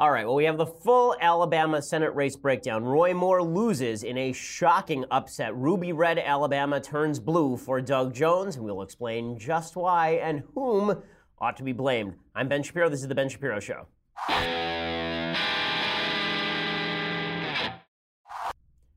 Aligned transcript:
All 0.00 0.10
right, 0.10 0.24
well, 0.24 0.34
we 0.34 0.44
have 0.44 0.56
the 0.56 0.64
full 0.64 1.14
Alabama 1.20 1.82
Senate 1.82 2.14
race 2.14 2.34
breakdown. 2.34 2.84
Roy 2.84 3.12
Moore 3.12 3.42
loses 3.42 4.02
in 4.02 4.16
a 4.16 4.32
shocking 4.32 5.04
upset. 5.10 5.54
Ruby 5.54 5.92
red 5.92 6.18
Alabama 6.18 6.80
turns 6.80 7.20
blue 7.20 7.58
for 7.58 7.82
Doug 7.82 8.14
Jones, 8.14 8.56
and 8.56 8.64
we'll 8.64 8.80
explain 8.80 9.38
just 9.38 9.76
why 9.76 10.12
and 10.12 10.42
whom 10.54 11.02
ought 11.38 11.58
to 11.58 11.62
be 11.62 11.74
blamed. 11.74 12.14
I'm 12.34 12.48
Ben 12.48 12.62
Shapiro. 12.62 12.88
This 12.88 13.02
is 13.02 13.08
The 13.08 13.14
Ben 13.14 13.28
Shapiro 13.28 13.60
Show. 13.60 13.88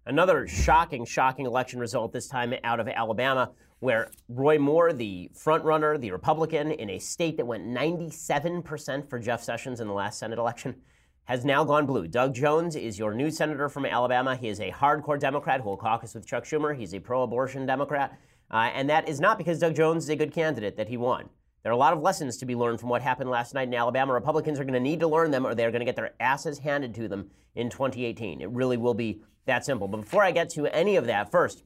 Another 0.05 0.47
shocking, 0.47 1.03
shocking 1.03 1.45
election 1.45 1.81
result, 1.81 2.13
this 2.13 2.29
time 2.29 2.53
out 2.63 2.79
of 2.79 2.87
Alabama, 2.87 3.51
where 3.79 4.09
Roy 4.29 4.57
Moore, 4.57 4.93
the 4.93 5.29
frontrunner, 5.35 5.99
the 5.99 6.11
Republican, 6.11 6.71
in 6.71 6.89
a 6.89 6.99
state 6.99 7.35
that 7.35 7.45
went 7.45 7.65
97% 7.65 9.09
for 9.09 9.19
Jeff 9.19 9.43
Sessions 9.43 9.81
in 9.81 9.89
the 9.89 9.93
last 9.93 10.17
Senate 10.17 10.39
election, 10.39 10.75
has 11.25 11.45
now 11.45 11.63
gone 11.63 11.85
blue. 11.85 12.07
Doug 12.07 12.33
Jones 12.33 12.75
is 12.75 12.99
your 12.99 13.13
new 13.13 13.31
senator 13.31 13.69
from 13.69 13.85
Alabama. 13.85 14.35
He 14.35 14.49
is 14.49 14.59
a 14.59 14.71
hardcore 14.71 15.19
Democrat 15.19 15.61
who 15.61 15.69
will 15.69 15.77
caucus 15.77 16.13
with 16.13 16.27
Chuck 16.27 16.43
Schumer. 16.43 16.77
He's 16.77 16.93
a 16.93 16.99
pro 16.99 17.23
abortion 17.23 17.65
Democrat. 17.65 18.17
Uh, 18.51 18.69
and 18.73 18.89
that 18.89 19.07
is 19.07 19.19
not 19.19 19.37
because 19.37 19.59
Doug 19.59 19.75
Jones 19.75 20.03
is 20.03 20.09
a 20.09 20.15
good 20.15 20.33
candidate 20.33 20.75
that 20.77 20.89
he 20.89 20.97
won. 20.97 21.29
There 21.63 21.71
are 21.71 21.75
a 21.75 21.77
lot 21.77 21.93
of 21.93 22.01
lessons 22.01 22.37
to 22.37 22.45
be 22.45 22.55
learned 22.55 22.81
from 22.81 22.89
what 22.89 23.01
happened 23.01 23.29
last 23.29 23.53
night 23.53 23.69
in 23.69 23.73
Alabama. 23.73 24.13
Republicans 24.13 24.59
are 24.59 24.65
going 24.65 24.73
to 24.73 24.81
need 24.81 24.99
to 24.99 25.07
learn 25.07 25.31
them 25.31 25.47
or 25.47 25.55
they're 25.55 25.71
going 25.71 25.79
to 25.79 25.85
get 25.85 25.95
their 25.95 26.13
asses 26.19 26.59
handed 26.59 26.93
to 26.95 27.07
them 27.07 27.29
in 27.55 27.69
2018. 27.69 28.41
It 28.41 28.49
really 28.49 28.75
will 28.75 28.93
be 28.93 29.21
that 29.45 29.65
simple. 29.65 29.87
But 29.87 30.01
before 30.01 30.23
I 30.23 30.31
get 30.31 30.49
to 30.51 30.67
any 30.67 30.97
of 30.97 31.05
that, 31.05 31.31
first, 31.31 31.63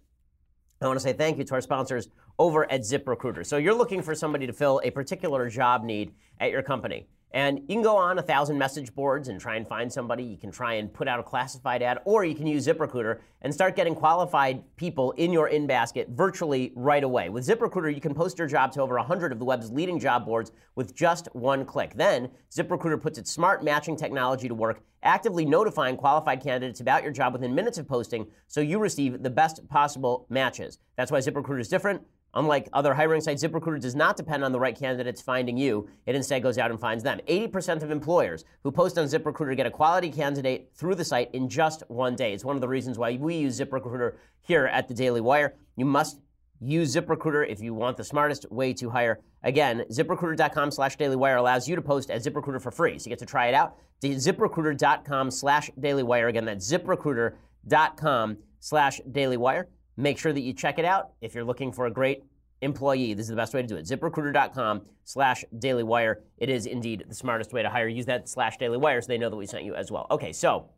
I 0.79 0.85
want 0.85 0.99
to 0.99 1.03
say 1.03 1.13
thank 1.13 1.39
you 1.39 1.43
to 1.45 1.55
our 1.55 1.61
sponsors 1.61 2.09
over 2.37 2.71
at 2.71 2.81
ZipRecruiter. 2.81 3.43
So 3.43 3.57
you're 3.57 3.73
looking 3.73 4.03
for 4.03 4.13
somebody 4.13 4.45
to 4.45 4.53
fill 4.53 4.79
a 4.83 4.91
particular 4.91 5.49
job 5.49 5.83
need 5.83 6.13
at 6.39 6.51
your 6.51 6.61
company. 6.61 7.07
And 7.31 7.59
you 7.67 7.75
can 7.75 7.81
go 7.81 7.97
on 7.97 8.17
a 8.17 8.21
thousand 8.21 8.57
message 8.57 8.95
boards 8.95 9.27
and 9.27 9.39
try 9.39 9.57
and 9.57 9.67
find 9.67 9.91
somebody. 9.91 10.23
You 10.23 10.37
can 10.37 10.49
try 10.49 10.75
and 10.75 10.91
put 10.91 11.07
out 11.07 11.19
a 11.19 11.23
classified 11.23 11.81
ad, 11.81 11.99
or 12.05 12.23
you 12.23 12.33
can 12.33 12.47
use 12.47 12.65
ZipRecruiter 12.65 13.19
and 13.41 13.53
start 13.53 13.75
getting 13.75 13.93
qualified 13.93 14.63
people 14.77 15.11
in 15.13 15.33
your 15.33 15.49
in 15.49 15.67
basket 15.67 16.07
virtually 16.09 16.71
right 16.75 17.03
away. 17.03 17.27
With 17.29 17.45
ZipRecruiter, 17.45 17.93
you 17.93 17.99
can 17.99 18.13
post 18.13 18.39
your 18.39 18.47
job 18.47 18.71
to 18.73 18.81
over 18.81 18.95
100 18.95 19.31
of 19.33 19.39
the 19.39 19.45
web's 19.45 19.71
leading 19.71 19.99
job 19.99 20.25
boards 20.25 20.51
with 20.75 20.95
just 20.95 21.27
one 21.33 21.65
click. 21.65 21.93
Then, 21.95 22.29
ZipRecruiter 22.49 23.01
puts 23.01 23.19
its 23.19 23.31
smart 23.31 23.63
matching 23.63 23.97
technology 23.97 24.47
to 24.47 24.55
work, 24.55 24.81
actively 25.03 25.45
notifying 25.45 25.97
qualified 25.97 26.41
candidates 26.41 26.79
about 26.79 27.03
your 27.03 27.11
job 27.11 27.33
within 27.33 27.53
minutes 27.53 27.77
of 27.77 27.87
posting 27.87 28.27
so 28.47 28.61
you 28.61 28.79
receive 28.79 29.21
the 29.21 29.29
best 29.29 29.67
possible 29.67 30.25
matches. 30.29 30.79
That's 30.95 31.11
why 31.11 31.19
ZipRecruiter 31.19 31.59
is 31.59 31.67
different. 31.67 32.03
Unlike 32.33 32.69
other 32.73 32.93
hiring 32.93 33.21
sites, 33.21 33.43
ZipRecruiter 33.43 33.79
does 33.79 33.95
not 33.95 34.17
depend 34.17 34.43
on 34.43 34.51
the 34.51 34.59
right 34.59 34.77
candidates 34.77 35.21
finding 35.21 35.57
you. 35.57 35.89
It 36.05 36.15
instead 36.15 36.43
goes 36.43 36.57
out 36.57 36.71
and 36.71 36.79
finds 36.79 37.03
them. 37.03 37.19
80% 37.27 37.81
of 37.83 37.89
employers 37.89 38.45
who 38.63 38.71
post 38.71 38.97
on 38.97 39.05
ZipRecruiter 39.05 39.55
get 39.55 39.65
a 39.65 39.71
quality 39.71 40.09
candidate 40.09 40.69
through 40.75 40.95
the 40.95 41.05
site 41.05 41.33
in 41.33 41.49
just 41.49 41.83
one 41.87 42.15
day. 42.15 42.33
It's 42.33 42.45
one 42.45 42.55
of 42.55 42.61
the 42.61 42.67
reasons 42.67 42.97
why 42.99 43.17
we 43.19 43.35
use 43.35 43.59
ZipRecruiter 43.59 44.15
here 44.41 44.65
at 44.67 44.87
the 44.87 44.93
Daily 44.93 45.21
Wire. 45.21 45.55
You 45.75 45.85
must 45.85 46.19
use 46.59 46.95
ZipRecruiter 46.95 47.49
if 47.49 47.61
you 47.61 47.73
want 47.73 47.97
the 47.97 48.03
smartest 48.03 48.51
way 48.51 48.73
to 48.73 48.89
hire. 48.89 49.19
Again, 49.43 49.85
ziprecruiter.com 49.91 50.71
slash 50.71 50.97
dailywire 50.97 51.37
allows 51.37 51.67
you 51.67 51.75
to 51.75 51.81
post 51.81 52.09
at 52.09 52.21
ZipRecruiter 52.23 52.61
for 52.61 52.71
free. 52.71 52.99
So 52.99 53.05
you 53.05 53.09
get 53.09 53.19
to 53.19 53.25
try 53.25 53.47
it 53.47 53.53
out. 53.53 53.77
ZipRecruiter.com 54.01 55.31
slash 55.31 55.69
dailywire. 55.79 56.29
Again, 56.29 56.45
that's 56.45 56.71
ZipRecruiter.com 56.71 58.37
slash 58.59 59.01
dailywire. 59.09 59.65
Make 59.97 60.19
sure 60.19 60.31
that 60.31 60.41
you 60.41 60.53
check 60.53 60.77
it 60.77 60.85
out 60.85 61.11
if 61.21 61.33
you're 61.33 61.43
looking 61.43 61.71
for 61.71 61.87
a 61.87 61.91
great 61.91 62.23
employee. 62.61 63.13
This 63.13 63.25
is 63.25 63.29
the 63.29 63.35
best 63.35 63.53
way 63.53 63.61
to 63.61 63.67
do 63.67 63.75
it. 63.75 63.85
ZipRecruiter.com 63.85 64.81
slash 65.03 65.43
dailywire. 65.57 66.17
It 66.37 66.49
is 66.49 66.65
indeed 66.65 67.05
the 67.07 67.15
smartest 67.15 67.51
way 67.51 67.63
to 67.63 67.69
hire. 67.69 67.87
Use 67.87 68.05
that 68.05 68.29
slash 68.29 68.57
dailywire 68.57 69.01
so 69.01 69.07
they 69.07 69.17
know 69.17 69.29
that 69.29 69.35
we 69.35 69.47
sent 69.47 69.63
you 69.63 69.75
as 69.75 69.91
well. 69.91 70.07
Okay, 70.11 70.31
so 70.31 70.69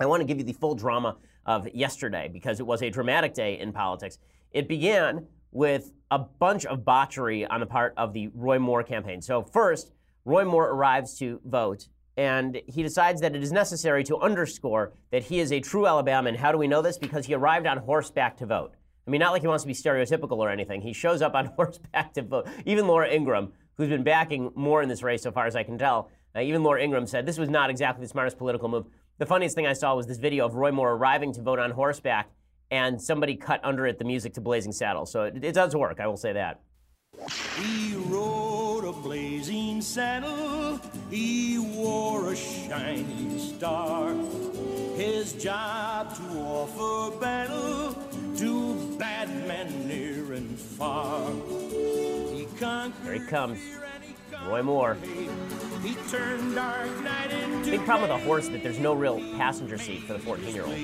I 0.00 0.06
want 0.06 0.20
to 0.20 0.24
give 0.24 0.38
you 0.38 0.44
the 0.44 0.52
full 0.52 0.74
drama 0.74 1.16
of 1.46 1.68
yesterday 1.74 2.28
because 2.32 2.60
it 2.60 2.66
was 2.66 2.82
a 2.82 2.90
dramatic 2.90 3.34
day 3.34 3.58
in 3.58 3.72
politics. 3.72 4.18
It 4.50 4.68
began 4.68 5.26
with 5.52 5.92
a 6.10 6.18
bunch 6.18 6.66
of 6.66 6.84
botchery 6.84 7.46
on 7.46 7.60
the 7.60 7.66
part 7.66 7.94
of 7.96 8.12
the 8.12 8.28
Roy 8.34 8.58
Moore 8.58 8.82
campaign. 8.82 9.22
So, 9.22 9.42
first, 9.42 9.92
Roy 10.24 10.44
Moore 10.44 10.70
arrives 10.70 11.18
to 11.18 11.40
vote 11.44 11.88
and 12.16 12.60
he 12.66 12.82
decides 12.82 13.20
that 13.20 13.34
it 13.34 13.42
is 13.42 13.52
necessary 13.52 14.04
to 14.04 14.18
underscore 14.18 14.92
that 15.10 15.24
he 15.24 15.40
is 15.40 15.52
a 15.52 15.60
true 15.60 15.86
Alabama. 15.86 16.36
How 16.36 16.52
do 16.52 16.58
we 16.58 16.68
know 16.68 16.82
this? 16.82 16.96
Because 16.98 17.26
he 17.26 17.34
arrived 17.34 17.66
on 17.66 17.78
horseback 17.78 18.36
to 18.38 18.46
vote. 18.46 18.74
I 19.06 19.10
mean, 19.10 19.18
not 19.18 19.32
like 19.32 19.42
he 19.42 19.48
wants 19.48 19.64
to 19.64 19.68
be 19.68 19.74
stereotypical 19.74 20.38
or 20.38 20.48
anything. 20.48 20.80
He 20.80 20.92
shows 20.92 21.22
up 21.22 21.34
on 21.34 21.46
horseback 21.56 22.14
to 22.14 22.22
vote. 22.22 22.48
Even 22.64 22.86
Laura 22.86 23.08
Ingraham, 23.08 23.52
who's 23.76 23.88
been 23.88 24.04
backing 24.04 24.50
Moore 24.54 24.82
in 24.82 24.88
this 24.88 25.02
race 25.02 25.22
so 25.22 25.32
far 25.32 25.46
as 25.46 25.56
I 25.56 25.62
can 25.62 25.76
tell, 25.76 26.10
uh, 26.36 26.40
even 26.40 26.62
Laura 26.62 26.82
Ingraham 26.82 27.06
said 27.06 27.26
this 27.26 27.38
was 27.38 27.50
not 27.50 27.70
exactly 27.70 28.04
the 28.04 28.08
smartest 28.08 28.38
political 28.38 28.68
move. 28.68 28.86
The 29.18 29.26
funniest 29.26 29.54
thing 29.54 29.66
I 29.66 29.72
saw 29.72 29.94
was 29.94 30.06
this 30.06 30.18
video 30.18 30.46
of 30.46 30.54
Roy 30.54 30.72
Moore 30.72 30.92
arriving 30.92 31.32
to 31.34 31.42
vote 31.42 31.58
on 31.58 31.70
horseback, 31.70 32.30
and 32.70 33.00
somebody 33.00 33.36
cut 33.36 33.60
under 33.62 33.86
it 33.86 33.98
the 33.98 34.04
music 34.04 34.34
to 34.34 34.40
Blazing 34.40 34.72
Saddles. 34.72 35.12
So 35.12 35.24
it, 35.24 35.44
it 35.44 35.54
does 35.54 35.76
work, 35.76 36.00
I 36.00 36.06
will 36.06 36.16
say 36.16 36.32
that. 36.32 36.60
He 37.56 37.94
rode 37.96 38.84
a 38.84 38.92
blazing 38.92 39.80
saddle, 39.80 40.80
he 41.10 41.58
wore 41.58 42.32
a 42.32 42.36
shining 42.36 43.38
star. 43.38 44.14
His 44.96 45.32
job 45.32 46.14
to 46.16 46.22
offer 46.40 47.16
battle 47.18 47.94
to 48.36 48.96
bad 48.98 49.28
men 49.48 49.88
near 49.88 50.32
and 50.34 50.58
far. 50.58 51.30
He 51.70 52.46
conquered. 52.58 53.04
Here 53.04 53.24
he 53.24 53.26
comes. 53.28 53.58
Roy 54.46 54.62
Moore. 54.62 54.96
He 55.82 55.94
turned 56.10 56.54
dark 56.54 56.88
night 57.02 57.30
into 57.30 57.70
Big 57.70 57.84
problem 57.84 58.10
with 58.10 58.22
a 58.22 58.24
horse 58.24 58.48
that 58.48 58.62
there's 58.62 58.78
no 58.78 58.94
real 58.94 59.18
passenger 59.36 59.78
seat 59.78 60.02
for 60.02 60.12
the 60.14 60.18
14 60.18 60.54
year 60.54 60.64
old. 60.64 60.74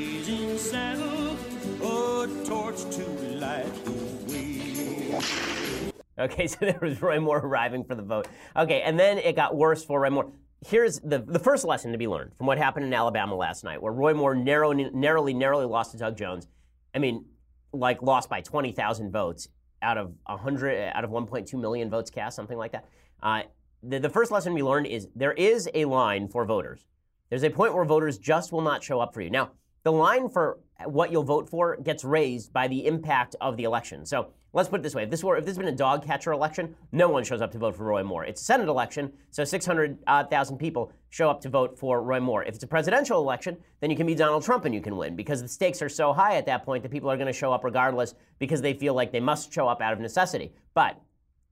Okay, 6.20 6.46
so 6.46 6.58
there 6.60 6.78
was 6.80 7.00
Roy 7.00 7.18
Moore 7.18 7.38
arriving 7.38 7.84
for 7.84 7.94
the 7.94 8.02
vote. 8.02 8.28
Okay, 8.56 8.82
and 8.82 8.98
then 8.98 9.18
it 9.18 9.34
got 9.34 9.56
worse 9.56 9.84
for 9.84 10.00
Roy 10.00 10.10
Moore. 10.10 10.30
Here's 10.66 11.00
the, 11.00 11.18
the 11.18 11.38
first 11.38 11.64
lesson 11.64 11.92
to 11.92 11.98
be 11.98 12.06
learned 12.06 12.36
from 12.36 12.46
what 12.46 12.58
happened 12.58 12.84
in 12.84 12.92
Alabama 12.92 13.34
last 13.34 13.64
night, 13.64 13.80
where 13.80 13.92
Roy 13.92 14.12
Moore 14.12 14.34
narrow, 14.34 14.72
narrowly, 14.72 15.32
narrowly 15.32 15.64
lost 15.64 15.92
to 15.92 15.98
Doug 15.98 16.18
Jones. 16.18 16.46
I 16.94 16.98
mean, 16.98 17.24
like 17.72 18.02
lost 18.02 18.28
by 18.28 18.42
20,000 18.42 19.10
votes 19.10 19.48
out 19.80 19.96
of 19.96 20.12
100, 20.26 20.92
out 20.94 21.04
of 21.04 21.10
1.2 21.10 21.58
million 21.58 21.88
votes 21.88 22.10
cast, 22.10 22.36
something 22.36 22.58
like 22.58 22.72
that. 22.72 22.84
Uh, 23.22 23.42
the, 23.82 23.98
the 23.98 24.10
first 24.10 24.30
lesson 24.30 24.52
we 24.52 24.62
learned 24.62 24.86
is 24.86 25.08
there 25.16 25.32
is 25.32 25.68
a 25.72 25.86
line 25.86 26.28
for 26.28 26.44
voters. 26.44 26.84
There's 27.30 27.44
a 27.44 27.50
point 27.50 27.74
where 27.74 27.84
voters 27.86 28.18
just 28.18 28.52
will 28.52 28.60
not 28.60 28.82
show 28.82 29.00
up 29.00 29.14
for 29.14 29.22
you. 29.22 29.30
Now, 29.30 29.52
the 29.82 29.92
line 29.92 30.28
for 30.28 30.58
what 30.84 31.10
you'll 31.10 31.22
vote 31.22 31.48
for 31.48 31.76
gets 31.76 32.04
raised 32.04 32.52
by 32.52 32.68
the 32.68 32.86
impact 32.86 33.36
of 33.40 33.56
the 33.56 33.64
election. 33.64 34.04
So 34.04 34.32
let's 34.52 34.68
put 34.68 34.80
it 34.80 34.82
this 34.82 34.94
way: 34.94 35.04
if 35.04 35.10
this 35.10 35.22
were 35.22 35.36
if 35.36 35.44
this 35.44 35.52
has 35.52 35.58
been 35.58 35.68
a 35.68 35.76
dog 35.76 36.04
catcher 36.04 36.32
election, 36.32 36.74
no 36.92 37.08
one 37.08 37.24
shows 37.24 37.40
up 37.40 37.50
to 37.52 37.58
vote 37.58 37.76
for 37.76 37.84
Roy 37.84 38.02
Moore. 38.02 38.24
It's 38.24 38.40
a 38.40 38.44
Senate 38.44 38.68
election, 38.68 39.12
so 39.30 39.44
600,000 39.44 40.58
people 40.58 40.92
show 41.10 41.30
up 41.30 41.40
to 41.42 41.48
vote 41.48 41.78
for 41.78 42.02
Roy 42.02 42.20
Moore. 42.20 42.44
If 42.44 42.54
it's 42.54 42.64
a 42.64 42.68
presidential 42.68 43.20
election, 43.20 43.56
then 43.80 43.90
you 43.90 43.96
can 43.96 44.06
be 44.06 44.14
Donald 44.14 44.44
Trump 44.44 44.64
and 44.64 44.74
you 44.74 44.80
can 44.80 44.96
win 44.96 45.16
because 45.16 45.42
the 45.42 45.48
stakes 45.48 45.82
are 45.82 45.88
so 45.88 46.12
high 46.12 46.36
at 46.36 46.46
that 46.46 46.64
point 46.64 46.82
that 46.82 46.90
people 46.92 47.10
are 47.10 47.16
going 47.16 47.26
to 47.26 47.32
show 47.32 47.52
up 47.52 47.64
regardless 47.64 48.14
because 48.38 48.60
they 48.62 48.74
feel 48.74 48.94
like 48.94 49.12
they 49.12 49.20
must 49.20 49.52
show 49.52 49.68
up 49.68 49.80
out 49.80 49.92
of 49.92 50.00
necessity. 50.00 50.52
But 50.74 51.00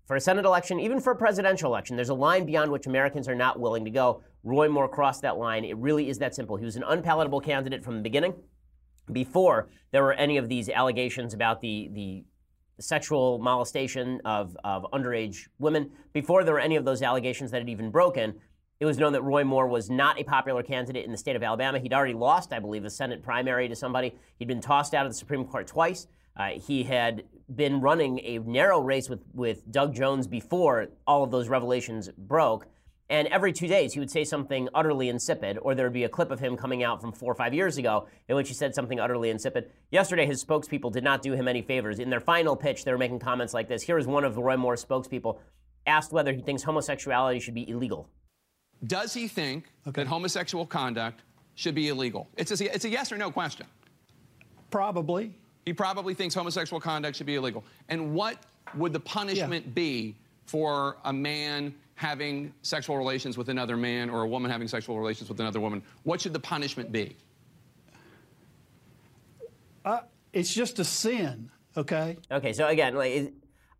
for 0.07 0.17
a 0.17 0.21
Senate 0.21 0.47
election, 0.47 0.81
even 0.81 1.01
for 1.01 1.13
a 1.13 1.17
presidential 1.17 1.71
election, 1.71 1.95
there's 1.95 2.09
a 2.09 2.15
line 2.15 2.47
beyond 2.47 2.73
which 2.73 2.87
Americans 2.87 3.29
are 3.29 3.35
not 3.35 3.61
willing 3.61 3.85
to 3.85 3.91
go. 3.91 4.23
Roy 4.43 4.67
Moore 4.67 4.89
crossed 4.89 5.21
that 5.21 5.37
line. 5.37 5.65
It 5.65 5.77
really 5.77 6.09
is 6.09 6.19
that 6.19 6.35
simple. 6.35 6.57
He 6.57 6.65
was 6.65 6.77
an 6.77 6.85
unpalatable 6.87 7.43
candidate 7.43 7.85
from 7.85 7.97
the 7.97 8.03
beginning. 8.03 8.33
Before 9.13 9.69
there 9.91 10.03
were 10.03 10.15
any 10.15 10.39
of 10.39 10.49
these 10.49 10.71
allegations 10.71 11.35
about 11.35 11.61
the, 11.61 11.91
the 11.93 12.25
sexual 12.81 13.39
molestation 13.39 14.21
of, 14.25 14.57
of 14.65 14.87
underage 14.93 15.49
women, 15.59 15.91
before 16.13 16.45
there 16.45 16.55
were 16.55 16.61
any 16.61 16.77
of 16.77 16.85
those 16.85 17.03
allegations 17.03 17.51
that 17.51 17.59
had 17.59 17.69
even 17.69 17.91
broken, 17.91 18.35
it 18.81 18.87
was 18.87 18.99
known 18.99 19.13
that 19.13 19.23
Roy 19.23 19.43
Moore 19.43 19.67
was 19.67 19.91
not 19.91 20.21
a 20.21 20.25
popular 20.25 20.63
candidate 20.63 21.05
in 21.05 21.11
the 21.11 21.19
state 21.19 21.35
of 21.35 21.43
Alabama. 21.43 21.81
He'd 21.81 21.93
already 21.93 22.15
lost, 22.15 22.53
I 22.53 22.61
believe, 22.61 22.85
the 22.85 22.91
Senate 22.91 23.23
primary 23.23 23.69
to 23.69 23.75
somebody. 23.75 24.15
He'd 24.39 24.49
been 24.49 24.61
tossed 24.61 24.95
out 24.95 25.05
of 25.05 25.11
the 25.11 25.19
Supreme 25.19 25.45
Court 25.45 25.67
twice. 25.67 26.07
Uh, 26.37 26.51
he 26.51 26.85
had 26.85 27.25
been 27.57 27.81
running 27.81 28.21
a 28.21 28.39
narrow 28.39 28.81
race 28.81 29.09
with, 29.09 29.21
with 29.35 29.69
Doug 29.73 29.95
Jones 29.95 30.29
before 30.29 30.87
all 31.07 31.25
of 31.25 31.33
those 31.33 31.49
revelations 31.49 32.09
broke. 32.17 32.69
And 33.11 33.27
every 33.29 33.53
two 33.53 33.67
days, 33.67 33.95
he 33.95 34.01
would 34.01 34.11
say 34.11 34.25
something 34.25 34.69
utterly 34.75 35.09
insipid, 35.09 35.59
or 35.63 35.75
there 35.75 35.87
would 35.87 35.95
be 35.95 36.05
a 36.05 36.09
clip 36.09 36.31
of 36.31 36.41
him 36.41 36.57
coming 36.57 36.83
out 36.83 37.01
from 37.01 37.13
four 37.13 37.33
or 37.33 37.35
five 37.35 37.55
years 37.55 37.79
ago 37.79 38.07
in 38.29 38.37
which 38.37 38.49
he 38.49 38.55
said 38.55 38.75
something 38.75 39.01
utterly 39.01 39.31
insipid. 39.31 39.71
Yesterday, 39.91 40.27
his 40.27 40.45
spokespeople 40.45 40.93
did 40.93 41.05
not 41.05 41.23
do 41.23 41.33
him 41.33 41.49
any 41.49 41.63
favors. 41.63 41.99
In 42.01 42.11
their 42.11 42.21
final 42.21 42.55
pitch, 42.55 42.85
they 42.85 42.93
were 42.93 42.99
making 42.99 43.21
comments 43.21 43.55
like 43.55 43.67
this. 43.67 43.83
Here 43.83 43.97
is 43.97 44.07
one 44.07 44.25
of 44.25 44.37
Roy 44.37 44.59
Moore's 44.59 44.85
spokespeople 44.85 45.39
asked 45.87 46.13
whether 46.13 46.35
he 46.35 46.43
thinks 46.43 46.63
homosexuality 46.63 47.41
should 47.41 47.55
be 47.55 47.69
illegal. 47.71 48.09
Does 48.87 49.15
he 49.15 49.27
think 49.27 49.73
that 49.87 50.07
homosexual 50.07 50.67
conduct 50.67 51.23
should 51.55 51.75
be 51.75 51.89
illegal? 51.89 52.29
It's 52.37 52.61
a, 52.61 52.75
it's 52.75 52.85
a 52.85 52.91
yes 52.91 53.11
or 53.11 53.17
no 53.17 53.31
question. 53.31 53.67
Probably. 54.71 55.35
He 55.65 55.73
probably 55.73 56.13
thinks 56.13 56.35
homosexual 56.35 56.79
conduct 56.79 57.17
should 57.17 57.27
be 57.27 57.37
illegal. 57.37 57.65
And 57.89 58.15
what 58.15 58.37
would 58.75 58.93
the 58.93 59.01
punishment 59.01 59.75
be 59.75 60.15
for 60.45 60.99
a 61.05 61.13
man 61.13 61.75
having 61.99 62.55
sexual 62.63 62.97
relations 62.97 63.37
with 63.37 63.49
another 63.49 63.77
man 63.77 64.09
or 64.09 64.23
a 64.23 64.29
woman 64.29 64.49
having 64.49 64.69
sexual 64.69 64.97
relations 64.97 65.29
with 65.29 65.41
another 65.41 65.59
woman, 65.59 65.83
what 66.05 66.21
should 66.21 66.33
the 66.33 66.39
punishment 66.39 66.93
be? 66.93 67.17
Uh, 69.85 69.99
it's 70.33 70.55
just 70.55 70.79
a 70.79 70.85
sin, 70.85 71.51
okay? 71.77 72.17
Okay, 72.31 72.53
so 72.53 72.69
again, 72.69 72.95
like, 72.95 73.33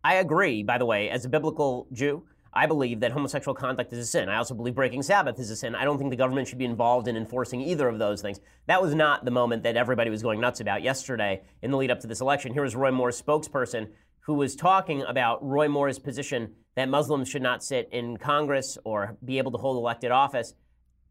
I 0.03 0.15
agree, 0.15 0.63
by 0.63 0.77
the 0.77 0.85
way, 0.85 1.09
as 1.09 1.23
a 1.23 1.29
biblical 1.29 1.87
Jew, 1.93 2.23
I 2.51 2.65
believe 2.65 2.99
that 2.99 3.13
homosexual 3.13 3.55
conduct 3.55 3.93
is 3.93 3.99
a 3.99 4.05
sin. 4.05 4.27
I 4.27 4.35
also 4.35 4.53
believe 4.53 4.75
breaking 4.75 5.03
Sabbath 5.03 5.39
is 5.39 5.49
a 5.49 5.55
sin. 5.55 5.73
I 5.73 5.85
don't 5.85 5.97
think 5.97 6.09
the 6.09 6.17
government 6.17 6.49
should 6.49 6.57
be 6.57 6.65
involved 6.65 7.07
in 7.07 7.15
enforcing 7.15 7.61
either 7.61 7.87
of 7.87 7.99
those 7.99 8.21
things. 8.21 8.41
That 8.65 8.81
was 8.81 8.93
not 8.93 9.23
the 9.23 9.31
moment 9.31 9.63
that 9.63 9.77
everybody 9.77 10.09
was 10.09 10.21
going 10.21 10.41
nuts 10.41 10.59
about 10.59 10.81
yesterday 10.81 11.41
in 11.61 11.71
the 11.71 11.77
lead 11.77 11.89
up 11.89 12.01
to 12.01 12.07
this 12.07 12.19
election. 12.19 12.51
Here 12.51 12.63
was 12.63 12.75
Roy 12.75 12.91
Moore's 12.91 13.21
spokesperson 13.21 13.87
who 14.29 14.35
was 14.35 14.55
talking 14.55 15.01
about 15.07 15.43
Roy 15.43 15.67
Moore's 15.67 15.97
position 15.97 16.53
that 16.75 16.87
Muslims 16.87 17.27
should 17.27 17.41
not 17.41 17.63
sit 17.63 17.89
in 17.91 18.15
Congress 18.15 18.77
or 18.83 19.17
be 19.25 19.39
able 19.39 19.51
to 19.51 19.57
hold 19.57 19.77
elected 19.77 20.11
office. 20.11 20.53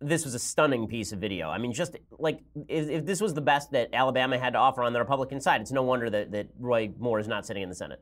This 0.00 0.24
was 0.24 0.34
a 0.34 0.38
stunning 0.38 0.86
piece 0.86 1.10
of 1.10 1.18
video. 1.18 1.50
I 1.50 1.58
mean, 1.58 1.72
just 1.72 1.96
like 2.20 2.38
if, 2.68 2.88
if 2.88 3.04
this 3.04 3.20
was 3.20 3.34
the 3.34 3.40
best 3.40 3.72
that 3.72 3.88
Alabama 3.92 4.38
had 4.38 4.52
to 4.52 4.60
offer 4.60 4.84
on 4.84 4.92
the 4.92 5.00
Republican 5.00 5.40
side, 5.40 5.60
it's 5.60 5.72
no 5.72 5.82
wonder 5.82 6.08
that, 6.08 6.30
that 6.30 6.46
Roy 6.60 6.92
Moore 6.96 7.18
is 7.18 7.26
not 7.26 7.44
sitting 7.44 7.64
in 7.64 7.68
the 7.68 7.74
Senate. 7.74 8.00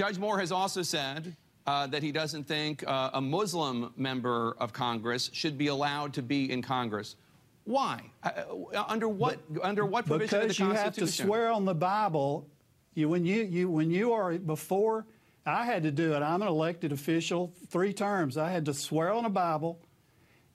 Judge 0.00 0.18
Moore 0.18 0.40
has 0.40 0.50
also 0.50 0.82
said 0.82 1.36
uh, 1.68 1.86
that 1.86 2.02
he 2.02 2.10
doesn't 2.10 2.42
think 2.42 2.82
uh, 2.88 3.10
a 3.12 3.20
Muslim 3.20 3.92
member 3.96 4.56
of 4.58 4.72
Congress 4.72 5.30
should 5.32 5.56
be 5.56 5.68
allowed 5.68 6.12
to 6.14 6.22
be 6.22 6.50
in 6.50 6.60
Congress. 6.60 7.14
Why? 7.62 8.00
Uh, 8.24 8.30
uh 8.74 8.84
under 8.88 9.08
what? 9.08 9.38
But, 9.48 9.64
under 9.64 9.86
what 9.86 10.06
provision 10.06 10.40
because 10.40 10.50
of 10.50 10.56
the 10.56 10.64
Constitution? 10.64 10.66
Because 10.70 10.98
you 10.98 11.04
have 11.04 11.08
to 11.08 11.24
swear 11.28 11.52
on 11.52 11.64
the 11.64 11.74
Bible. 11.74 12.48
You 12.94 13.08
when 13.08 13.24
you 13.24 13.42
you 13.42 13.70
when 13.70 13.90
you 13.90 14.12
are 14.12 14.38
before. 14.38 15.06
I 15.46 15.64
had 15.64 15.84
to 15.84 15.90
do 15.90 16.12
it. 16.12 16.22
I'm 16.22 16.42
an 16.42 16.48
elected 16.48 16.92
official, 16.92 17.54
three 17.68 17.94
terms. 17.94 18.36
I 18.36 18.50
had 18.50 18.66
to 18.66 18.74
swear 18.74 19.10
on 19.12 19.24
a 19.24 19.30
Bible. 19.30 19.80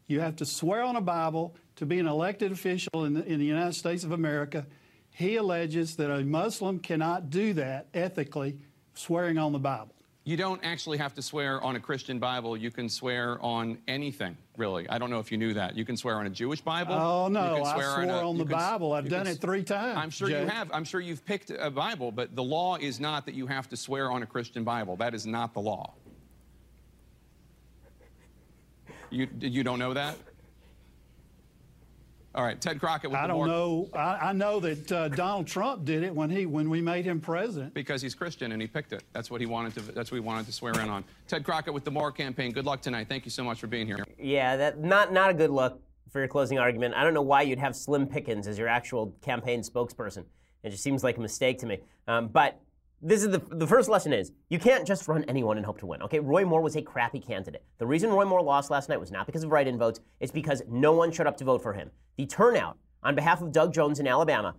You 0.05 0.19
have 0.19 0.35
to 0.37 0.45
swear 0.45 0.83
on 0.83 0.95
a 0.95 1.01
Bible 1.01 1.55
to 1.77 1.87
be 1.87 1.97
an 1.97 2.07
elected 2.07 2.51
official 2.51 3.05
in 3.05 3.15
the, 3.15 3.25
in 3.25 3.39
the 3.39 3.45
United 3.45 3.73
States 3.73 4.03
of 4.03 4.11
America. 4.11 4.67
He 5.09 5.37
alleges 5.37 5.95
that 5.95 6.11
a 6.11 6.23
Muslim 6.23 6.79
cannot 6.79 7.29
do 7.31 7.53
that 7.53 7.87
ethically, 7.93 8.59
swearing 8.93 9.37
on 9.39 9.53
the 9.53 9.59
Bible. 9.59 9.95
You 10.27 10.37
don't 10.37 10.59
actually 10.63 10.97
have 10.97 11.13
to 11.13 11.21
swear 11.21 11.63
on 11.63 11.75
a 11.75 11.79
Christian 11.79 12.17
Bible. 12.17 12.57
You 12.57 12.71
can 12.71 12.89
swear 12.89 13.37
on 13.43 13.77
anything, 13.87 14.35
really. 14.57 14.89
I 14.89 14.97
don't 14.97 15.11
know 15.11 15.19
if 15.19 15.31
you 15.31 15.37
knew 15.37 15.53
that. 15.53 15.77
You 15.77 15.85
can 15.85 15.95
swear 15.95 16.15
on 16.15 16.25
a 16.25 16.31
Jewish 16.31 16.61
Bible. 16.61 16.95
Oh, 16.95 17.27
no. 17.27 17.63
I 17.63 17.73
swore 17.73 18.01
on, 18.01 18.09
a, 18.09 18.29
on 18.29 18.37
the 18.39 18.43
can, 18.43 18.51
Bible. 18.51 18.93
I've 18.93 19.07
done 19.07 19.25
can, 19.25 19.35
it 19.35 19.39
three 19.39 19.63
times. 19.63 19.99
I'm 19.99 20.09
sure 20.09 20.27
Jay. 20.27 20.41
you 20.41 20.47
have. 20.47 20.71
I'm 20.73 20.83
sure 20.83 20.99
you've 20.99 21.23
picked 21.25 21.51
a 21.51 21.69
Bible, 21.69 22.11
but 22.11 22.35
the 22.35 22.41
law 22.41 22.75
is 22.75 22.99
not 22.99 23.27
that 23.27 23.35
you 23.35 23.45
have 23.45 23.69
to 23.69 23.77
swear 23.77 24.11
on 24.11 24.23
a 24.23 24.25
Christian 24.25 24.63
Bible. 24.63 24.95
That 24.95 25.13
is 25.13 25.27
not 25.27 25.53
the 25.53 25.61
law. 25.61 25.93
You, 29.11 29.27
you 29.39 29.63
don't 29.63 29.77
know 29.77 29.93
that? 29.93 30.17
All 32.35 32.43
right, 32.43 32.59
Ted 32.59 32.81
Crockett. 32.81 33.13
I 33.13 33.27
don't 33.27 33.47
know. 33.47 33.87
I, 33.93 34.29
I, 34.29 34.33
know 34.33 34.59
that 34.59 34.91
uh, 34.91 35.07
Donald 35.07 35.47
Trump 35.47 35.85
did 35.85 36.03
it 36.03 36.13
when 36.13 36.29
he 36.29 36.45
when 36.45 36.69
we 36.69 36.81
made 36.81 37.05
him 37.05 37.21
president. 37.21 37.73
Because 37.73 38.01
he's 38.01 38.13
Christian 38.13 38.51
and 38.51 38.61
he 38.61 38.67
picked 38.67 38.91
it. 38.91 39.03
That's 39.13 39.31
what 39.31 39.39
he 39.39 39.47
wanted 39.47 39.73
to. 39.75 39.93
That's 39.93 40.11
what 40.11 40.17
he 40.17 40.21
wanted 40.21 40.45
to 40.47 40.51
swear 40.51 40.73
in 40.73 40.89
on. 40.89 41.05
Ted 41.29 41.45
Crockett 41.45 41.73
with 41.73 41.85
the 41.85 41.91
Moore 41.91 42.11
campaign. 42.11 42.51
Good 42.51 42.65
luck 42.65 42.81
tonight. 42.81 43.07
Thank 43.07 43.23
you 43.23 43.31
so 43.31 43.41
much 43.41 43.61
for 43.61 43.67
being 43.67 43.87
here. 43.87 44.05
Yeah, 44.19 44.57
that 44.57 44.79
not 44.79 45.13
not 45.13 45.29
a 45.29 45.33
good 45.33 45.49
look 45.49 45.81
for 46.11 46.19
your 46.19 46.27
closing 46.27 46.59
argument. 46.59 46.93
I 46.95 47.05
don't 47.05 47.13
know 47.13 47.21
why 47.21 47.43
you'd 47.43 47.59
have 47.59 47.73
Slim 47.73 48.05
Pickens 48.05 48.49
as 48.49 48.57
your 48.57 48.67
actual 48.67 49.15
campaign 49.21 49.61
spokesperson. 49.61 50.25
It 50.61 50.71
just 50.71 50.83
seems 50.83 51.05
like 51.05 51.15
a 51.15 51.21
mistake 51.21 51.59
to 51.59 51.65
me. 51.65 51.79
Um, 52.05 52.27
but 52.27 52.59
this 53.01 53.23
is 53.23 53.29
the, 53.29 53.39
the 53.49 53.67
first 53.67 53.89
lesson 53.89 54.13
is 54.13 54.31
you 54.49 54.57
can't 54.57 54.87
just 54.87 55.07
run 55.07 55.23
anyone 55.25 55.57
and 55.57 55.65
hope 55.65 55.79
to 55.79 55.85
win. 55.85 56.01
Okay, 56.03 56.19
Roy 56.19 56.45
Moore 56.45 56.61
was 56.61 56.75
a 56.75 56.81
crappy 56.81 57.19
candidate. 57.19 57.63
The 57.77 57.85
reason 57.85 58.09
Roy 58.09 58.25
Moore 58.25 58.41
lost 58.41 58.71
last 58.71 58.89
night 58.89 58.99
was 58.99 59.11
not 59.11 59.25
because 59.25 59.43
of 59.43 59.51
write-in 59.51 59.77
votes. 59.77 59.99
It's 60.19 60.31
because 60.31 60.63
no 60.67 60.91
one 60.91 61.11
showed 61.11 61.27
up 61.27 61.37
to 61.37 61.43
vote 61.43 61.61
for 61.61 61.73
him. 61.73 61.91
The 62.17 62.25
turnout 62.25 62.77
on 63.03 63.15
behalf 63.15 63.41
of 63.41 63.51
Doug 63.51 63.73
Jones 63.73 63.99
in 63.99 64.07
Alabama, 64.07 64.55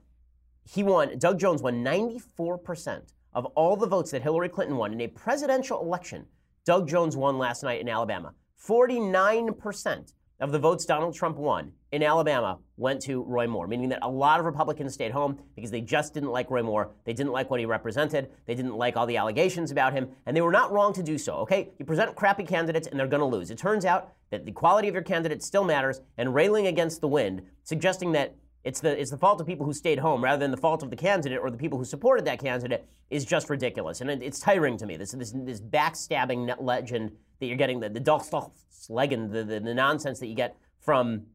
he 0.65 0.83
won. 0.83 1.19
Doug 1.19 1.39
Jones 1.39 1.63
won 1.63 1.85
94% 1.85 3.03
of 3.33 3.47
all 3.47 3.77
the 3.77 3.87
votes 3.87 4.11
that 4.13 4.23
Hillary 4.23 4.49
Clinton 4.49 4.77
won 4.77 4.93
in 4.93 5.01
a 5.01 5.09
presidential 5.09 5.81
election. 5.81 6.27
Doug 6.65 6.89
Jones 6.89 7.17
won 7.17 7.39
last 7.39 7.63
night 7.63 7.81
in 7.81 7.89
Alabama. 7.89 8.35
49% 8.67 10.13
of 10.41 10.53
the 10.53 10.59
votes 10.59 10.85
Donald 10.85 11.15
Trump 11.15 11.37
won 11.37 11.73
in 11.93 12.03
Alabama 12.03 12.59
went 12.77 13.01
to 13.03 13.23
Roy 13.23 13.47
Moore, 13.47 13.67
meaning 13.67 13.89
that 13.89 14.01
a 14.03 14.09
lot 14.09 14.39
of 14.39 14.45
Republicans 14.45 14.93
stayed 14.93 15.13
home 15.13 15.39
because 15.55 15.71
they 15.71 15.81
just 15.81 16.13
didn't 16.13 16.31
like 16.31 16.51
Roy 16.51 16.63
Moore. 16.63 16.91
They 17.05 17.15
didn't 17.15 17.33
like 17.33 17.49
what 17.51 17.59
he 17.59 17.67
represented. 17.67 18.31
They 18.45 18.55
didn't 18.55 18.77
like 18.77 18.97
all 18.97 19.07
the 19.07 19.17
allegations 19.17 19.71
about 19.71 19.95
him, 19.95 20.09
and 20.27 20.37
they 20.37 20.43
were 20.43 20.53
not 20.53 20.73
wrong 20.73 20.93
to 20.93 21.03
do 21.03 21.17
so, 21.17 21.37
okay? 21.37 21.71
You 21.79 21.87
present 21.87 22.15
crappy 22.17 22.45
candidates 22.45 22.87
and 22.87 23.01
they're 23.01 23.07
going 23.07 23.21
to 23.21 23.27
lose. 23.27 23.51
It 23.51 23.59
turns 23.59 23.85
out 23.85 24.13
that 24.31 24.45
the 24.45 24.53
quality 24.53 24.89
of 24.89 24.95
your 24.95 25.03
candidate 25.03 25.43
still 25.43 25.65
matters, 25.65 26.01
and 26.19 26.35
railing 26.35 26.67
against 26.67 27.01
the 27.01 27.09
wind, 27.09 27.43
suggesting 27.63 28.13
that 28.13 28.35
it's 28.67 28.81
the, 28.81 29.01
it's 29.01 29.13
the 29.13 29.17
fault 29.17 29.41
of 29.41 29.47
people 29.47 29.65
who 29.65 29.73
stayed 29.73 30.01
home 30.01 30.25
rather 30.25 30.41
than 30.41 30.51
the 30.51 30.57
fault 30.57 30.83
of 30.83 30.91
the 30.91 30.97
candidate 30.97 31.39
or 31.41 31.53
the 31.53 31.57
people 31.57 31.79
who 31.79 31.85
supported 31.85 32.25
that 32.25 32.41
candidate 32.41 32.85
is 33.11 33.25
just 33.25 33.49
ridiculous. 33.49 34.01
And 34.01 34.11
it, 34.11 34.23
it's 34.23 34.41
tiring 34.41 34.77
to 34.79 34.87
me. 34.87 34.97
This, 34.97 35.13
this, 35.13 35.33
this 35.33 35.61
backstabbing 35.61 36.53
legend 36.59 37.13
that 37.41 37.47
you're 37.47 37.57
getting, 37.57 37.81
the, 37.81 37.89
the 37.89 38.51
legend, 38.89 39.33
the, 39.33 39.45
the, 39.45 39.61
the 39.61 39.75
nonsense 39.75 40.21
that 40.21 40.27
you 40.27 40.35
get 40.35 40.57
from 40.81 41.27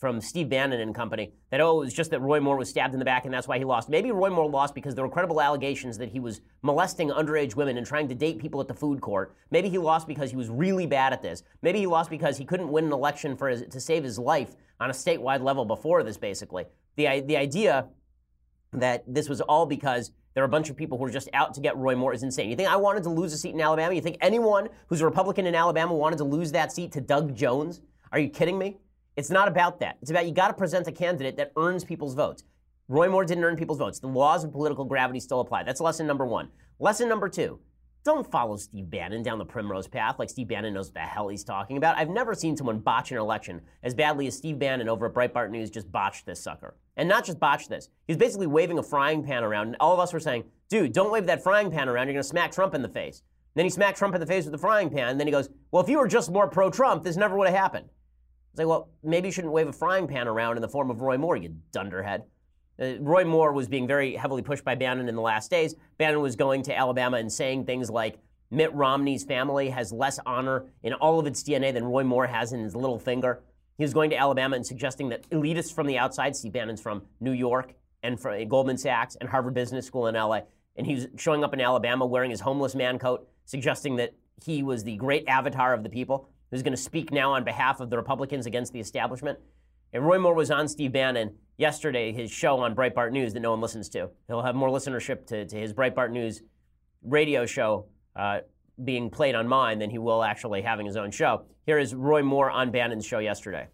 from 0.00 0.18
Steve 0.18 0.48
Bannon 0.48 0.80
and 0.80 0.94
company 0.94 1.30
that, 1.50 1.60
oh, 1.60 1.82
it 1.82 1.84
was 1.84 1.92
just 1.92 2.10
that 2.10 2.22
Roy 2.22 2.40
Moore 2.40 2.56
was 2.56 2.70
stabbed 2.70 2.94
in 2.94 2.98
the 2.98 3.04
back 3.04 3.26
and 3.26 3.34
that's 3.34 3.46
why 3.46 3.58
he 3.58 3.64
lost. 3.64 3.90
Maybe 3.90 4.10
Roy 4.10 4.30
Moore 4.30 4.48
lost 4.48 4.74
because 4.74 4.94
there 4.94 5.04
were 5.04 5.10
credible 5.10 5.42
allegations 5.42 5.98
that 5.98 6.08
he 6.08 6.18
was 6.18 6.40
molesting 6.62 7.10
underage 7.10 7.54
women 7.54 7.76
and 7.76 7.86
trying 7.86 8.08
to 8.08 8.14
date 8.14 8.38
people 8.38 8.62
at 8.62 8.66
the 8.66 8.72
food 8.72 9.02
court. 9.02 9.36
Maybe 9.50 9.68
he 9.68 9.76
lost 9.76 10.08
because 10.08 10.30
he 10.30 10.36
was 10.36 10.48
really 10.48 10.86
bad 10.86 11.12
at 11.12 11.20
this. 11.20 11.42
Maybe 11.60 11.80
he 11.80 11.86
lost 11.86 12.08
because 12.08 12.38
he 12.38 12.46
couldn't 12.46 12.72
win 12.72 12.86
an 12.86 12.92
election 12.92 13.36
for 13.36 13.50
his, 13.50 13.62
to 13.66 13.78
save 13.78 14.02
his 14.02 14.18
life 14.18 14.56
on 14.80 14.88
a 14.88 14.94
statewide 14.94 15.42
level 15.42 15.66
before 15.66 16.02
this, 16.02 16.16
basically. 16.16 16.64
The, 16.96 17.20
the 17.20 17.36
idea 17.36 17.88
that 18.72 19.04
this 19.06 19.28
was 19.28 19.42
all 19.42 19.66
because 19.66 20.12
there 20.34 20.44
are 20.44 20.46
a 20.46 20.50
bunch 20.50 20.70
of 20.70 20.76
people 20.76 20.96
who 20.96 21.04
are 21.04 21.10
just 21.10 21.28
out 21.34 21.54
to 21.54 21.60
get 21.60 21.76
Roy 21.76 21.96
Moore 21.96 22.12
is 22.12 22.22
insane. 22.22 22.50
You 22.50 22.56
think 22.56 22.68
I 22.68 22.76
wanted 22.76 23.02
to 23.04 23.10
lose 23.10 23.32
a 23.32 23.38
seat 23.38 23.54
in 23.54 23.60
Alabama? 23.60 23.94
You 23.94 24.00
think 24.00 24.16
anyone 24.20 24.68
who's 24.86 25.00
a 25.00 25.04
Republican 25.04 25.46
in 25.46 25.54
Alabama 25.54 25.94
wanted 25.94 26.18
to 26.18 26.24
lose 26.24 26.52
that 26.52 26.72
seat 26.72 26.92
to 26.92 27.00
Doug 27.00 27.34
Jones? 27.34 27.80
Are 28.12 28.18
you 28.18 28.28
kidding 28.28 28.58
me? 28.58 28.78
It's 29.16 29.30
not 29.30 29.48
about 29.48 29.80
that. 29.80 29.98
It's 30.00 30.10
about 30.10 30.26
you 30.26 30.32
got 30.32 30.48
to 30.48 30.54
present 30.54 30.86
a 30.86 30.92
candidate 30.92 31.36
that 31.36 31.52
earns 31.56 31.84
people's 31.84 32.14
votes. 32.14 32.44
Roy 32.88 33.08
Moore 33.08 33.24
didn't 33.24 33.44
earn 33.44 33.56
people's 33.56 33.78
votes. 33.78 33.98
The 33.98 34.08
laws 34.08 34.44
of 34.44 34.52
political 34.52 34.84
gravity 34.84 35.20
still 35.20 35.40
apply. 35.40 35.64
That's 35.64 35.80
lesson 35.80 36.06
number 36.06 36.26
one. 36.26 36.48
Lesson 36.78 37.08
number 37.08 37.28
two 37.28 37.58
don't 38.02 38.30
follow 38.30 38.56
Steve 38.56 38.88
Bannon 38.88 39.22
down 39.22 39.38
the 39.38 39.44
primrose 39.44 39.86
path 39.86 40.18
like 40.18 40.30
Steve 40.30 40.48
Bannon 40.48 40.74
knows 40.74 40.86
what 40.86 40.94
the 40.94 41.00
hell 41.00 41.28
he's 41.28 41.44
talking 41.44 41.76
about. 41.76 41.98
I've 41.98 42.08
never 42.08 42.34
seen 42.34 42.56
someone 42.56 42.78
botch 42.78 43.12
an 43.12 43.18
election 43.18 43.60
as 43.82 43.94
badly 43.94 44.26
as 44.26 44.36
Steve 44.36 44.58
Bannon 44.58 44.88
over 44.88 45.06
at 45.06 45.14
Breitbart 45.14 45.50
News 45.50 45.70
just 45.70 45.92
botched 45.92 46.24
this 46.24 46.42
sucker. 46.42 46.76
And 46.96 47.08
not 47.08 47.24
just 47.24 47.38
botched 47.38 47.68
this, 47.68 47.88
he's 48.06 48.16
basically 48.16 48.46
waving 48.46 48.78
a 48.78 48.82
frying 48.82 49.22
pan 49.22 49.44
around, 49.44 49.68
and 49.68 49.76
all 49.80 49.92
of 49.92 50.00
us 50.00 50.12
were 50.12 50.20
saying, 50.20 50.44
dude, 50.68 50.92
don't 50.92 51.12
wave 51.12 51.26
that 51.26 51.42
frying 51.42 51.70
pan 51.70 51.88
around, 51.88 52.06
you're 52.06 52.14
gonna 52.14 52.24
smack 52.24 52.52
Trump 52.52 52.74
in 52.74 52.82
the 52.82 52.88
face. 52.88 53.22
Then 53.54 53.64
he 53.64 53.70
smacked 53.70 53.98
Trump 53.98 54.14
in 54.14 54.20
the 54.20 54.26
face 54.26 54.44
with 54.44 54.52
the 54.52 54.58
frying 54.58 54.90
pan, 54.90 55.08
and 55.08 55.20
then 55.20 55.26
he 55.26 55.32
goes, 55.32 55.48
well, 55.70 55.82
if 55.82 55.88
you 55.88 55.98
were 55.98 56.08
just 56.08 56.30
more 56.30 56.48
pro 56.48 56.70
Trump, 56.70 57.02
this 57.02 57.16
never 57.16 57.36
would 57.36 57.48
have 57.48 57.56
happened. 57.56 57.88
It's 58.52 58.58
like, 58.58 58.68
well, 58.68 58.90
maybe 59.02 59.28
you 59.28 59.32
shouldn't 59.32 59.52
wave 59.52 59.68
a 59.68 59.72
frying 59.72 60.08
pan 60.08 60.26
around 60.26 60.56
in 60.56 60.62
the 60.62 60.68
form 60.68 60.90
of 60.90 61.00
Roy 61.00 61.18
Moore, 61.18 61.36
you 61.36 61.56
dunderhead. 61.72 62.24
Uh, 62.80 62.98
Roy 63.00 63.24
Moore 63.24 63.52
was 63.52 63.68
being 63.68 63.86
very 63.86 64.14
heavily 64.16 64.42
pushed 64.42 64.64
by 64.64 64.74
Bannon 64.74 65.08
in 65.08 65.14
the 65.14 65.20
last 65.20 65.50
days. 65.50 65.74
Bannon 65.98 66.20
was 66.20 66.36
going 66.36 66.62
to 66.64 66.76
Alabama 66.76 67.18
and 67.18 67.30
saying 67.30 67.66
things 67.66 67.90
like, 67.90 68.18
Mitt 68.50 68.74
Romney's 68.74 69.22
family 69.22 69.68
has 69.70 69.92
less 69.92 70.18
honor 70.26 70.66
in 70.82 70.92
all 70.94 71.20
of 71.20 71.26
its 71.26 71.42
DNA 71.42 71.72
than 71.72 71.84
Roy 71.84 72.02
Moore 72.02 72.26
has 72.26 72.52
in 72.52 72.60
his 72.64 72.74
little 72.74 72.98
finger. 72.98 73.42
He 73.78 73.84
was 73.84 73.94
going 73.94 74.10
to 74.10 74.16
Alabama 74.16 74.56
and 74.56 74.66
suggesting 74.66 75.08
that 75.10 75.28
elitists 75.30 75.72
from 75.72 75.86
the 75.86 75.98
outside, 75.98 76.34
Steve 76.34 76.52
Bannon's 76.52 76.80
from 76.80 77.02
New 77.20 77.32
York 77.32 77.74
and 78.02 78.18
from 78.18 78.46
Goldman 78.48 78.76
Sachs 78.76 79.16
and 79.16 79.28
Harvard 79.28 79.54
Business 79.54 79.86
School 79.86 80.08
in 80.08 80.14
LA, 80.16 80.40
and 80.76 80.86
he 80.86 80.94
was 80.94 81.06
showing 81.16 81.44
up 81.44 81.54
in 81.54 81.60
Alabama 81.60 82.06
wearing 82.06 82.30
his 82.30 82.40
homeless 82.40 82.74
man 82.74 82.98
coat, 82.98 83.28
suggesting 83.44 83.96
that 83.96 84.14
he 84.44 84.62
was 84.62 84.84
the 84.84 84.96
great 84.96 85.28
avatar 85.28 85.72
of 85.74 85.82
the 85.82 85.88
people 85.88 86.28
who's 86.50 86.62
going 86.62 86.72
to 86.72 86.82
speak 86.82 87.12
now 87.12 87.32
on 87.32 87.44
behalf 87.44 87.80
of 87.80 87.90
the 87.90 87.96
Republicans 87.96 88.46
against 88.46 88.72
the 88.72 88.80
establishment. 88.80 89.38
And 89.92 90.06
Roy 90.06 90.18
Moore 90.18 90.34
was 90.34 90.50
on 90.50 90.68
Steve 90.68 90.92
Bannon 90.92 91.34
yesterday, 91.56 92.12
his 92.12 92.30
show 92.30 92.58
on 92.58 92.74
Breitbart 92.74 93.12
News 93.12 93.34
that 93.34 93.40
no 93.40 93.50
one 93.50 93.60
listens 93.60 93.88
to. 93.90 94.10
He'll 94.28 94.42
have 94.42 94.54
more 94.54 94.68
listenership 94.68 95.26
to, 95.26 95.44
to 95.46 95.56
his 95.56 95.72
Breitbart 95.72 96.10
News 96.10 96.42
radio 97.02 97.44
show 97.46 97.86
uh, 98.16 98.40
being 98.82 99.10
played 99.10 99.34
on 99.34 99.48
mine 99.48 99.78
than 99.78 99.90
he 99.90 99.98
will 99.98 100.22
actually 100.22 100.62
having 100.62 100.86
his 100.86 100.96
own 100.96 101.10
show. 101.10 101.42
Here 101.66 101.78
is 101.78 101.94
Roy 101.94 102.22
Moore 102.22 102.50
on 102.50 102.70
Bannon's 102.70 103.04
show 103.04 103.18
yesterday. 103.18 103.68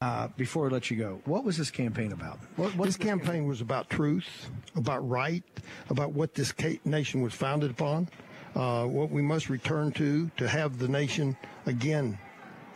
Uh, 0.00 0.28
before 0.36 0.66
I 0.66 0.70
let 0.70 0.90
you 0.90 0.96
go, 0.96 1.20
what 1.26 1.44
was 1.44 1.56
this 1.56 1.70
campaign 1.70 2.12
about? 2.12 2.40
What, 2.56 2.74
what 2.74 2.86
this, 2.86 2.96
this 2.96 3.06
campaign, 3.06 3.26
campaign 3.26 3.46
was 3.46 3.60
about 3.60 3.88
truth, 3.88 4.50
about 4.74 5.08
right, 5.08 5.44
about 5.90 6.12
what 6.12 6.34
this 6.34 6.52
nation 6.84 7.22
was 7.22 7.32
founded 7.34 7.70
upon, 7.70 8.08
uh, 8.56 8.84
what 8.86 9.10
we 9.10 9.22
must 9.22 9.48
return 9.48 9.92
to 9.92 10.28
to 10.36 10.48
have 10.48 10.78
the 10.78 10.88
nation 10.88 11.36
again 11.66 12.18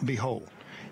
be 0.05 0.15
whole. 0.15 0.47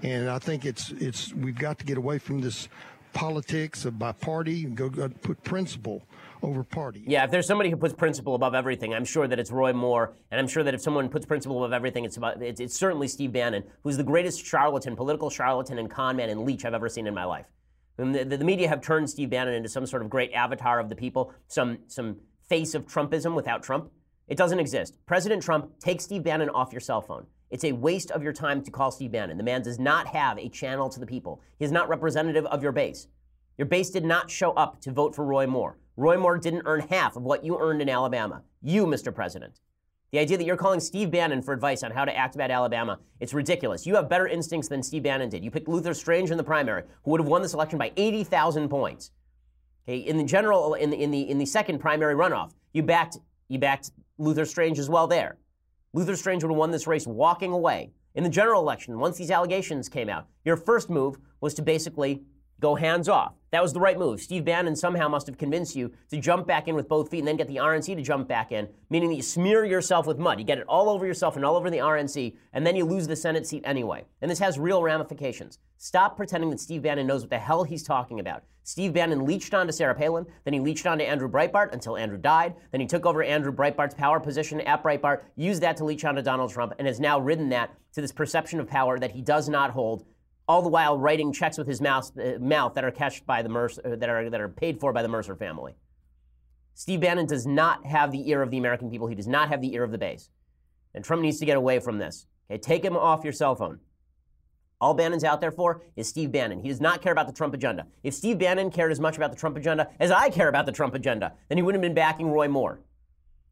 And 0.05 0.29
I 0.29 0.39
think 0.39 0.67
it's 0.67 0.91
it's 0.91 1.33
we've 1.33 1.59
got 1.59 1.79
to 1.79 1.85
get 1.85 1.97
away 1.97 2.19
from 2.19 2.41
this 2.41 2.69
politics 3.15 3.87
of 3.87 3.99
by 3.99 4.13
party 4.13 4.65
and 4.65 4.77
go, 4.77 4.89
go 4.91 5.09
put 5.09 5.43
principle 5.45 6.03
over 6.43 6.63
party. 6.63 7.03
Yeah, 7.07 7.25
if 7.25 7.31
there's 7.31 7.47
somebody 7.47 7.71
who 7.71 7.77
puts 7.77 7.95
principle 7.95 8.35
above 8.35 8.55
everything, 8.55 8.93
I'm 8.93 9.07
sure 9.07 9.27
that 9.27 9.39
it's 9.39 9.51
Roy 9.51 9.73
Moore, 9.73 10.13
and 10.31 10.39
I'm 10.39 10.49
sure 10.49 10.63
that 10.63 10.75
if 10.75 10.83
someone 10.83 11.09
puts 11.09 11.25
principle 11.25 11.65
above 11.65 11.73
everything, 11.73 12.05
it's 12.05 12.19
about 12.19 12.43
it's, 12.43 12.61
it's 12.61 12.77
certainly 12.77 13.09
Steve 13.09 13.33
Bannon, 13.33 13.65
who's 13.83 13.97
the 13.97 14.05
greatest 14.05 14.45
charlatan, 14.45 14.95
political 14.95 15.31
charlatan, 15.31 15.79
and 15.79 15.91
con 15.91 16.17
man 16.17 16.29
and 16.29 16.43
leech 16.43 16.67
I've 16.67 16.75
ever 16.75 16.91
seen 16.91 17.07
in 17.07 17.15
my 17.15 17.25
life. 17.25 17.47
The, 17.97 18.25
the 18.25 18.45
media 18.45 18.69
have 18.69 18.83
turned 18.83 19.09
Steve 19.09 19.31
Bannon 19.31 19.55
into 19.55 19.69
some 19.71 19.87
sort 19.87 20.03
of 20.03 20.11
great 20.11 20.33
avatar 20.33 20.81
of 20.81 20.91
the 20.91 20.97
people, 20.97 21.33
some 21.47 21.79
some 21.87 22.17
face 22.47 22.75
of 22.75 22.87
Trumpism 22.87 23.35
without 23.35 23.63
Trump. 23.63 23.91
It 24.29 24.37
doesn't 24.37 24.59
exist. 24.59 24.99
President 25.07 25.43
Trump, 25.43 25.79
take 25.79 26.03
Steve 26.03 26.25
Bannon 26.25 26.51
off 26.51 26.73
your 26.73 26.81
cell 26.81 27.01
phone. 27.01 27.27
It's 27.51 27.65
a 27.65 27.73
waste 27.73 28.11
of 28.11 28.23
your 28.23 28.33
time 28.33 28.63
to 28.63 28.71
call 28.71 28.91
Steve 28.91 29.13
Bannon. 29.13 29.37
The 29.37 29.45
man 29.45 29.63
does 29.63 29.79
not 29.79 30.09
have 30.09 30.39
a 30.39 30.49
channel 30.49 30.89
to 30.89 31.01
the 31.01 31.07
people. 31.07 31.41
He 31.59 31.65
is 31.65 31.73
not 31.73 31.89
representative 31.89 32.47
of 32.47 32.63
your 32.63 32.73
base. 32.73 33.09
Your 33.59 33.67
base 33.67 33.91
did 33.91 34.05
not 34.05 34.31
show 34.31 34.53
up 34.53 34.81
to 34.81 34.91
vote 34.91 35.15
for 35.15 35.25
Roy 35.25 35.47
Moore. 35.47 35.79
Roy 35.97 36.19
Moore 36.19 36.39
didn't 36.39 36.63
earn 36.67 36.81
half 36.81 37.17
of 37.17 37.23
what 37.23 37.45
you 37.45 37.59
earned 37.61 37.81
in 37.81 37.89
Alabama. 37.89 38.43
You, 38.63 38.87
Mr. 38.87 39.15
President. 39.15 39.61
The 40.11 40.19
idea 40.19 40.37
that 40.39 40.45
you're 40.45 40.57
calling 40.57 40.81
Steve 40.81 41.11
Bannon 41.11 41.43
for 41.43 41.53
advice 41.53 41.83
on 41.83 41.91
how 41.91 42.05
to 42.05 42.17
act 42.17 42.35
about 42.35 42.51
Alabama, 42.51 42.99
it's 43.21 43.35
ridiculous. 43.35 43.87
You 43.87 43.97
have 43.97 44.09
better 44.09 44.27
instincts 44.27 44.69
than 44.69 44.83
Steve 44.83 45.03
Bannon 45.03 45.29
did. 45.29 45.45
You 45.45 45.51
picked 45.51 45.69
Luther 45.69 45.95
Strange 45.95 46.31
in 46.31 46.37
the 46.37 46.45
primary, 46.45 46.85
who 47.05 47.11
would 47.11 47.21
have 47.21 47.29
won 47.29 47.43
this 47.43 47.55
election 47.55 47.79
by 47.79 47.93
80,000 47.97 48.69
points. 48.69 49.11
Okay, 49.87 49.99
in 49.99 50.17
the 50.17 50.25
general, 50.25 50.75
in 50.75 50.91
the, 50.91 51.03
in 51.03 51.11
the 51.11 51.29
in 51.29 51.39
the 51.39 51.45
second 51.45 51.79
primary 51.79 52.15
runoff, 52.15 52.53
you 52.73 52.83
backed 52.83 53.19
you 53.49 53.59
backed 53.59 53.91
Luther 54.19 54.45
Strange 54.45 54.79
as 54.79 54.89
well 54.89 55.07
there. 55.07 55.37
Luther 55.95 56.17
Strange 56.17 56.43
would 56.43 56.51
have 56.51 56.59
won 56.59 56.73
this 56.73 56.89
race 56.89 57.07
walking 57.07 57.53
away. 57.53 57.93
In 58.17 58.25
the 58.25 58.29
general 58.29 58.61
election, 58.61 58.99
once 58.99 59.17
these 59.17 59.31
allegations 59.31 59.89
came 59.89 60.09
out, 60.09 60.27
your 60.45 60.57
first 60.57 60.91
move 60.91 61.19
was 61.41 61.55
to 61.55 61.63
basically 61.63 62.25
go 62.61 62.75
hands 62.75 63.09
off. 63.09 63.35
That 63.55 63.63
was 63.63 63.73
the 63.73 63.79
right 63.79 63.97
move. 63.97 64.21
Steve 64.21 64.45
Bannon 64.45 64.75
somehow 64.75 65.07
must 65.07 65.29
have 65.29 65.39
convinced 65.39 65.77
you 65.77 65.93
to 66.11 66.19
jump 66.19 66.45
back 66.45 66.67
in 66.67 66.75
with 66.75 66.89
both 66.89 67.09
feet 67.09 67.21
and 67.21 67.29
then 67.29 67.37
get 67.37 67.47
the 67.47 67.59
RNC 67.59 67.95
to 67.95 68.03
jump 68.03 68.27
back 68.27 68.51
in, 68.51 68.69
meaning 68.91 69.11
that 69.11 69.15
you 69.15 69.23
smear 69.23 69.65
yourself 69.65 70.09
with 70.09 70.19
mud. 70.19 70.41
You 70.41 70.45
get 70.45 70.59
it 70.59 70.67
all 70.67 70.89
over 70.89 71.07
yourself 71.07 71.37
and 71.37 71.45
all 71.45 71.55
over 71.55 71.71
the 71.71 71.79
RNC, 71.79 72.35
and 72.53 72.67
then 72.67 72.75
you 72.75 72.85
lose 72.85 73.07
the 73.07 73.15
Senate 73.15 73.47
seat 73.47 73.63
anyway. 73.65 74.07
And 74.21 74.29
this 74.29 74.41
has 74.41 74.59
real 74.59 74.83
ramifications. 74.83 75.61
Stop 75.79 76.17
pretending 76.17 76.51
that 76.51 76.59
Steve 76.59 76.83
Bannon 76.83 77.07
knows 77.07 77.21
what 77.21 77.31
the 77.31 77.39
hell 77.39 77.63
he's 77.63 77.85
talking 77.85 78.19
about. 78.19 78.43
Steve 78.65 78.95
Bannon 78.95 79.25
leached 79.25 79.53
onto 79.53 79.73
Sarah 79.73 79.95
Palin, 79.95 80.27
then 80.45 80.55
he 80.55 80.59
leached 80.59 80.87
onto 80.87 81.05
Andrew 81.05 81.31
Breitbart 81.31 81.73
until 81.73 81.97
Andrew 81.97 82.19
died, 82.19 82.55
then 82.73 82.81
he 82.81 82.87
took 82.87 83.05
over 83.05 83.23
Andrew 83.23 83.53
Breitbart's 83.53 83.95
power 83.95 84.19
position 84.19 84.63
at 84.63 84.83
Breitbart, 84.83 85.21
used 85.37 85.63
that 85.63 85.77
to 85.77 85.85
leech 85.85 86.05
onto 86.05 86.23
Donald 86.23 86.51
Trump, 86.51 86.73
and 86.79 86.89
has 86.89 86.99
now 86.99 87.21
ridden 87.21 87.51
that 87.51 87.75
to 87.93 88.01
this 88.01 88.11
perception 88.11 88.59
of 88.59 88.67
power 88.67 88.99
that 88.99 89.13
he 89.13 89.21
does 89.21 89.49
not 89.49 89.71
hold 89.71 90.07
all 90.47 90.63
the 90.63 90.69
while 90.69 90.99
writing 90.99 91.33
checks 91.33 91.59
with 91.59 91.67
his 91.67 91.81
mouth, 91.81 92.11
uh, 92.19 92.39
mouth 92.39 92.75
that 92.75 92.85
are 92.85 92.91
cashed 92.91 93.25
by 93.27 93.43
the 93.43 93.49
Mercer, 93.49 93.81
uh, 93.85 93.97
that 93.97 94.09
are 94.09 94.31
that 94.31 94.41
are 94.41 94.49
paid 94.49 94.79
for 94.81 94.93
by 94.93 95.03
the 95.03 95.09
Mercer 95.09 95.35
family. 95.35 95.75
Steve 96.75 97.01
Bannon 97.01 97.27
does 97.27 97.47
not 97.47 97.87
have 97.87 98.11
the 98.11 98.29
ear 98.29 98.43
of 98.43 98.51
the 98.51 98.59
American 98.59 98.91
people. 98.91 99.07
He 99.07 99.15
does 99.15 99.29
not 99.29 99.49
have 99.49 99.61
the 99.61 99.73
ear 99.75 99.85
of 99.85 99.93
the 99.93 99.99
base, 99.99 100.31
and 100.93 101.05
Trump 101.05 101.23
needs 101.23 101.39
to 101.39 101.47
get 101.47 101.57
away 101.57 101.79
from 101.79 101.99
this. 101.99 102.27
Okay, 102.51 102.59
take 102.59 102.85
him 102.85 102.97
off 102.97 103.25
your 103.25 103.33
cell 103.33 103.55
phone. 103.55 103.81
All 104.81 104.93
Bannon's 104.93 105.25
out 105.25 105.41
there 105.41 105.53
for 105.53 105.83
is 105.97 106.09
Steve 106.09 106.31
Bannon. 106.31 106.61
He 106.61 106.69
does 106.69 106.81
not 106.81 107.01
care 107.01 107.13
about 107.13 107.27
the 107.27 107.33
Trump 107.33 107.55
agenda. 107.55 107.87
If 108.03 108.13
Steve 108.13 108.39
Bannon 108.39 108.71
cared 108.71 108.93
as 108.93 109.01
much 109.01 109.17
about 109.17 109.31
the 109.31 109.37
Trump 109.37 109.57
agenda 109.57 109.89
as 109.99 110.11
I 110.11 110.29
care 110.29 110.49
about 110.49 110.67
the 110.67 110.73
Trump 110.73 110.95
agenda, 110.95 111.33
then 111.49 111.57
he 111.57 111.63
wouldn't 111.63 111.83
have 111.83 111.89
been 111.89 111.95
backing 111.95 112.29
Roy 112.29 112.49
Moore. 112.49 112.81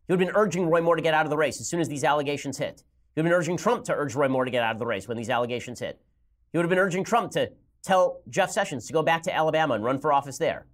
He 0.06 0.12
would 0.12 0.20
have 0.20 0.28
been 0.28 0.37
urging 0.37 0.68
Roy 0.68 0.82
Moore 0.82 0.96
to 0.96 1.02
get 1.02 1.14
out 1.14 1.25
of 1.25 1.30
the 1.30 1.37
race 1.37 1.61
as 1.61 1.68
soon 1.68 1.80
as 1.80 1.88
these 1.88 2.04
allegations 2.04 2.58
hit. 2.58 2.82
He 3.14 3.20
would 3.20 3.26
have 3.26 3.30
been 3.30 3.38
urging 3.38 3.56
Trump 3.56 3.84
to 3.84 3.94
urge 3.94 4.14
Roy 4.14 4.28
Moore 4.28 4.44
to 4.44 4.50
get 4.50 4.62
out 4.62 4.75
of 4.75 4.78
the 4.78 4.87
race 4.87 5.08
when 5.08 5.16
these 5.16 5.30
allegations 5.30 5.80
hit. 5.80 6.02
He 6.52 6.59
would 6.59 6.64
have 6.64 6.71
been 6.71 6.78
urging 6.78 7.02
Trump 7.02 7.32
to 7.32 7.50
tell 7.82 8.21
Jeff 8.28 8.50
Sessions 8.50 8.87
to 8.87 8.92
go 8.92 9.02
back 9.02 9.23
to 9.23 9.35
Alabama 9.35 9.75
and 9.75 9.82
run 9.82 9.99
for 9.99 10.12
office 10.12 10.38
there. 10.38 10.66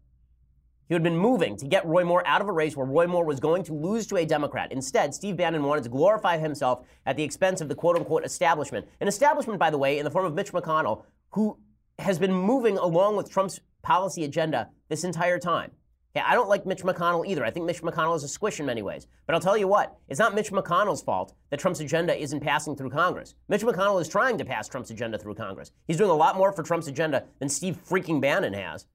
He 0.89 0.95
would 0.95 1.01
have 1.01 1.13
been 1.13 1.21
moving 1.21 1.57
to 1.59 1.67
get 1.67 1.87
Roy 1.87 2.03
Moore 2.03 2.27
out 2.27 2.41
of 2.41 2.49
a 2.49 2.53
race 2.53 2.77
where 2.77 2.87
Roy 2.87 3.07
Moore 3.07 3.25
was 3.25 3.41
going 3.41 3.63
to 3.65 3.75
lose 3.75 4.07
to 4.07 4.17
a 4.17 4.25
Democrat. 4.25 4.73
Instead, 4.73 5.15
Steve 5.15 5.37
Bannon 5.37 5.63
wanted 5.63 5.85
to 5.85 5.91
glorify 5.91 6.39
himself 6.39 6.87
at 7.05 7.17
the 7.17 7.23
expense 7.23 7.61
of 7.61 7.69
the 7.69 7.75
quote 7.75 7.97
unquote 7.97 8.25
establishment. 8.25 8.87
An 9.01 9.07
establishment, 9.07 9.59
by 9.59 9.71
the 9.71 9.79
way, 9.79 9.99
in 9.99 10.05
the 10.05 10.11
form 10.11 10.25
of 10.25 10.35
Mitch 10.35 10.53
McConnell, 10.53 11.05
who 11.33 11.59
has 11.99 12.19
been 12.19 12.33
moving 12.33 12.79
along 12.79 13.17
with 13.17 13.31
Trump's 13.31 13.61
policy 13.83 14.25
agenda 14.25 14.71
this 14.89 15.05
entire 15.05 15.39
time. 15.39 15.71
Okay, 16.17 16.25
I 16.27 16.35
don't 16.35 16.49
like 16.49 16.65
Mitch 16.65 16.83
McConnell 16.83 17.27
either. 17.27 17.45
I 17.45 17.51
think 17.51 17.67
Mitch 17.67 17.83
McConnell 17.83 18.17
is 18.17 18.25
a 18.25 18.29
squish 18.29 18.61
in 18.61 18.67
many 18.67 18.81
ways. 18.83 19.07
But 19.27 19.35
I'll 19.35 19.41
tell 19.41 19.59
you 19.59 19.69
what, 19.69 19.99
it's 20.09 20.19
not 20.19 20.35
Mitch 20.35 20.51
McConnell's 20.51 21.03
fault 21.03 21.35
that 21.51 21.61
Trump's 21.61 21.81
agenda 21.81 22.19
isn't 22.19 22.41
passing 22.41 22.77
through 22.77 22.91
Congress. 22.91 23.35
Mitch 23.49 23.61
McConnell 23.61 24.01
is 24.01 24.09
trying 24.09 24.39
to 24.39 24.45
pass 24.45 24.69
Trump's 24.69 24.91
agenda 24.91 25.19
through 25.19 25.35
Congress. 25.35 25.71
He's 25.87 25.99
doing 25.99 26.11
a 26.11 26.15
lot 26.15 26.37
more 26.37 26.53
for 26.53 26.63
Trump's 26.63 26.89
agenda 26.89 27.25
than 27.41 27.51
Steve 27.51 27.79
freaking 27.87 28.21
Bannon 28.23 28.55
has. 28.55 28.87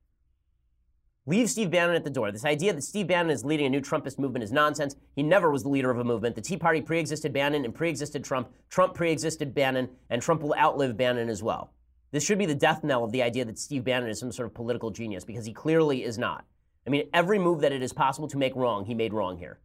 Leave 1.25 1.50
Steve 1.50 1.72
Bannon 1.72 1.96
at 1.96 2.03
the 2.03 2.10
door. 2.10 2.32
This 2.32 2.43
idea 2.43 2.74
that 2.74 2.82
Steve 2.82 3.08
Bannon 3.08 3.32
is 3.32 3.46
leading 3.46 3.67
a 3.67 3.70
new 3.70 3.79
Trumpist 3.79 4.20
movement 4.20 4.43
is 4.43 4.51
nonsense. 4.51 4.96
He 5.15 5.24
never 5.24 5.51
was 5.51 5.63
the 5.63 5.70
leader 5.70 5.89
of 5.89 6.00
a 6.00 6.03
movement. 6.03 6.36
The 6.36 6.41
Tea 6.41 6.58
Party 6.58 6.82
pre-existed 6.82 7.32
Bannon 7.32 7.63
and 7.63 7.74
pre-existed 7.74 8.25
Trump. 8.25 8.50
Trump 8.70 8.93
pre-existed 8.93 9.53
Bannon, 9.53 9.88
and 10.10 10.22
Trump 10.22 10.41
will 10.41 10.55
outlive 10.55 10.98
Bannon 10.98 11.29
as 11.29 11.41
well. 11.41 11.72
This 12.12 12.25
should 12.25 12.39
be 12.39 12.46
the 12.46 12.53
death 12.53 12.84
knell 12.84 13.05
of 13.05 13.13
the 13.13 13.24
idea 13.24 13.46
that 13.46 13.58
Steve 13.58 13.86
Bannon 13.86 14.10
is 14.10 14.20
some 14.20 14.34
sort 14.34 14.48
of 14.48 14.53
political 14.53 14.91
genius, 14.91 15.24
because 15.24 15.46
he 15.46 15.53
clearly 15.53 16.03
is 16.03 16.17
not. 16.17 16.43
I 16.86 16.90
mean, 16.90 17.10
every 17.13 17.40
move 17.40 17.62
that 17.62 17.72
it 17.72 17.82
is 17.82 17.94
possible 17.94 18.28
to 18.30 18.38
make 18.38 18.56
wrong, 18.56 18.86
he 18.86 18.94
made 18.94 19.13
wrong 19.13 19.38
here. 19.38 19.60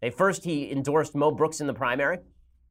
They 0.00 0.10
first 0.10 0.44
he 0.44 0.70
endorsed 0.70 1.14
Mo 1.14 1.30
Brooks 1.30 1.60
in 1.60 1.66
the 1.66 1.74
primary. 1.74 2.18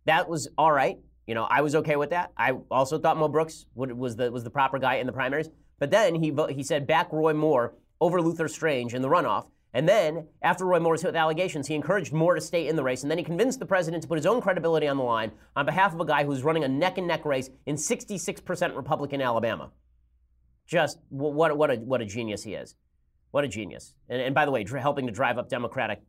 That 0.05 0.29
was 0.29 0.47
all 0.57 0.71
right. 0.71 0.97
You 1.27 1.35
know, 1.35 1.47
I 1.49 1.61
was 1.61 1.75
okay 1.75 1.95
with 1.95 2.09
that. 2.09 2.31
I 2.35 2.51
also 2.69 2.99
thought 2.99 3.17
Mo 3.17 3.27
Brooks 3.27 3.65
was 3.75 4.15
the 4.15 4.31
was 4.31 4.43
the 4.43 4.49
proper 4.49 4.79
guy 4.79 4.95
in 4.95 5.07
the 5.07 5.13
primaries. 5.13 5.49
But 5.79 5.91
then 5.91 6.15
he 6.15 6.35
he 6.49 6.63
said 6.63 6.85
back 6.85 7.11
Roy 7.11 7.33
Moore 7.33 7.73
over 7.99 8.21
Luther 8.21 8.47
Strange 8.47 8.93
in 8.93 9.01
the 9.01 9.07
runoff. 9.07 9.47
And 9.73 9.87
then, 9.87 10.27
after 10.41 10.65
Roy 10.65 10.79
Moore 10.79 10.93
was 10.93 11.01
hit 11.01 11.09
with 11.09 11.15
allegations, 11.15 11.67
he 11.67 11.75
encouraged 11.75 12.11
Moore 12.11 12.35
to 12.35 12.41
stay 12.41 12.67
in 12.67 12.75
the 12.75 12.83
race. 12.83 13.03
And 13.03 13.09
then 13.09 13.17
he 13.17 13.23
convinced 13.23 13.59
the 13.59 13.65
president 13.65 14.03
to 14.03 14.09
put 14.09 14.17
his 14.17 14.25
own 14.25 14.41
credibility 14.41 14.87
on 14.87 14.97
the 14.97 15.03
line 15.03 15.31
on 15.55 15.65
behalf 15.65 15.93
of 15.93 16.01
a 16.01 16.05
guy 16.05 16.25
who's 16.25 16.43
running 16.43 16.65
a 16.65 16.67
neck 16.67 16.97
and 16.97 17.07
neck 17.07 17.23
race 17.23 17.49
in 17.65 17.77
66% 17.77 18.75
Republican 18.75 19.21
Alabama. 19.21 19.71
Just 20.67 20.99
what, 21.07 21.57
what, 21.57 21.71
a, 21.71 21.75
what 21.75 22.01
a 22.01 22.05
genius 22.05 22.43
he 22.43 22.53
is. 22.53 22.75
What 23.31 23.43
a 23.43 23.47
genius. 23.47 23.95
And, 24.09 24.21
and 24.21 24.35
by 24.35 24.45
the 24.45 24.51
way, 24.51 24.65
helping 24.65 25.07
to 25.07 25.13
drive 25.13 25.37
up 25.37 25.49
Democratic, 25.49 26.01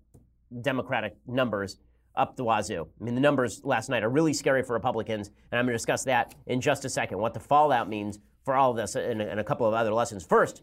Democratic 0.60 1.16
numbers 1.26 1.78
up 2.14 2.36
the 2.36 2.44
wazoo. 2.44 2.88
I 3.00 3.04
mean, 3.04 3.14
the 3.14 3.20
numbers 3.20 3.62
last 3.64 3.88
night 3.88 4.02
are 4.02 4.10
really 4.10 4.32
scary 4.32 4.62
for 4.62 4.74
Republicans, 4.74 5.28
and 5.50 5.58
I'm 5.58 5.64
going 5.64 5.72
to 5.72 5.78
discuss 5.78 6.04
that 6.04 6.34
in 6.46 6.60
just 6.60 6.84
a 6.84 6.90
second, 6.90 7.18
what 7.18 7.34
the 7.34 7.40
fallout 7.40 7.88
means 7.88 8.18
for 8.44 8.54
all 8.54 8.72
of 8.72 8.76
this 8.76 8.96
and, 8.96 9.22
and 9.22 9.40
a 9.40 9.44
couple 9.44 9.66
of 9.66 9.74
other 9.74 9.94
lessons. 9.94 10.24
First, 10.26 10.62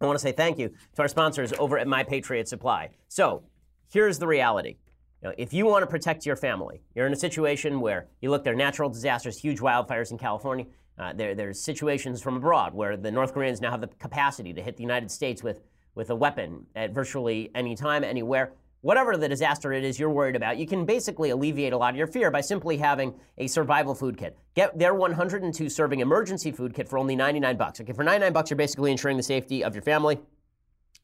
I 0.00 0.06
want 0.06 0.18
to 0.18 0.22
say 0.22 0.32
thank 0.32 0.58
you 0.58 0.68
to 0.68 1.02
our 1.02 1.08
sponsors 1.08 1.52
over 1.58 1.78
at 1.78 1.86
My 1.86 2.02
Patriot 2.02 2.48
Supply. 2.48 2.90
So, 3.08 3.44
here's 3.90 4.18
the 4.18 4.26
reality. 4.26 4.76
You 5.22 5.28
know, 5.28 5.34
if 5.38 5.54
you 5.54 5.64
want 5.64 5.82
to 5.82 5.86
protect 5.86 6.26
your 6.26 6.36
family, 6.36 6.82
you're 6.94 7.06
in 7.06 7.12
a 7.12 7.16
situation 7.16 7.80
where 7.80 8.08
you 8.20 8.30
look, 8.30 8.44
there 8.44 8.52
are 8.52 8.56
natural 8.56 8.90
disasters, 8.90 9.38
huge 9.38 9.60
wildfires 9.60 10.10
in 10.10 10.18
California. 10.18 10.66
Uh, 10.98 11.12
there, 11.14 11.34
there's 11.34 11.62
situations 11.62 12.20
from 12.20 12.36
abroad 12.36 12.74
where 12.74 12.96
the 12.96 13.10
North 13.10 13.32
Koreans 13.32 13.60
now 13.60 13.70
have 13.70 13.80
the 13.80 13.86
capacity 13.86 14.52
to 14.52 14.62
hit 14.62 14.76
the 14.76 14.82
United 14.82 15.10
States 15.10 15.42
with 15.42 15.60
with 15.96 16.10
a 16.10 16.14
weapon 16.14 16.64
at 16.76 16.92
virtually 16.92 17.50
any 17.56 17.74
time, 17.74 18.04
anywhere. 18.04 18.52
Whatever 18.82 19.16
the 19.16 19.28
disaster 19.28 19.72
it 19.72 19.82
is 19.82 19.98
you're 19.98 20.10
worried 20.10 20.36
about, 20.36 20.58
you 20.58 20.66
can 20.66 20.84
basically 20.84 21.30
alleviate 21.30 21.72
a 21.72 21.76
lot 21.76 21.90
of 21.90 21.96
your 21.96 22.06
fear 22.06 22.30
by 22.30 22.40
simply 22.40 22.76
having 22.76 23.14
a 23.38 23.48
survival 23.48 23.96
food 23.96 24.16
kit. 24.16 24.38
Get 24.54 24.78
their 24.78 24.94
102 24.94 25.68
serving 25.68 26.00
emergency 26.00 26.52
food 26.52 26.72
kit 26.72 26.88
for 26.88 26.98
only 26.98 27.16
99 27.16 27.56
bucks. 27.56 27.80
Okay, 27.80 27.92
for 27.92 28.04
99 28.04 28.32
bucks, 28.32 28.50
you're 28.50 28.56
basically 28.56 28.92
ensuring 28.92 29.16
the 29.16 29.22
safety 29.24 29.64
of 29.64 29.74
your 29.74 29.82
family. 29.82 30.20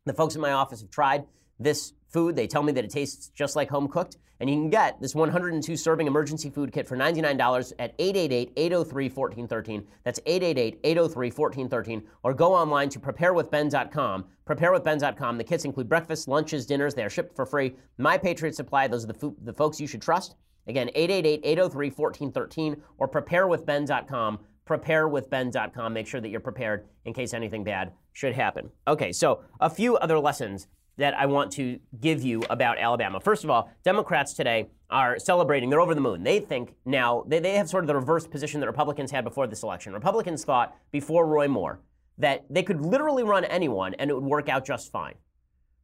The 0.04 0.12
folks 0.12 0.36
in 0.36 0.40
my 0.40 0.52
office 0.52 0.80
have 0.82 0.90
tried 0.90 1.24
this 1.62 1.92
food. 2.08 2.36
They 2.36 2.46
tell 2.46 2.62
me 2.62 2.72
that 2.72 2.84
it 2.84 2.90
tastes 2.90 3.28
just 3.28 3.56
like 3.56 3.70
home 3.70 3.88
cooked. 3.88 4.18
And 4.40 4.50
you 4.50 4.56
can 4.56 4.70
get 4.70 5.00
this 5.00 5.14
102 5.14 5.76
serving 5.76 6.08
emergency 6.08 6.50
food 6.50 6.72
kit 6.72 6.88
for 6.88 6.96
$99 6.96 7.72
at 7.78 7.94
888 7.98 8.52
803 8.56 9.08
1413. 9.08 9.86
That's 10.02 10.18
888 10.26 10.80
803 10.82 11.28
1413. 11.30 12.02
Or 12.24 12.34
go 12.34 12.52
online 12.52 12.88
to 12.88 12.98
preparewithben.com. 12.98 14.24
Preparewithben.com. 14.44 15.38
The 15.38 15.44
kits 15.44 15.64
include 15.64 15.88
breakfast, 15.88 16.26
lunches, 16.26 16.66
dinners. 16.66 16.94
They 16.94 17.04
are 17.04 17.10
shipped 17.10 17.36
for 17.36 17.46
free. 17.46 17.76
My 17.98 18.18
Patriot 18.18 18.56
Supply, 18.56 18.88
those 18.88 19.04
are 19.04 19.08
the, 19.08 19.14
fo- 19.14 19.36
the 19.44 19.52
folks 19.52 19.80
you 19.80 19.86
should 19.86 20.02
trust. 20.02 20.34
Again, 20.66 20.90
888 20.94 21.40
803 21.44 21.90
1413 21.90 22.82
or 22.98 23.08
preparewithben.com. 23.08 24.40
Preparewithben.com. 24.66 25.92
Make 25.92 26.06
sure 26.06 26.20
that 26.20 26.28
you're 26.28 26.40
prepared 26.40 26.88
in 27.04 27.12
case 27.12 27.32
anything 27.32 27.62
bad 27.62 27.92
should 28.12 28.34
happen. 28.34 28.70
Okay, 28.88 29.12
so 29.12 29.44
a 29.60 29.70
few 29.70 29.96
other 29.98 30.18
lessons 30.18 30.66
that 30.98 31.14
I 31.14 31.26
want 31.26 31.52
to 31.52 31.78
give 32.00 32.22
you 32.22 32.42
about 32.50 32.78
Alabama. 32.78 33.20
First 33.20 33.44
of 33.44 33.50
all, 33.50 33.70
Democrats 33.84 34.34
today 34.34 34.68
are 34.90 35.18
celebrating, 35.18 35.70
they're 35.70 35.80
over 35.80 35.94
the 35.94 36.00
moon. 36.00 36.22
They 36.22 36.38
think 36.38 36.74
now, 36.84 37.24
they, 37.26 37.38
they 37.38 37.54
have 37.54 37.68
sort 37.68 37.84
of 37.84 37.88
the 37.88 37.94
reverse 37.94 38.26
position 38.26 38.60
that 38.60 38.66
Republicans 38.66 39.10
had 39.10 39.24
before 39.24 39.46
this 39.46 39.62
election. 39.62 39.92
Republicans 39.94 40.44
thought 40.44 40.76
before 40.90 41.26
Roy 41.26 41.48
Moore 41.48 41.80
that 42.18 42.44
they 42.50 42.62
could 42.62 42.80
literally 42.80 43.24
run 43.24 43.44
anyone 43.46 43.94
and 43.94 44.10
it 44.10 44.14
would 44.14 44.24
work 44.24 44.48
out 44.48 44.66
just 44.66 44.92
fine. 44.92 45.14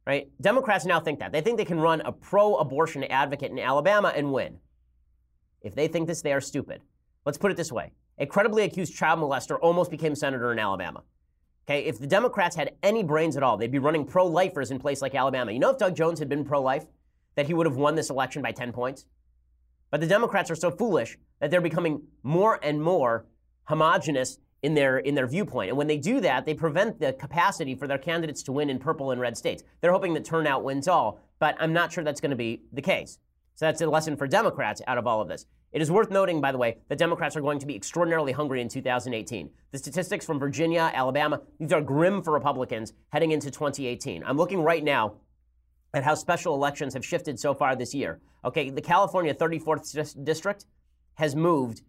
Right? 0.05 0.29
Democrats 0.41 0.85
now 0.85 0.99
think 0.99 1.19
that. 1.19 1.31
They 1.31 1.41
think 1.41 1.57
they 1.57 1.65
can 1.65 1.79
run 1.79 2.01
a 2.01 2.11
pro 2.11 2.55
abortion 2.55 3.03
advocate 3.05 3.51
in 3.51 3.59
Alabama 3.59 4.13
and 4.15 4.31
win. 4.31 4.57
If 5.61 5.75
they 5.75 5.87
think 5.87 6.07
this, 6.07 6.21
they 6.21 6.33
are 6.33 6.41
stupid. 6.41 6.81
Let's 7.25 7.37
put 7.37 7.51
it 7.51 7.57
this 7.57 7.71
way 7.71 7.91
a 8.17 8.25
credibly 8.25 8.63
accused 8.63 8.95
child 8.95 9.19
molester 9.19 9.57
almost 9.61 9.89
became 9.89 10.13
senator 10.13 10.51
in 10.51 10.59
Alabama. 10.59 11.03
Okay, 11.69 11.85
if 11.85 11.99
the 11.99 12.07
Democrats 12.07 12.55
had 12.55 12.71
any 12.81 13.03
brains 13.03 13.37
at 13.37 13.43
all, 13.43 13.55
they'd 13.55 13.71
be 13.71 13.77
running 13.77 14.03
pro 14.03 14.25
lifers 14.25 14.71
in 14.71 14.79
place 14.79 15.03
like 15.03 15.13
Alabama. 15.13 15.51
You 15.51 15.59
know, 15.59 15.69
if 15.69 15.77
Doug 15.77 15.95
Jones 15.95 16.17
had 16.17 16.27
been 16.27 16.43
pro 16.43 16.63
life, 16.63 16.87
that 17.35 17.45
he 17.45 17.53
would 17.53 17.67
have 17.67 17.75
won 17.75 17.93
this 17.93 18.09
election 18.09 18.41
by 18.41 18.51
10 18.51 18.71
points? 18.71 19.05
But 19.91 20.01
the 20.01 20.07
Democrats 20.07 20.49
are 20.49 20.55
so 20.55 20.71
foolish 20.71 21.19
that 21.39 21.51
they're 21.51 21.61
becoming 21.61 22.01
more 22.23 22.59
and 22.63 22.81
more 22.81 23.27
homogenous 23.65 24.39
in 24.63 24.73
their 24.73 24.97
in 24.97 25.13
their 25.13 25.27
viewpoint. 25.27 25.69
And 25.69 25.77
when 25.77 25.85
they 25.85 25.97
do 25.97 26.19
that, 26.21 26.43
they 26.43 26.55
prevent 26.55 26.99
the 26.99 27.13
capacity 27.13 27.75
for 27.75 27.87
their 27.87 27.99
candidates 27.99 28.41
to 28.43 28.51
win 28.51 28.71
in 28.71 28.79
purple 28.79 29.11
and 29.11 29.21
red 29.21 29.37
states. 29.37 29.63
They're 29.79 29.91
hoping 29.91 30.15
that 30.15 30.25
turnout 30.25 30.63
wins 30.63 30.87
all, 30.87 31.19
but 31.37 31.55
I'm 31.59 31.71
not 31.71 31.93
sure 31.93 32.03
that's 32.03 32.19
going 32.19 32.31
to 32.31 32.35
be 32.35 32.63
the 32.73 32.81
case. 32.81 33.19
So 33.53 33.65
that's 33.65 33.79
a 33.81 33.87
lesson 33.87 34.17
for 34.17 34.25
Democrats 34.25 34.81
out 34.87 34.97
of 34.97 35.05
all 35.05 35.21
of 35.21 35.27
this. 35.27 35.45
It 35.71 35.83
is 35.83 35.91
worth 35.91 36.09
noting, 36.09 36.41
by 36.41 36.51
the 36.51 36.57
way, 36.57 36.77
that 36.87 36.97
Democrats 36.97 37.35
are 37.35 37.41
going 37.41 37.59
to 37.59 37.67
be 37.67 37.75
extraordinarily 37.75 38.31
hungry 38.31 38.59
in 38.59 38.69
2018. 38.69 39.51
The 39.71 39.77
statistics 39.77 40.25
from 40.25 40.39
Virginia, 40.39 40.91
Alabama, 40.93 41.41
these 41.59 41.71
are 41.71 41.81
grim 41.81 42.23
for 42.23 42.33
Republicans 42.33 42.93
heading 43.09 43.31
into 43.31 43.51
2018. 43.51 44.23
I'm 44.25 44.37
looking 44.37 44.61
right 44.61 44.83
now 44.83 45.13
at 45.93 46.03
how 46.03 46.15
special 46.15 46.55
elections 46.55 46.95
have 46.95 47.05
shifted 47.05 47.39
so 47.39 47.53
far 47.53 47.75
this 47.75 47.93
year. 47.93 48.19
Okay, 48.43 48.71
the 48.71 48.81
California 48.81 49.33
34th 49.33 50.23
district 50.23 50.65
has 51.15 51.35
moved 51.35 51.83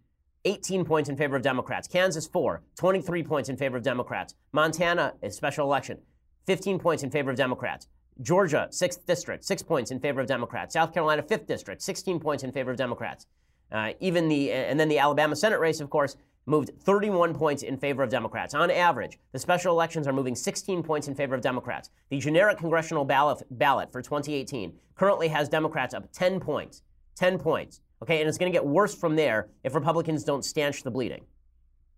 18 0.45 0.85
points 0.85 1.09
in 1.09 1.15
favor 1.15 1.35
of 1.35 1.41
Democrats. 1.41 1.87
Kansas, 1.87 2.27
4. 2.27 2.61
23 2.77 3.23
points 3.23 3.49
in 3.49 3.57
favor 3.57 3.77
of 3.77 3.83
Democrats. 3.83 4.35
Montana, 4.51 5.13
a 5.23 5.31
special 5.31 5.65
election, 5.65 5.97
15 6.45 6.77
points 6.77 7.01
in 7.01 7.09
favor 7.09 7.31
of 7.31 7.37
Democrats. 7.37 7.87
Georgia, 8.21 8.67
6th 8.71 9.05
district, 9.07 9.43
6 9.43 9.63
points 9.63 9.89
in 9.89 9.99
favor 9.99 10.21
of 10.21 10.27
Democrats. 10.27 10.73
South 10.73 10.93
Carolina, 10.93 11.23
5th 11.23 11.47
district, 11.47 11.81
16 11.81 12.19
points 12.19 12.43
in 12.43 12.51
favor 12.51 12.71
of 12.71 12.77
Democrats. 12.77 13.25
Uh, 13.71 13.93
even 13.99 14.27
the, 14.27 14.51
and 14.51 14.79
then 14.79 14.89
the 14.89 14.99
Alabama 14.99 15.35
Senate 15.35 15.59
race, 15.59 15.79
of 15.79 15.89
course, 15.89 16.17
moved 16.45 16.71
31 16.81 17.33
points 17.35 17.63
in 17.63 17.77
favor 17.77 18.03
of 18.03 18.09
Democrats. 18.09 18.53
On 18.53 18.69
average, 18.71 19.19
the 19.31 19.39
special 19.39 19.73
elections 19.73 20.07
are 20.07 20.13
moving 20.13 20.35
16 20.35 20.83
points 20.83 21.07
in 21.07 21.15
favor 21.15 21.35
of 21.35 21.41
Democrats. 21.41 21.89
The 22.09 22.19
generic 22.19 22.57
congressional 22.57 23.05
ballot, 23.05 23.43
ballot 23.51 23.91
for 23.91 24.01
2018 24.01 24.73
currently 24.95 25.27
has 25.27 25.47
Democrats 25.49 25.93
up 25.93 26.11
10 26.11 26.39
points. 26.39 26.81
10 27.15 27.37
points. 27.37 27.81
Okay, 28.01 28.19
and 28.19 28.27
it's 28.27 28.37
going 28.37 28.51
to 28.51 28.55
get 28.55 28.65
worse 28.65 28.95
from 28.95 29.15
there 29.15 29.49
if 29.63 29.75
Republicans 29.75 30.23
don't 30.23 30.43
stanch 30.43 30.81
the 30.81 30.89
bleeding. 30.89 31.23